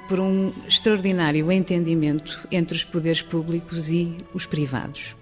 por 0.07 0.19
um 0.19 0.53
extraordinário 0.67 1.51
entendimento 1.51 2.47
entre 2.51 2.75
os 2.75 2.83
poderes 2.83 3.21
públicos 3.21 3.89
e 3.89 4.15
os 4.33 4.45
privados. 4.45 5.15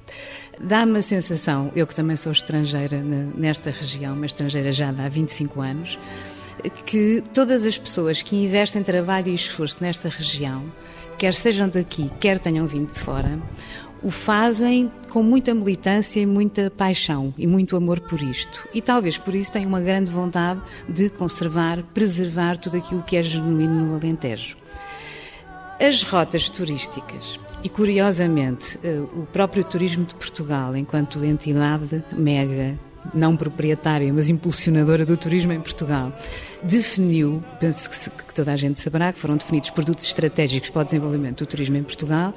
Dá-me 0.60 1.00
a 1.00 1.02
sensação, 1.02 1.72
eu 1.76 1.86
que 1.86 1.96
também 1.96 2.16
sou 2.16 2.32
estrangeira 2.32 3.02
nesta 3.36 3.72
região, 3.72 4.16
mas 4.16 4.32
estrangeira 4.32 4.72
já 4.72 4.90
há 4.90 5.10
25 5.10 5.62
anos, 5.62 6.00
que 6.86 7.22
todas 7.34 7.66
as 7.66 7.78
pessoas 7.78 8.22
que 8.22 8.36
investem 8.36 8.82
trabalho 8.84 9.30
e 9.30 9.36
esforço 9.36 9.78
nesta 9.82 10.10
região, 10.10 10.72
quer 11.18 11.34
sejam 11.34 11.68
daqui, 11.68 12.10
quer 12.20 12.40
tenham 12.40 12.68
vindo 12.68 12.92
de 12.92 13.00
fora, 13.00 13.40
o 14.04 14.12
fazem 14.12 14.92
com 15.10 15.24
muita 15.24 15.54
militância 15.54 16.20
e 16.20 16.26
muita 16.26 16.70
paixão 16.70 17.34
e 17.38 17.48
muito 17.48 17.76
amor 17.76 18.00
por 18.00 18.22
isto. 18.22 18.68
E 18.74 18.82
talvez 18.82 19.18
por 19.18 19.34
isso 19.34 19.52
tenham 19.52 19.68
uma 19.68 19.82
grande 19.82 20.12
vontade 20.12 20.62
de 20.88 21.10
conservar, 21.10 21.82
preservar 21.94 22.58
tudo 22.58 22.78
aquilo 22.78 23.04
que 23.04 23.18
é 23.18 23.24
genuíno 23.24 23.86
no 23.86 23.96
Alentejo. 23.96 24.58
As 25.80 26.04
rotas 26.04 26.50
turísticas 26.50 27.40
e, 27.64 27.70
curiosamente, 27.70 28.80
eh, 28.84 29.00
o 29.14 29.26
próprio 29.26 29.64
turismo 29.64 30.06
de 30.06 30.16
Portugal, 30.16 30.76
enquanto 30.76 31.24
entidade 31.26 32.04
mega, 32.16 32.78
não 33.14 33.36
proprietária, 33.36 34.12
mas 34.14 34.30
impulsionadora 34.30 35.06
do 35.06 35.16
turismo 35.16 35.54
em 35.54 35.60
Portugal, 35.60 36.12
definiu, 36.64 37.44
penso 37.60 37.90
que, 37.90 38.34
toda 38.34 38.52
a 38.52 38.58
gente 38.58 38.82
saberá, 38.82 39.14
que 39.14 39.20
foram 39.20 39.38
definidos 39.38 39.70
produtos 39.70 40.06
estratégicos 40.06 40.70
para 40.70 40.82
o 40.82 40.86
desenvolvimento 40.86 41.44
do 41.44 41.48
turismo 41.48 41.78
em 41.78 41.84
Portugal 41.84 42.34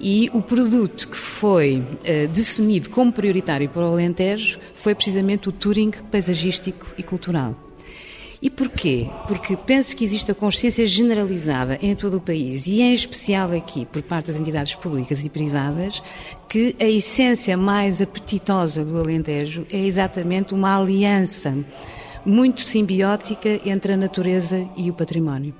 e 0.00 0.30
o 0.32 0.40
produto 0.40 1.08
que 1.08 1.16
foi 1.16 1.78
uh, 1.80 2.28
definido 2.28 2.88
como 2.90 3.12
prioritário 3.12 3.68
para 3.68 3.82
o 3.82 3.92
Alentejo 3.92 4.58
foi 4.74 4.94
precisamente 4.94 5.48
o 5.48 5.52
touring 5.52 5.90
paisagístico 6.10 6.86
e 6.96 7.02
cultural. 7.02 7.56
E 8.42 8.50
porquê? 8.50 9.08
Porque 9.28 9.56
penso 9.56 9.94
que 9.94 10.02
existe 10.04 10.32
a 10.32 10.34
consciência 10.34 10.84
generalizada 10.84 11.78
em 11.80 11.94
todo 11.94 12.16
o 12.16 12.20
país 12.20 12.66
e 12.66 12.82
em 12.82 12.92
especial 12.92 13.52
aqui 13.52 13.86
por 13.86 14.02
parte 14.02 14.26
das 14.26 14.36
entidades 14.36 14.74
públicas 14.74 15.24
e 15.24 15.28
privadas 15.28 16.02
que 16.48 16.74
a 16.80 16.84
essência 16.84 17.56
mais 17.56 18.02
apetitosa 18.02 18.84
do 18.84 18.98
Alentejo 18.98 19.64
é 19.72 19.78
exatamente 19.78 20.54
uma 20.54 20.76
aliança 20.76 21.56
muito 22.26 22.62
simbiótica 22.62 23.60
entre 23.64 23.92
a 23.92 23.96
natureza 23.96 24.68
e 24.76 24.90
o 24.90 24.92
património. 24.92 25.54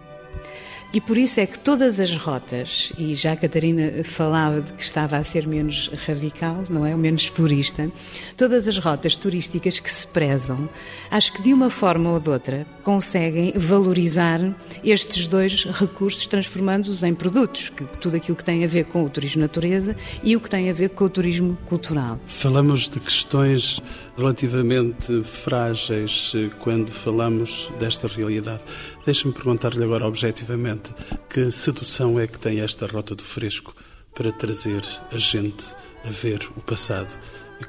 E 0.94 1.00
por 1.00 1.16
isso 1.16 1.40
é 1.40 1.46
que 1.46 1.58
todas 1.58 1.98
as 1.98 2.14
rotas, 2.18 2.92
e 2.98 3.14
já 3.14 3.32
a 3.32 3.36
Catarina 3.36 4.04
falava 4.04 4.60
de 4.60 4.74
que 4.74 4.82
estava 4.82 5.16
a 5.16 5.24
ser 5.24 5.46
menos 5.46 5.90
radical, 6.06 6.64
não 6.68 6.84
é? 6.84 6.94
O 6.94 6.98
menos 6.98 7.30
purista, 7.30 7.90
todas 8.36 8.68
as 8.68 8.76
rotas 8.76 9.16
turísticas 9.16 9.80
que 9.80 9.90
se 9.90 10.06
prezam, 10.06 10.68
acho 11.10 11.32
que 11.32 11.42
de 11.42 11.54
uma 11.54 11.70
forma 11.70 12.10
ou 12.10 12.20
de 12.20 12.28
outra 12.28 12.66
conseguem 12.82 13.54
valorizar 13.56 14.40
estes 14.84 15.26
dois 15.26 15.64
recursos, 15.64 16.26
transformando-os 16.26 17.02
em 17.02 17.14
produtos, 17.14 17.70
que, 17.70 17.84
tudo 17.98 18.16
aquilo 18.16 18.36
que 18.36 18.44
tem 18.44 18.62
a 18.62 18.66
ver 18.66 18.84
com 18.84 19.02
o 19.02 19.08
turismo 19.08 19.40
natureza 19.40 19.96
e 20.22 20.36
o 20.36 20.40
que 20.40 20.50
tem 20.50 20.68
a 20.68 20.74
ver 20.74 20.90
com 20.90 21.04
o 21.04 21.08
turismo 21.08 21.56
cultural. 21.64 22.20
Falamos 22.26 22.88
de 22.88 23.00
questões 23.00 23.80
relativamente 24.16 25.22
frágeis 25.24 26.32
eh, 26.36 26.50
quando 26.58 26.90
falamos 26.90 27.72
desta 27.78 28.06
realidade. 28.06 28.60
Deixe-me 29.04 29.32
perguntar-lhe 29.32 29.82
agora 29.82 30.06
objetivamente 30.06 30.94
que 31.28 31.50
sedução 31.50 32.20
é 32.20 32.26
que 32.26 32.38
tem 32.38 32.60
esta 32.60 32.86
Rota 32.86 33.14
do 33.14 33.22
Fresco 33.22 33.74
para 34.14 34.30
trazer 34.30 34.82
a 35.10 35.18
gente 35.18 35.74
a 36.04 36.10
ver 36.10 36.48
o 36.56 36.60
passado 36.60 37.12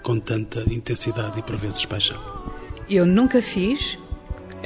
com 0.04 0.20
tanta 0.20 0.62
intensidade 0.72 1.40
e 1.40 1.42
por 1.42 1.56
vezes 1.56 1.86
paixão? 1.86 2.22
Eu 2.90 3.06
nunca 3.06 3.42
fiz 3.42 3.98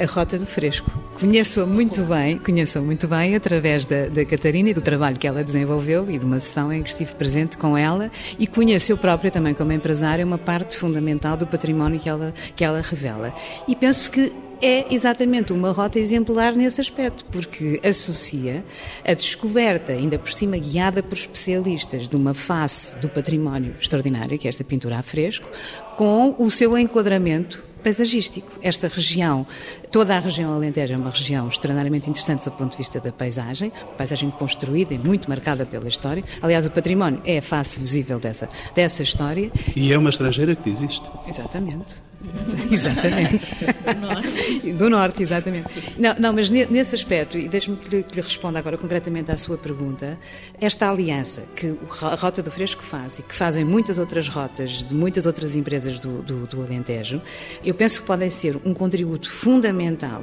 a 0.00 0.04
Rota 0.06 0.38
do 0.38 0.46
Fresco. 0.46 0.90
Conheço-a 1.18 1.66
muito 1.66 2.02
bem, 2.02 2.38
conheço-a 2.38 2.82
muito 2.82 3.08
bem 3.08 3.34
através 3.34 3.84
da, 3.86 4.06
da 4.06 4.24
Catarina 4.24 4.70
e 4.70 4.74
do 4.74 4.80
trabalho 4.80 5.16
que 5.16 5.26
ela 5.26 5.42
desenvolveu 5.42 6.08
e 6.10 6.18
de 6.18 6.24
uma 6.24 6.38
sessão 6.38 6.72
em 6.72 6.82
que 6.82 6.90
estive 6.90 7.14
presente 7.14 7.56
com 7.56 7.76
ela 7.76 8.10
e 8.38 8.46
conheço 8.46 8.92
eu 8.92 8.96
própria 8.96 9.30
também 9.30 9.54
como 9.54 9.72
empresária 9.72 10.24
uma 10.24 10.38
parte 10.38 10.76
fundamental 10.76 11.36
do 11.36 11.46
património 11.46 11.98
que 11.98 12.08
ela, 12.08 12.32
que 12.54 12.64
ela 12.64 12.80
revela. 12.80 13.34
E 13.66 13.74
penso 13.74 14.10
que 14.10 14.32
é 14.60 14.92
exatamente 14.92 15.52
uma 15.52 15.70
rota 15.70 15.98
exemplar 15.98 16.54
nesse 16.54 16.80
aspecto, 16.80 17.24
porque 17.26 17.80
associa 17.84 18.64
a 19.04 19.14
descoberta, 19.14 19.92
ainda 19.92 20.18
por 20.18 20.32
cima 20.32 20.56
guiada 20.58 21.02
por 21.02 21.16
especialistas, 21.16 22.08
de 22.08 22.16
uma 22.16 22.34
face 22.34 22.96
do 22.96 23.08
património 23.08 23.74
extraordinário, 23.78 24.38
que 24.38 24.48
é 24.48 24.50
esta 24.50 24.64
pintura 24.64 24.98
a 24.98 25.02
fresco, 25.02 25.48
com 25.96 26.34
o 26.38 26.50
seu 26.50 26.76
enquadramento 26.76 27.64
paisagístico. 27.82 28.50
Esta 28.62 28.88
região 28.88 29.46
Toda 29.90 30.16
a 30.16 30.18
região 30.18 30.52
Alentejo 30.52 30.94
é 30.94 30.96
uma 30.96 31.10
região 31.10 31.48
extraordinariamente 31.48 32.10
interessante 32.10 32.44
do 32.44 32.50
ponto 32.52 32.72
de 32.72 32.78
vista 32.78 33.00
da 33.00 33.10
paisagem, 33.10 33.72
paisagem 33.96 34.30
construída 34.30 34.92
e 34.92 34.98
muito 34.98 35.28
marcada 35.28 35.64
pela 35.64 35.88
história. 35.88 36.22
Aliás, 36.42 36.66
o 36.66 36.70
património 36.70 37.20
é 37.24 37.38
a 37.38 37.42
face 37.42 37.80
visível 37.80 38.18
dessa, 38.18 38.48
dessa 38.74 39.02
história. 39.02 39.50
E 39.74 39.92
é 39.92 39.98
uma 39.98 40.10
estrangeira 40.10 40.54
que 40.54 40.70
diz 40.70 40.82
isto. 40.82 41.10
Exatamente. 41.26 42.02
exatamente. 42.70 43.40
Do 43.84 44.00
norte. 44.00 44.72
Do 44.72 44.90
norte, 44.90 45.22
exatamente. 45.22 45.68
Não, 45.98 46.14
não 46.18 46.32
mas 46.32 46.50
nesse 46.50 46.94
aspecto, 46.94 47.38
e 47.38 47.48
deixe-me 47.48 47.76
que, 47.76 48.02
que 48.02 48.16
lhe 48.16 48.20
responda 48.20 48.58
agora 48.58 48.76
concretamente 48.76 49.30
à 49.30 49.38
sua 49.38 49.56
pergunta, 49.56 50.18
esta 50.60 50.90
aliança 50.90 51.44
que 51.54 51.74
a 52.02 52.14
Rota 52.14 52.42
do 52.42 52.50
Fresco 52.50 52.82
faz 52.82 53.20
e 53.20 53.22
que 53.22 53.34
fazem 53.34 53.64
muitas 53.64 53.98
outras 53.98 54.28
rotas 54.28 54.84
de 54.84 54.94
muitas 54.94 55.26
outras 55.26 55.54
empresas 55.54 56.00
do, 56.00 56.22
do, 56.22 56.46
do 56.46 56.62
Alentejo, 56.62 57.22
eu 57.64 57.74
penso 57.74 58.00
que 58.00 58.06
podem 58.06 58.30
ser 58.30 58.58
um 58.64 58.74
contributo 58.74 59.30
fundamental 59.30 59.77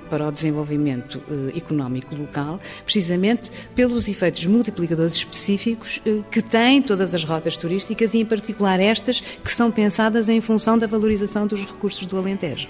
para 0.09 0.27
o 0.27 0.31
desenvolvimento 0.31 1.21
eh, 1.29 1.57
económico 1.57 2.15
local, 2.15 2.59
precisamente 2.83 3.51
pelos 3.73 4.07
efeitos 4.07 4.45
multiplicadores 4.45 5.13
específicos 5.13 6.01
eh, 6.05 6.21
que 6.29 6.41
têm 6.41 6.81
todas 6.81 7.13
as 7.13 7.23
rotas 7.23 7.57
turísticas 7.57 8.13
e, 8.13 8.19
em 8.19 8.25
particular, 8.25 8.79
estas 8.79 9.21
que 9.21 9.51
são 9.51 9.71
pensadas 9.71 10.29
em 10.29 10.41
função 10.41 10.77
da 10.77 10.87
valorização 10.87 11.47
dos 11.47 11.65
recursos 11.65 12.05
do 12.05 12.17
Alentejo. 12.17 12.67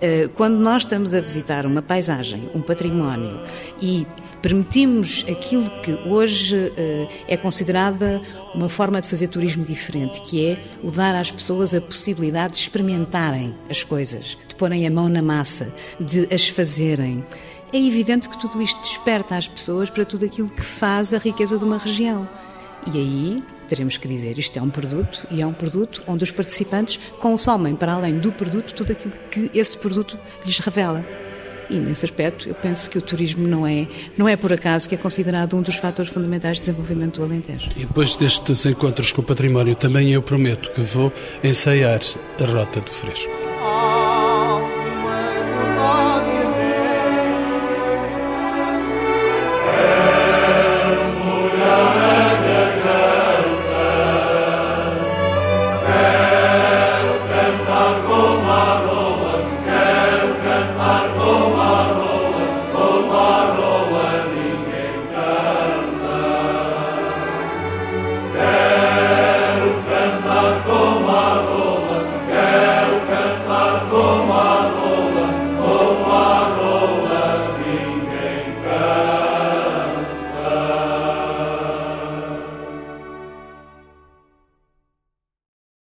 Eh, 0.00 0.28
quando 0.34 0.56
nós 0.56 0.82
estamos 0.82 1.14
a 1.14 1.20
visitar 1.20 1.66
uma 1.66 1.82
paisagem, 1.82 2.48
um 2.54 2.60
património 2.60 3.40
e 3.82 4.06
permitimos 4.42 5.24
aquilo 5.28 5.68
que 5.80 5.92
hoje 6.08 6.72
eh, 6.76 7.08
é 7.28 7.36
considerada 7.36 8.20
uma 8.54 8.68
forma 8.68 9.00
de 9.00 9.08
fazer 9.08 9.28
turismo 9.28 9.64
diferente, 9.64 10.20
que 10.22 10.46
é 10.46 10.58
o 10.82 10.90
dar 10.90 11.14
às 11.14 11.30
pessoas 11.30 11.74
a 11.74 11.80
possibilidade 11.80 12.54
de 12.54 12.60
experimentarem 12.60 13.54
as 13.68 13.82
coisas, 13.82 14.38
de 14.46 14.54
porem 14.54 14.86
a 14.86 14.90
mão 14.90 15.08
na 15.08 15.22
massa, 15.22 15.72
de 16.00 16.28
as 16.32 16.48
fazerem. 16.48 17.24
É 17.72 17.78
evidente 17.78 18.28
que 18.28 18.38
tudo 18.38 18.62
isto 18.62 18.80
desperta 18.80 19.36
as 19.36 19.46
pessoas 19.46 19.90
para 19.90 20.04
tudo 20.04 20.24
aquilo 20.24 20.48
que 20.48 20.62
faz 20.62 21.12
a 21.12 21.18
riqueza 21.18 21.58
de 21.58 21.64
uma 21.64 21.78
região. 21.78 22.28
E 22.92 22.98
aí 22.98 23.42
teremos 23.68 23.98
que 23.98 24.08
dizer 24.08 24.38
isto 24.38 24.58
é 24.58 24.62
um 24.62 24.70
produto 24.70 25.26
e 25.30 25.42
é 25.42 25.46
um 25.46 25.52
produto 25.52 26.02
onde 26.06 26.24
os 26.24 26.30
participantes 26.30 26.98
consomem 27.18 27.76
para 27.76 27.92
além 27.92 28.18
do 28.18 28.32
produto 28.32 28.72
tudo 28.72 28.92
aquilo 28.92 29.14
que 29.30 29.50
esse 29.52 29.76
produto 29.76 30.18
lhes 30.46 30.58
revela. 30.58 31.04
E 31.70 31.78
nesse 31.78 32.04
aspecto, 32.04 32.48
eu 32.48 32.54
penso 32.54 32.88
que 32.88 32.98
o 32.98 33.02
turismo 33.02 33.46
não 33.46 33.66
é, 33.66 33.86
não 34.16 34.28
é 34.28 34.36
por 34.36 34.52
acaso 34.52 34.88
que 34.88 34.94
é 34.94 34.98
considerado 34.98 35.56
um 35.56 35.62
dos 35.62 35.76
fatores 35.76 36.10
fundamentais 36.10 36.54
de 36.54 36.60
desenvolvimento 36.60 37.20
do 37.20 37.24
Alentejo. 37.24 37.68
E 37.76 37.80
depois 37.80 38.16
destes 38.16 38.64
encontros 38.64 39.12
com 39.12 39.20
o 39.20 39.24
património, 39.24 39.74
também 39.74 40.12
eu 40.12 40.22
prometo 40.22 40.70
que 40.72 40.80
vou 40.80 41.12
ensaiar 41.44 42.00
a 42.40 42.44
Rota 42.46 42.80
do 42.80 42.90
Fresco. 42.90 43.47